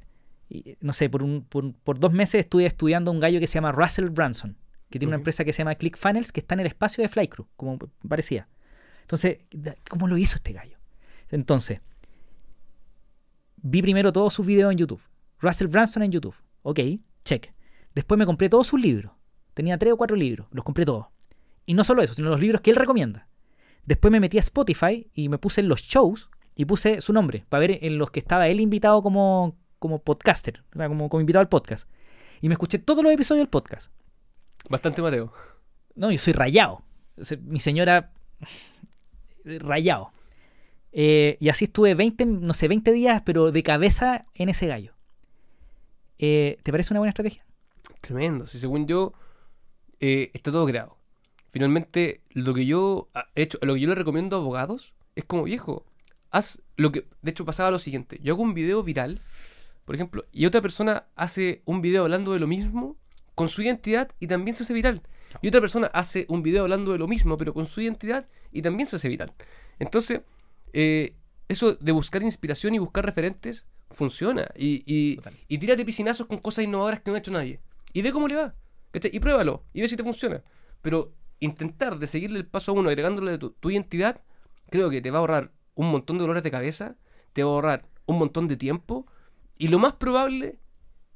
[0.80, 3.54] no sé, por, un, por, por dos meses estuve estudiando a un gallo que se
[3.54, 4.56] llama Russell Branson,
[4.90, 7.46] que tiene una empresa que se llama ClickFunnels, que está en el espacio de Flycrew,
[7.54, 8.48] como parecía.
[9.02, 9.38] Entonces,
[9.88, 10.78] ¿cómo lo hizo este gallo?
[11.30, 11.80] Entonces,
[13.58, 15.00] vi primero todos sus videos en YouTube.
[15.38, 16.34] Russell Branson en YouTube.
[16.62, 16.80] Ok,
[17.24, 17.52] check.
[17.94, 19.12] Después me compré todos sus libros.
[19.54, 21.06] Tenía tres o cuatro libros, los compré todos.
[21.66, 23.28] Y no solo eso, sino los libros que él recomienda.
[23.88, 27.46] Después me metí a Spotify y me puse en los shows y puse su nombre
[27.48, 31.22] para ver en los que estaba él invitado como, como podcaster, o sea, como, como
[31.22, 31.88] invitado al podcast.
[32.42, 33.90] Y me escuché todos los episodios del podcast.
[34.68, 35.32] Bastante Mateo.
[35.94, 36.82] No, yo soy rayado.
[37.40, 38.12] Mi señora,
[39.42, 40.12] rayado.
[40.92, 44.92] Eh, y así estuve 20, no sé, 20 días, pero de cabeza en ese gallo.
[46.18, 47.42] Eh, ¿Te parece una buena estrategia?
[48.02, 48.44] Tremendo.
[48.44, 49.14] Si según yo,
[49.98, 50.97] eh, está todo creado.
[51.58, 55.24] Finalmente, lo que yo ah, he hecho, lo que yo le recomiendo a abogados es
[55.24, 55.84] como, viejo,
[56.30, 57.08] haz lo que.
[57.20, 58.20] De hecho, pasaba lo siguiente.
[58.22, 59.22] Yo hago un video viral,
[59.84, 62.96] por ejemplo, y otra persona hace un video hablando de lo mismo
[63.34, 65.02] con su identidad y también se hace viral.
[65.42, 68.62] Y otra persona hace un video hablando de lo mismo, pero con su identidad y
[68.62, 69.32] también se hace viral.
[69.80, 70.20] Entonces,
[70.72, 71.16] eh,
[71.48, 74.46] eso de buscar inspiración y buscar referentes funciona.
[74.56, 77.58] Y, y, y tírate piscinazos con cosas innovadoras que no ha hecho nadie.
[77.92, 78.54] Y ve cómo le va.
[78.92, 79.10] ¿cachai?
[79.12, 79.64] Y pruébalo.
[79.72, 80.40] Y ve si te funciona.
[80.82, 84.20] Pero intentar de seguirle el paso a uno agregándole tu, tu identidad,
[84.70, 86.96] creo que te va a ahorrar un montón de dolores de cabeza,
[87.32, 89.06] te va a ahorrar un montón de tiempo.
[89.56, 90.58] Y lo más probable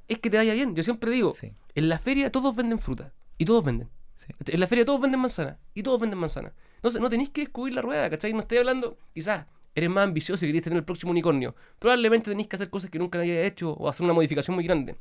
[0.07, 0.75] es que te vaya bien.
[0.75, 1.53] Yo siempre digo, Sí.
[1.75, 3.13] en la feria todos venden fruta.
[3.37, 3.89] Y todos venden.
[4.15, 4.27] Sí.
[4.47, 5.59] En la feria todos venden manzana.
[5.73, 6.53] Y todos venden manzana.
[6.75, 8.31] Entonces no tenéis que descubrir la rueda, ¿cachai?
[8.33, 9.45] No estoy hablando, quizás
[9.75, 11.55] eres más ambicioso y querés tener el próximo unicornio.
[11.79, 14.65] Probablemente tenéis que hacer cosas que nunca nadie haya hecho o hacer una modificación muy
[14.65, 14.95] grande.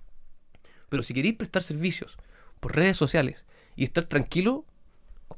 [0.89, 2.17] Pero si queréis prestar servicios
[2.61, 3.45] por redes sociales
[3.77, 4.65] y estar tranquilo,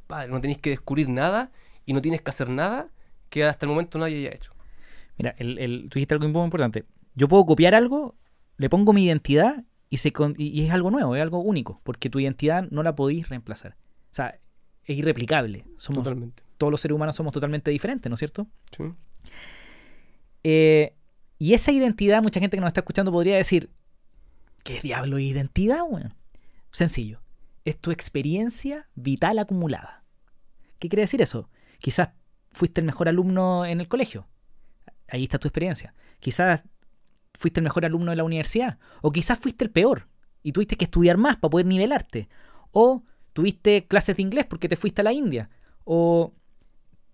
[0.06, 1.50] compadre, no tenéis que descubrir nada
[1.86, 2.88] y no tienes que hacer nada
[3.30, 4.52] que hasta el momento nadie haya hecho.
[5.18, 6.84] Mira, el, el- tú dijiste algo muy importante.
[7.14, 8.14] Yo puedo copiar algo,
[8.56, 11.80] le pongo mi identidad y, se con- y, y es algo nuevo, es algo único,
[11.84, 13.76] porque tu identidad no la podéis reemplazar.
[14.10, 14.38] O sea,
[14.84, 15.64] es irreplicable.
[15.78, 16.42] Somos, Totalmente.
[16.58, 18.46] todos los seres humanos somos totalmente diferentes, ¿no es cierto?
[18.76, 18.84] Sí.
[20.42, 20.94] Eh,
[21.38, 23.70] y esa identidad, mucha gente que nos está escuchando podría decir,
[24.62, 26.14] ¿qué diablo es identidad, weón?
[26.70, 27.20] Sencillo.
[27.64, 30.04] Es tu experiencia vital acumulada.
[30.78, 31.48] ¿Qué quiere decir eso?
[31.78, 32.10] Quizás
[32.50, 34.26] fuiste el mejor alumno en el colegio.
[35.08, 35.94] Ahí está tu experiencia.
[36.20, 36.64] Quizás
[37.34, 38.78] fuiste el mejor alumno de la universidad.
[39.02, 40.08] O quizás fuiste el peor
[40.42, 42.28] y tuviste que estudiar más para poder nivelarte.
[42.70, 43.02] O
[43.32, 45.50] tuviste clases de inglés porque te fuiste a la India.
[45.84, 46.34] O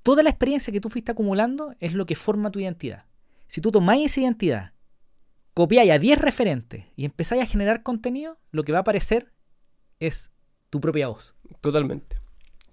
[0.03, 3.05] toda la experiencia que tú fuiste acumulando es lo que forma tu identidad.
[3.47, 4.73] Si tú tomáis esa identidad,
[5.55, 9.33] copiáis a 10 referentes y empezáis a generar contenido, lo que va a aparecer
[9.99, 10.31] es
[10.71, 11.35] tu propia voz.
[11.61, 12.17] Totalmente.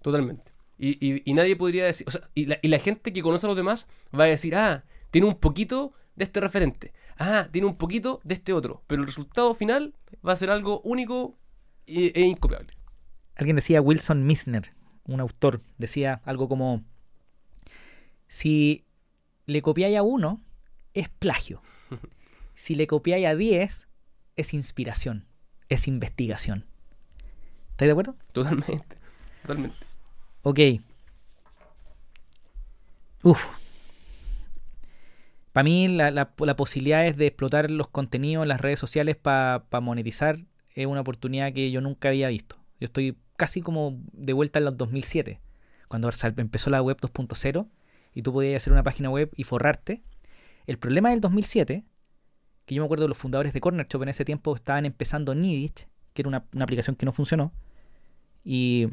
[0.02, 0.52] Totalmente.
[0.78, 2.08] Y, y- y nadie podría decir.
[2.08, 3.88] O sea, y la, y la gente que conoce a los demás
[4.18, 6.93] va a decir, ah, tiene un poquito de este referente.
[7.18, 8.84] Ah, tiene un poquito de este otro.
[8.88, 9.95] Pero el resultado final
[10.26, 11.38] va a ser algo único
[11.88, 12.72] e, e incopiable.
[13.36, 14.74] Alguien decía, Wilson Misner,
[15.06, 16.84] un autor, decía algo como,
[18.28, 18.86] si
[19.45, 20.41] le copiáis a uno,
[20.93, 21.62] es plagio.
[22.60, 23.88] Si le copiáis a 10,
[24.36, 25.28] es inspiración,
[25.70, 26.66] es investigación.
[27.78, 28.15] ¿Estáis de acuerdo?
[28.32, 28.97] Totalmente.
[29.43, 29.78] Totalmente.
[30.41, 30.59] Ok.
[33.21, 33.45] Uf.
[35.53, 39.15] Para mí la, la, la posibilidad es de explotar los contenidos en las redes sociales
[39.15, 40.39] para monetizar
[40.73, 42.55] es una oportunidad que yo nunca había visto.
[42.80, 45.39] Yo estoy casi como de vuelta en los 2007,
[45.88, 47.67] cuando empezó la web 2.0
[48.15, 50.01] y tú podías hacer una página web y forrarte.
[50.65, 51.84] El problema del 2007,
[52.65, 55.36] que yo me acuerdo de los fundadores de Corner Shop en ese tiempo estaban empezando
[55.36, 57.53] Nidich, que era una, una aplicación que no funcionó,
[58.48, 58.88] y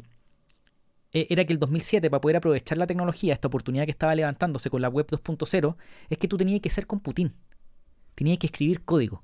[1.13, 4.69] e- era que el 2007, para poder aprovechar la tecnología, esta oportunidad que estaba levantándose
[4.69, 5.77] con la web 2.0,
[6.09, 7.33] es que tú tenías que ser computín.
[8.15, 9.23] Tenías que escribir código.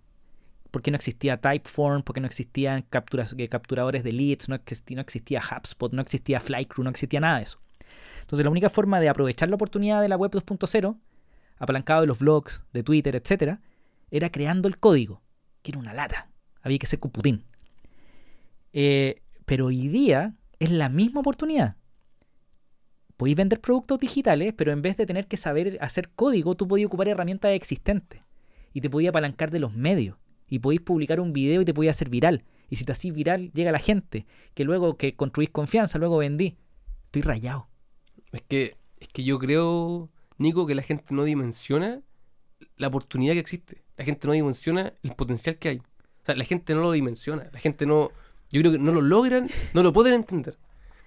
[0.71, 5.01] Porque no existía Typeform, porque no existían capturas, eh, capturadores de leads, no existía, no
[5.01, 7.59] existía HubSpot, no existía Flycrew, no existía nada de eso.
[8.21, 10.97] Entonces la única forma de aprovechar la oportunidad de la web 2.0,
[11.57, 13.59] apalancado de los blogs, de Twitter, etcétera,
[14.11, 15.21] era creando el código,
[15.61, 16.29] que era una lata.
[16.61, 17.43] Había que ser computín.
[18.71, 19.20] Eh,
[19.51, 21.75] pero hoy día es la misma oportunidad.
[23.17, 26.87] Podéis vender productos digitales, pero en vez de tener que saber hacer código, tú podías
[26.87, 28.21] ocupar herramientas existentes.
[28.71, 30.15] Y te podías apalancar de los medios.
[30.47, 32.45] Y podéis publicar un video y te podías hacer viral.
[32.69, 34.25] Y si te hacís viral, llega la gente.
[34.53, 36.55] Que luego que construís confianza, luego vendí.
[37.07, 37.67] Estoy rayado.
[38.31, 41.99] Es que, es que yo creo, Nico, que la gente no dimensiona
[42.77, 43.83] la oportunidad que existe.
[43.97, 45.77] La gente no dimensiona el potencial que hay.
[45.77, 47.49] O sea, la gente no lo dimensiona.
[47.51, 48.11] La gente no.
[48.51, 50.57] Yo creo que no lo logran, no lo pueden entender.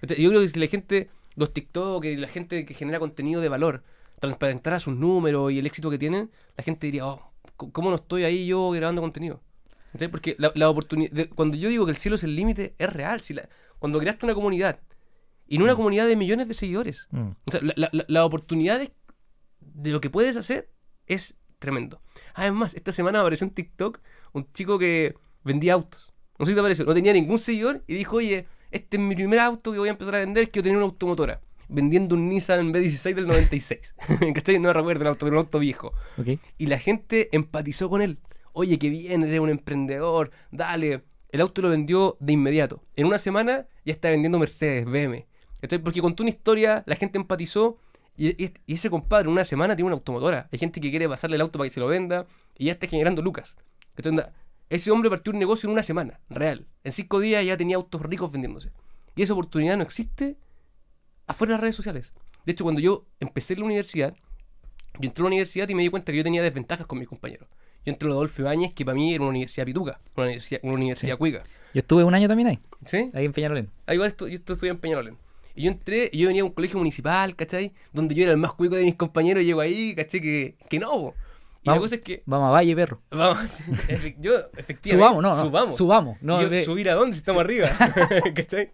[0.01, 3.49] Yo creo que si la gente, los TikTok, y la gente que genera contenido de
[3.49, 3.83] valor,
[4.19, 8.23] transparentara sus números y el éxito que tienen, la gente diría, oh, ¿cómo no estoy
[8.23, 9.41] ahí yo grabando contenido?
[10.11, 11.27] Porque la, la oportunidad.
[11.35, 13.21] Cuando yo digo que el cielo es el límite, es real.
[13.21, 13.47] Si la-
[13.79, 14.79] cuando creaste una comunidad,
[15.47, 17.07] y no una comunidad de millones de seguidores,
[17.47, 18.91] o sea, la, la, la- la oportunidad de,
[19.61, 20.69] de lo que puedes hacer
[21.07, 22.01] es tremendo.
[22.33, 23.99] Además, esta semana apareció en TikTok
[24.33, 26.11] un chico que vendía autos.
[26.37, 26.85] No sé si te apareció.
[26.85, 29.91] No tenía ningún seguidor y dijo, oye, este es mi primer auto que voy a
[29.91, 31.41] empezar a vender, quiero tener una automotora.
[31.67, 33.95] Vendiendo un Nissan B16 del 96.
[34.35, 34.59] ¿Cachai?
[34.59, 35.93] No recuerdo el auto, pero un auto viejo.
[36.57, 38.19] Y la gente empatizó con él.
[38.53, 41.03] Oye, qué bien, eres un emprendedor, dale.
[41.31, 42.83] El auto lo vendió de inmediato.
[42.95, 45.25] En una semana ya está vendiendo Mercedes, BM.
[45.59, 45.79] ¿Cachai?
[45.79, 47.77] Porque contó una historia, la gente empatizó
[48.17, 50.47] Y, y- y ese compadre en una semana tiene una automotora.
[50.49, 52.25] Hay gente que quiere pasarle el auto para que se lo venda
[52.57, 53.57] y ya está generando lucas.
[53.95, 54.13] ¿Cachai?
[54.69, 56.67] Ese hombre partió un negocio en una semana, real.
[56.83, 58.71] En cinco días ya tenía autos ricos vendiéndose.
[59.15, 60.37] Y esa oportunidad no existe
[61.27, 62.13] afuera de las redes sociales.
[62.45, 64.15] De hecho, cuando yo empecé en la universidad,
[64.99, 67.07] yo entré a la universidad y me di cuenta que yo tenía desventajas con mis
[67.07, 67.47] compañeros.
[67.85, 70.73] Yo entré a Adolfo Ibáñez, que para mí era una universidad pituca, una universidad, una
[70.75, 71.43] universidad cuica.
[71.73, 73.11] Yo estuve un año también ahí, ¿Sí?
[73.13, 73.69] ahí en Peñalolén.
[73.85, 75.17] Ah, igual yo estudié en Peñalolén.
[75.55, 77.73] Y yo entré, y yo venía a un colegio municipal, ¿cachai?
[77.93, 80.19] Donde yo era el más cuico de mis compañeros, y llego ahí, ¿cachai?
[80.21, 81.13] Que, que no, po.
[81.65, 81.85] Y la Vamos.
[81.85, 83.01] cosa es que, Vamos a Valle, perro.
[83.09, 83.59] vamos,
[84.19, 84.89] yo efectivamente...
[84.91, 85.75] Subamos, no, no, Subamos.
[85.75, 87.69] subamos, no, Yo, ¿Subir a dónde si estamos arriba?
[88.35, 88.69] ¿Cachai?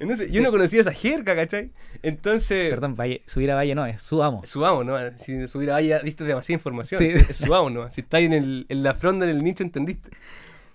[0.00, 1.72] Entonces, yo no conocía esa jerga, ¿cachai?
[2.02, 2.70] Entonces...
[2.70, 4.48] Perdón, Valle, subir a Valle no, es subamos.
[4.48, 4.96] Subamos, ¿no?
[5.18, 6.98] Si subir a vaya, diste demasiada información.
[7.00, 7.18] Sí.
[7.18, 7.44] Sí.
[7.44, 7.90] Subamos, ¿no?
[7.90, 10.10] Si estáis en, el, en la fronda, en el nicho, entendiste.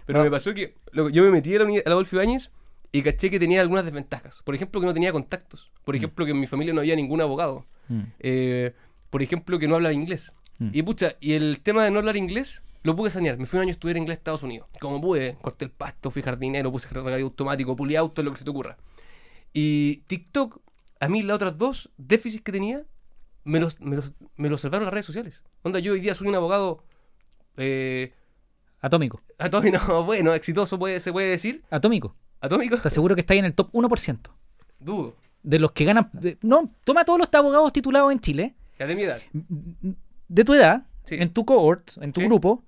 [0.06, 0.26] Pero No.
[0.26, 2.52] me pasó que lo- yo me metí a la, a la Ibáñez
[2.92, 4.42] y caché que tenía algunas desventajas.
[4.44, 5.72] Por ejemplo, que no tenía contactos.
[5.86, 7.66] Por ejemplo, que en mi familia no había ningún abogado.
[7.88, 8.02] Mm.
[8.20, 8.74] Eh,
[9.10, 10.34] por ejemplo, que no hablaba inglés.
[10.60, 10.70] Mm.
[10.74, 13.38] Y pucha, y el tema de no hablar inglés lo pude sanear.
[13.38, 14.68] Me fui un año a estudiar inglés a Estados Unidos.
[14.80, 18.44] Como pude, corté el pasto, fui jardinero, puse regadío automático, pulí auto, lo que se
[18.44, 18.78] te ocurra.
[19.54, 20.60] Y TikTok,
[21.00, 22.84] a mí las otras dos déficits que tenía,
[23.44, 25.44] me los, me los, me los salvaron las redes sociales.
[25.64, 26.84] Onda, yo hoy día soy un abogado...
[27.58, 28.14] Eh,
[28.82, 29.22] Atómico.
[29.38, 31.64] atómico, no, bueno, exitoso puede, se puede decir.
[31.70, 32.16] Atómico.
[32.40, 34.20] Atómico, ¿Estás seguro que está ahí en el top 1%?
[34.80, 35.16] dudo.
[35.44, 36.10] De los que ganan.
[36.14, 39.22] de- no, toma todos los abogados titulados en Chile, Ya de mi edad.
[40.30, 41.16] De tu edad, Sí.
[41.20, 42.28] en tu cohort, en tu Sí.
[42.28, 42.64] grupo,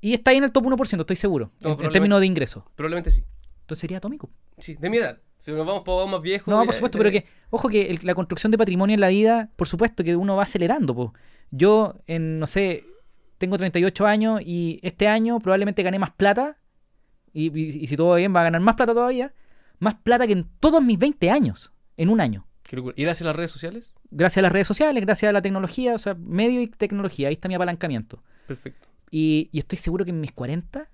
[0.00, 2.62] y está ahí en el top 1%, estoy seguro, No, en- términos de ingresos.
[2.76, 3.24] Probablemente sí.
[3.62, 4.30] Entonces sería atómico.
[4.58, 5.18] Sí, de mi edad.
[5.38, 6.48] Si nos vamos para más viejos...
[6.48, 9.50] No, por supuesto, pero que, ojo que el- la construcción de patrimonio en la vida,
[9.56, 10.94] por supuesto que uno va acelerando.
[10.94, 11.14] po.
[11.50, 12.84] Yo, en, no sé,
[13.38, 16.58] tengo 38 años y este año probablemente gané más plata,
[17.32, 19.32] y, y- y si todo va bien va a ganar más plata todavía,
[19.78, 22.46] más plata que en todos mis 20 años, en un año.
[22.96, 23.94] ¿Ir hacia las redes sociales?
[24.10, 27.34] Gracias a las redes sociales, gracias a la tecnología, o sea, medio y tecnología, ahí
[27.34, 28.22] está mi apalancamiento.
[28.46, 28.88] Perfecto.
[29.10, 30.88] Y, y estoy seguro que en mis 40,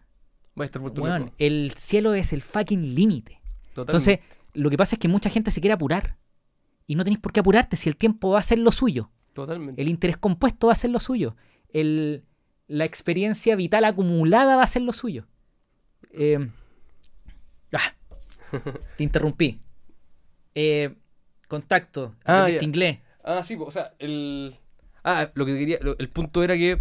[0.59, 1.33] Va a estar loco.
[1.39, 3.41] el cielo es el fucking límite.
[3.77, 4.21] Entonces,
[4.53, 6.17] lo que pasa es que mucha gente se quiere apurar.
[6.87, 9.11] Y no tenéis por qué apurarte si el tiempo va a ser lo suyo.
[9.33, 9.83] Totalmente.
[9.83, 11.35] El interés compuesto va a ser lo suyo.
[11.73, 12.23] El,
[12.69, 15.27] la experiencia vital acumulada va a ser lo suyo.
[16.13, 16.49] Eh,
[17.73, 17.95] ah,
[18.97, 19.61] te interrumpí.
[20.55, 20.95] Eh,
[21.49, 22.15] contacto.
[22.25, 22.99] Ah, inglés.
[23.25, 24.57] Ah, sí, o sea, el.
[25.03, 25.79] Ah, lo que quería.
[25.81, 26.79] lo- el punto era que.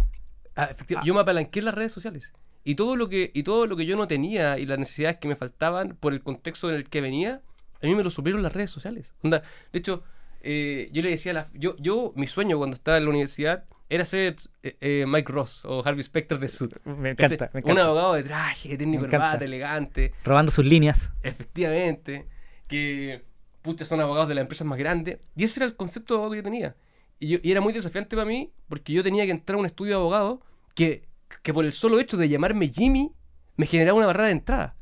[0.56, 2.32] Ah, efectivamente, yo me apalanqué en las redes sociales.
[2.62, 5.28] Y todo lo que y todo lo que yo no tenía y las necesidades que
[5.28, 7.42] me faltaban por el contexto en el que venía,
[7.82, 9.12] a mí me lo suplieron las redes sociales.
[9.22, 9.42] Onda,
[9.72, 10.02] de hecho,
[10.42, 11.48] eh, yo le decía a la.
[11.54, 15.62] Yo, yo, mi sueño cuando estaba en la universidad era ser eh, eh, Mike Ross
[15.66, 16.72] o Harvey Specter de Sud.
[16.86, 20.12] Me encanta, me Un abogado de traje, Me corbata, elegante.
[20.24, 21.10] Robando sus líneas.
[21.22, 22.26] Efectivamente,
[22.66, 23.24] que
[23.64, 25.18] pucha, son abogados de las empresas más grandes.
[25.34, 26.76] Y ese era el concepto de abogado que yo tenía.
[27.18, 29.66] Y, yo- y era muy desafiante para mí porque yo tenía que entrar a un
[29.66, 30.42] estudio de abogado
[30.74, 31.08] que,
[31.42, 33.10] que por el solo hecho de llamarme Jimmy
[33.56, 34.76] me generaba una barrera de entrada.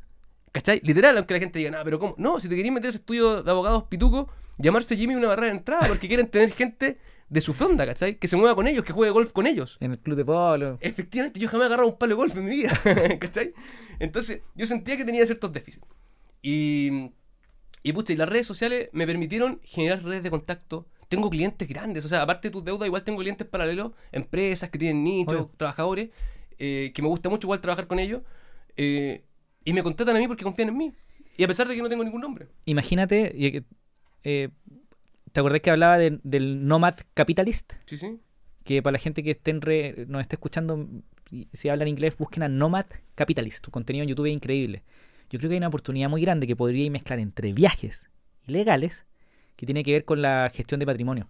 [0.50, 0.80] ¿Cachai?
[0.82, 2.14] Literal, aunque la gente diga, no, pero ¿cómo?
[2.18, 4.28] No, si te querías meter a ese estudio de abogados pituco,
[4.58, 6.98] llamarse Jimmy una barrera de entrada porque quieren tener gente
[7.30, 8.16] de su fonda, ¿cachai?
[8.18, 9.78] Que se mueva con ellos, que juegue golf con ellos.
[9.80, 10.76] En el club de polo.
[10.80, 12.78] Efectivamente, yo jamás he agarrado un palo de golf en mi vida,
[13.20, 13.54] ¿cachai?
[13.98, 15.86] Entonces, yo sentía que tenía ciertos déficits.
[16.42, 17.12] Y,
[17.82, 20.86] y pucha, y las redes sociales me permitieron generar redes de contacto.
[21.08, 24.78] Tengo clientes grandes, o sea, aparte de tus deudas, igual tengo clientes paralelos, empresas que
[24.78, 26.08] tienen nichos, trabajadores,
[26.58, 28.22] eh, que me gusta mucho igual trabajar con ellos.
[28.76, 29.24] eh,
[29.64, 30.92] y me contratan a mí porque confían en mí.
[31.36, 32.48] Y a pesar de que no tengo ningún nombre.
[32.64, 33.62] Imagínate,
[34.24, 34.48] eh,
[35.32, 37.74] ¿te acordás que hablaba de- del Nomad Capitalist?
[37.86, 38.18] Sí, sí.
[38.64, 40.88] que para la gente que esté en re- nos esté escuchando,
[41.52, 42.86] si hablan inglés, busquen a Nomad
[43.16, 43.64] Capitalist.
[43.64, 44.82] Tu contenido en YouTube es increíble.
[45.32, 48.10] Yo creo que hay una oportunidad muy grande que podría mezclar entre viajes
[48.46, 49.06] ilegales
[49.56, 51.26] que tiene que ver con la gestión de patrimonio.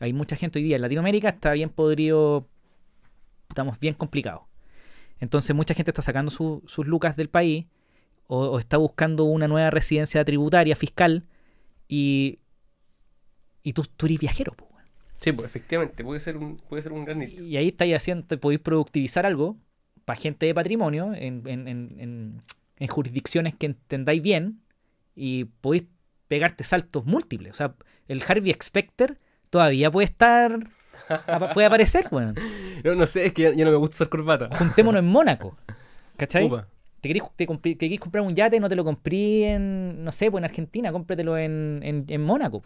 [0.00, 2.48] Hay mucha gente hoy día en Latinoamérica, está bien podrido,
[3.50, 4.42] estamos bien complicados.
[5.20, 7.66] Entonces mucha gente está sacando su- sus lucas del país
[8.26, 11.24] o, o está buscando una nueva residencia tributaria, fiscal,
[11.88, 12.38] y,
[13.62, 14.54] y tú, tú eres viajero.
[14.54, 14.66] po.
[15.20, 17.42] Sí, pues efectivamente, puede ser un, puede ser un gran nicho.
[17.42, 19.56] Y ahí estáis haciendo, podéis productivizar algo
[20.06, 22.42] para gente de patrimonio en, en- en-
[22.78, 24.60] en- jurisdicciones que entendáis bien
[25.14, 25.84] y podéis
[26.28, 27.52] pegarte saltos múltiples.
[27.52, 27.74] O sea,
[28.08, 29.18] el Harvey Specter
[29.50, 30.68] todavía puede estar,
[31.54, 32.34] puede aparecer, bueno.
[32.84, 34.48] No, no sé, es que ya, ya no me gusta usar corbata.
[34.56, 35.56] Juntémonos en Mónaco.
[36.16, 36.46] ¿Cachai?
[36.46, 36.66] Upa.
[37.00, 38.58] ¿Te querís, te compri- te querís comprar un yate?
[38.58, 42.64] No te lo compré en, no sé, pues en Argentina, cómpratelo en, en, en Mónaco.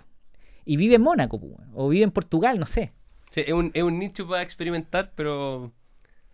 [0.65, 2.93] Y vive en Mónaco, pues, o vive en Portugal, no sé.
[3.31, 5.73] Sí, es un, es un nicho para experimentar, pero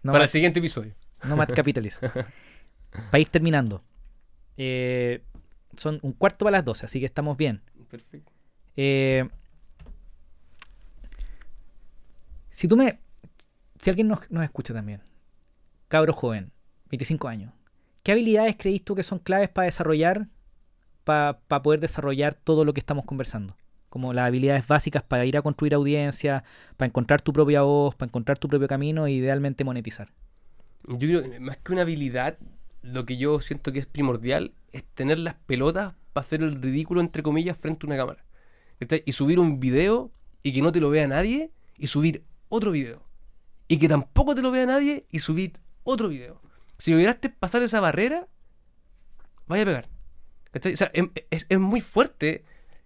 [0.03, 0.95] No para más- el siguiente episodio.
[1.25, 2.03] Nomad Capitalist.
[2.91, 3.83] Para ir terminando.
[4.57, 5.23] Eh,
[5.77, 7.63] son un cuarto para las 12, así que estamos bien.
[7.91, 8.33] Perfecto.
[8.77, 9.29] Eh,
[12.57, 13.01] Si tú me.
[13.79, 15.03] Si alguien nos, nos escucha también,
[15.89, 16.53] cabro joven,
[16.89, 17.53] 25 años,
[18.03, 20.29] ¿qué habilidades creís tú que son claves para desarrollar,
[21.05, 23.55] para poder desarrollar todo lo que estamos conversando?
[23.91, 26.45] Como las habilidades básicas para ir a construir audiencia,
[26.79, 30.09] para encontrar tu propia voz, para encontrar tu propio camino e idealmente monetizar.
[30.89, 32.39] Yo creo que más que una habilidad,
[32.93, 37.01] lo que yo siento que es primordial es tener las pelotas para hacer el ridículo,
[37.01, 38.25] entre comillas, frente a una cámara.
[39.05, 43.03] Y subir un video y que no te lo vea nadie y subir otro video.
[43.69, 46.41] Y que tampoco te lo vea nadie y subir otro video.
[46.79, 48.29] Si lograste pasar esa barrera,
[49.47, 49.89] vaya a pegar.
[50.53, 50.75] ¿Cachai?
[50.75, 52.45] O sea, em, es, es muy fuerte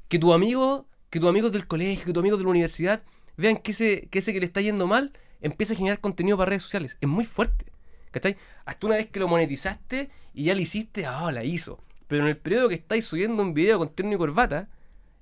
[0.09, 3.03] que tu amigo, que tus amigos del colegio, que tus amigos de la universidad
[3.37, 6.51] vean que ese, que ese que le está yendo mal empieza a generar contenido para
[6.51, 6.97] redes sociales.
[7.01, 7.70] Es muy fuerte.
[8.11, 8.37] ¿Cachai?
[8.65, 11.79] Hasta una vez que lo monetizaste y ya lo hiciste, ah, la hizo.
[12.07, 14.69] Pero en el periodo que estáis subiendo un video con terno y corbata,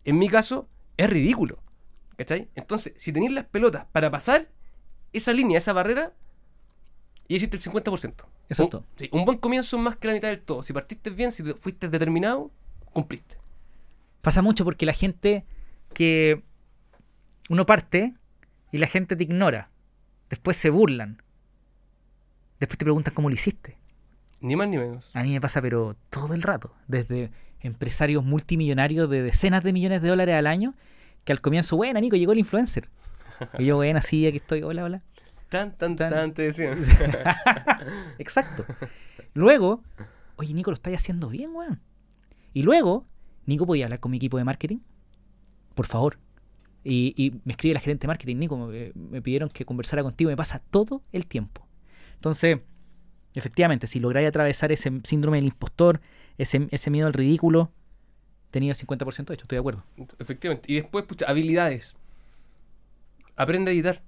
[0.05, 1.59] en mi caso, es ridículo.
[2.17, 2.49] ¿Cachai?
[2.55, 4.49] Entonces, si tenéis las pelotas para pasar
[5.13, 6.13] esa línea, esa barrera,
[7.29, 8.25] y hiciste el 50%.
[8.49, 8.79] Exacto.
[8.79, 10.63] Un, sí, un buen comienzo es más que la mitad del todo.
[10.63, 12.51] Si partiste bien, si fuiste determinado,
[12.93, 13.37] cumpliste.
[14.23, 15.45] Pasa mucho porque la gente
[15.93, 16.43] que
[17.51, 18.15] uno parte
[18.73, 19.71] y la gente te ignora.
[20.31, 21.23] Después se burlan.
[22.61, 23.77] Después te preguntan cómo lo hiciste.
[24.41, 25.11] Ni más ni menos.
[25.15, 26.73] A mí me pasa, pero todo el rato.
[26.87, 27.31] Desde
[27.61, 30.75] empresarios multimillonarios de decenas de millones de dólares al año,
[31.25, 32.89] que al comienzo, bueno, Nico, llegó el influencer.
[33.59, 35.03] Y yo, bueno, así, aquí estoy, hola, hola.
[35.49, 36.79] Tan, tan, tan, tan te decían.
[38.19, 38.65] Exacto.
[39.35, 39.83] Luego,
[40.37, 41.81] oye, Nico, lo estáis haciendo bien, weón.
[42.53, 43.07] Y luego,
[43.47, 44.79] Nico, ¿podía hablar con mi equipo de marketing?
[45.75, 46.19] Por favor.
[46.85, 50.31] Y, y me escribe la gerente de marketing, Nico, me, me pidieron que conversara contigo.
[50.31, 51.68] Me pasa todo el tiempo.
[52.19, 52.59] Entonces,
[53.35, 56.01] efectivamente, si lográis atravesar ese síndrome del impostor,
[56.37, 57.71] ese, ese miedo al ridículo,
[58.51, 59.85] tenía el 50% hecho, estoy de acuerdo.
[60.19, 60.73] Efectivamente.
[60.73, 61.95] Y después, pucha, habilidades.
[63.37, 64.03] Aprende a editar.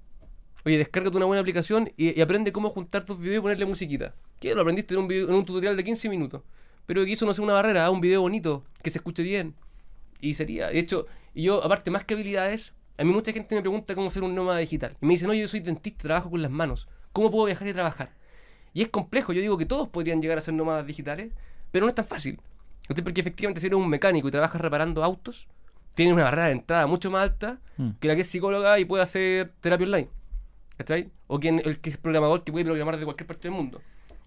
[0.65, 4.15] Oye, descárgate una buena aplicación y, aprende cómo juntar tus videos y ponerle musiquita.
[4.41, 6.43] Que lo aprendiste en un, video- en un tutorial de 15 minutos.
[6.87, 9.55] Pero que eso no sea una barrera, haz un video bonito, que se escuche bien.
[10.21, 13.61] Y sería, de hecho, y yo, aparte, más que habilidades, a mí mucha gente me
[13.61, 14.97] pregunta cómo ser un nómada digital.
[15.01, 16.89] Y me dicen, no, yo soy dentista, trabajo con las manos.
[17.13, 18.11] ¿Cómo puedo viajar y trabajar?
[18.73, 21.33] Y es complejo, yo digo que todos podrían llegar a ser nómadas digitales,
[21.71, 22.41] pero no es tan fácil.
[22.87, 25.49] Porque efectivamente si eres un mecánico y trabajas reparando autos,
[25.95, 27.91] tienes una barrera de entrada mucho más alta Mm.
[27.99, 30.09] que la que es psicóloga y puede hacer terapia online.
[30.77, 31.11] ¿Cachai?
[31.27, 33.81] O quien, el que es programador que puede programar de cualquier parte del mundo.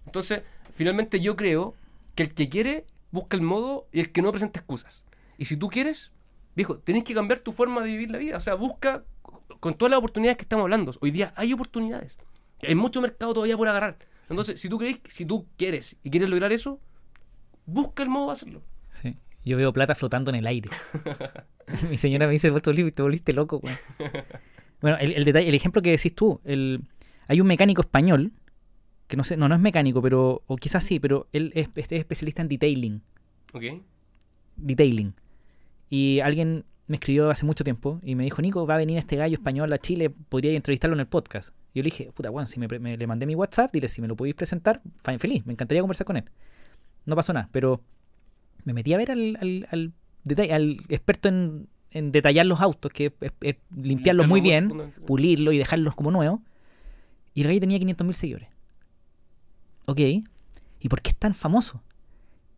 [0.06, 0.42] Entonces,
[0.72, 1.74] finalmente yo creo
[2.14, 5.04] que el que quiere busca el modo y el que no presenta excusas.
[5.38, 6.10] Y si tú quieres,
[6.54, 8.36] viejo, tenés que cambiar tu forma de vivir la vida.
[8.36, 9.04] O sea, busca
[9.60, 10.92] con todas las oportunidades que estamos hablando.
[11.00, 12.18] Hoy día hay oportunidades.
[12.62, 13.98] Hay mucho mercado todavía por agarrar.
[14.28, 16.80] Entonces, si tú crees, si tú quieres y quieres lograr eso,
[17.66, 18.62] busca el modo de hacerlo.
[18.90, 19.16] Sí.
[19.44, 20.70] Yo veo plata flotando en el aire.
[21.90, 23.78] Mi señora me dice, "Vos te volviste, te volviste loco, weón".
[24.80, 26.82] Bueno, el, el detalle, el ejemplo que decís tú, el,
[27.26, 28.32] hay un mecánico español,
[29.06, 31.92] que no sé, no, no es mecánico, pero, o quizás sí, pero él es, es
[31.92, 33.02] especialista en detailing.
[33.52, 33.62] ¿Ok?
[34.56, 35.14] Detailing.
[35.88, 39.16] Y alguien me escribió hace mucho tiempo y me dijo, Nico, va a venir este
[39.16, 41.54] gallo español a Chile, podría entrevistarlo en el podcast.
[41.74, 44.00] Y yo le dije, puta, bueno, si me, me- le mandé mi WhatsApp, dile si
[44.00, 44.80] me lo podéis presentar,
[45.18, 46.24] feliz, me encantaría conversar con él.
[47.04, 47.82] No pasó nada, pero
[48.64, 49.92] me metí a ver al, al, al,
[50.24, 54.68] deta- al experto en, en detallar los autos, que es, es- limpiarlos muy bien,
[55.06, 56.40] pulirlos y dejarlos como nuevos.
[57.34, 58.48] Y el gallo tenía 500.000 seguidores.
[59.86, 59.98] Ok.
[60.80, 61.82] ¿Y por qué es tan famoso?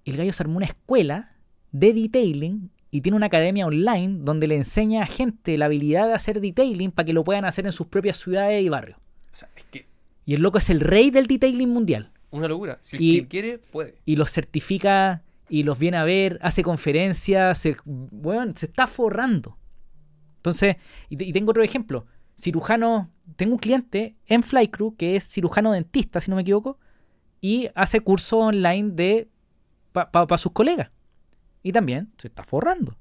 [0.05, 1.37] El gallo se armó una escuela
[1.73, 6.15] de detailing y tiene una academia online donde le enseña a gente la habilidad de
[6.15, 8.99] hacer detailing para que lo puedan hacer en sus propias ciudades y barrios.
[9.37, 9.87] O sea, es que
[10.25, 12.11] Y el loco es el rey del detailing mundial.
[12.31, 12.79] una locura.
[12.83, 13.97] Si el Y- que quiere, puede.
[14.07, 19.59] Y los certifica y los viene a ver, hace conferencias, se, weón, se está forrando.
[20.39, 20.77] Entonces,
[21.11, 22.07] y, te- y tengo otro ejemplo.
[22.39, 26.79] Cirujano, tengo un cliente en Flycrew que es cirujano dentista, si no me equivoco,
[27.41, 29.29] y hace curso online de
[29.93, 30.91] para sus colegas.
[31.63, 32.97] Y también se está forrando.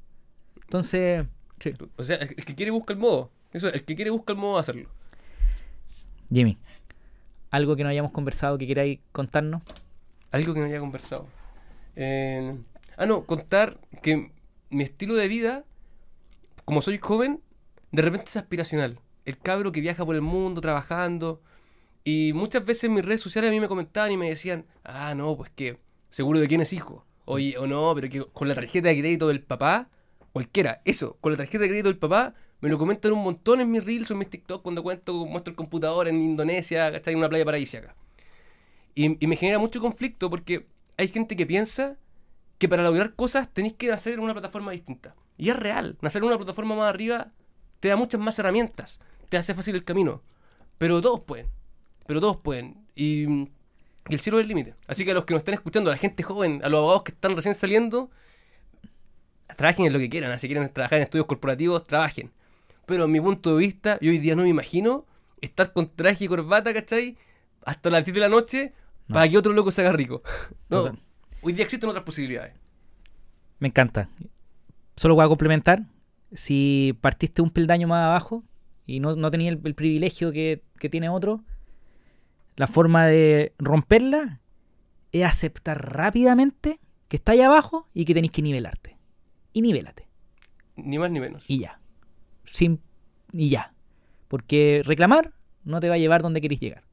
[0.63, 1.25] Entonces,
[1.59, 1.69] sí.
[1.97, 3.31] O sea, el, el que quiere busca el modo.
[3.53, 4.89] Eso, el que quiere busca el modo de hacerlo.
[6.31, 6.57] Jimmy,
[7.51, 9.61] algo que no hayamos conversado que queráis contarnos.
[10.31, 11.27] Algo que no haya conversado.
[11.95, 12.53] Eh,
[12.97, 14.31] ah, no, contar que
[14.69, 15.63] mi estilo de vida,
[16.65, 17.41] como soy joven,
[17.91, 18.99] de repente es aspiracional.
[19.23, 21.41] El cabro que viaja por el mundo trabajando.
[22.03, 25.15] Y muchas veces en mis redes sociales a mí me comentaban y me decían, ah,
[25.15, 25.79] no, pues que
[26.09, 27.05] seguro de quién es hijo.
[27.25, 29.89] Oye, o no, pero que con la tarjeta de crédito del papá,
[30.31, 32.35] cualquiera, eso, con la tarjeta de crédito del papá,
[32.65, 35.51] me lo comentan un montón en mis reels o en mis TikTok cuando cuento, muestro
[35.51, 37.13] el computador en Indonesia, ¿cachai?
[37.13, 37.95] En una playa paradisíaca.
[38.95, 40.65] Y, y me genera mucho conflicto porque
[40.97, 41.95] hay gente que piensa
[42.57, 45.13] que para lograr cosas tenéis que nacer en una plataforma distinta.
[45.37, 47.31] Y es real, nacer en una plataforma más arriba
[47.79, 50.23] te da muchas más herramientas, te hace fácil el camino.
[50.79, 51.45] Pero todos pueden.
[52.07, 52.83] Pero todos pueden.
[52.95, 53.49] Y, y
[54.09, 54.73] el cielo es el límite.
[54.87, 57.03] Así que a los que nos están escuchando, a la gente joven, a los abogados
[57.03, 58.09] que están recién saliendo,
[59.55, 60.39] trabajen en lo que quieran.
[60.39, 62.31] Si quieren trabajar en estudios corporativos, trabajen.
[62.85, 65.05] Pero en mi punto de vista, yo hoy día no me imagino
[65.41, 67.17] estar con traje y corbata, ¿cachai?
[67.65, 68.73] Hasta las 10 de la noche
[69.07, 69.13] No.
[69.15, 70.21] para que otro loco se haga rico.
[70.69, 70.83] No.
[70.83, 70.99] Total.
[71.41, 72.53] Hoy día existen otras posibilidades.
[73.59, 74.09] Me encanta.
[74.95, 75.83] Solo voy a complementar.
[76.33, 78.43] Si partiste un peldaño más abajo
[78.85, 81.43] y no, no tenías el, el privilegio que, que tiene otro,
[82.55, 84.41] la forma de romperla
[85.11, 88.97] es aceptar rápidamente que está ahí abajo y que tenéis que nivelarte.
[89.53, 90.07] Y nivélate.
[90.75, 91.45] Ni más ni menos.
[91.47, 91.79] Y ya.
[92.55, 92.79] Sin,
[93.33, 93.73] y ya.
[94.29, 95.33] Porque reclamar
[95.65, 96.83] no te va a llevar donde queréis llegar.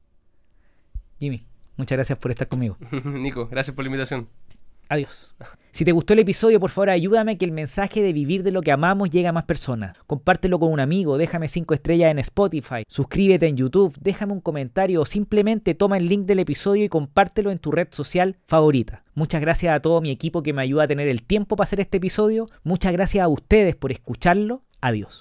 [1.20, 2.76] Jimmy, muchas gracias por estar conmigo.
[3.04, 4.28] Nico, gracias por la invitación.
[4.88, 5.36] Adiós.
[5.70, 8.50] Si te gustó el episodio, por favor ayúdame a que el mensaje de vivir de
[8.50, 9.96] lo que amamos llegue a más personas.
[10.08, 15.00] Compártelo con un amigo, déjame 5 estrellas en Spotify, suscríbete en YouTube, déjame un comentario
[15.00, 19.04] o simplemente toma el link del episodio y compártelo en tu red social favorita.
[19.14, 21.78] Muchas gracias a todo mi equipo que me ayuda a tener el tiempo para hacer
[21.78, 22.48] este episodio.
[22.64, 24.62] Muchas gracias a ustedes por escucharlo.
[24.80, 25.20] Adiós.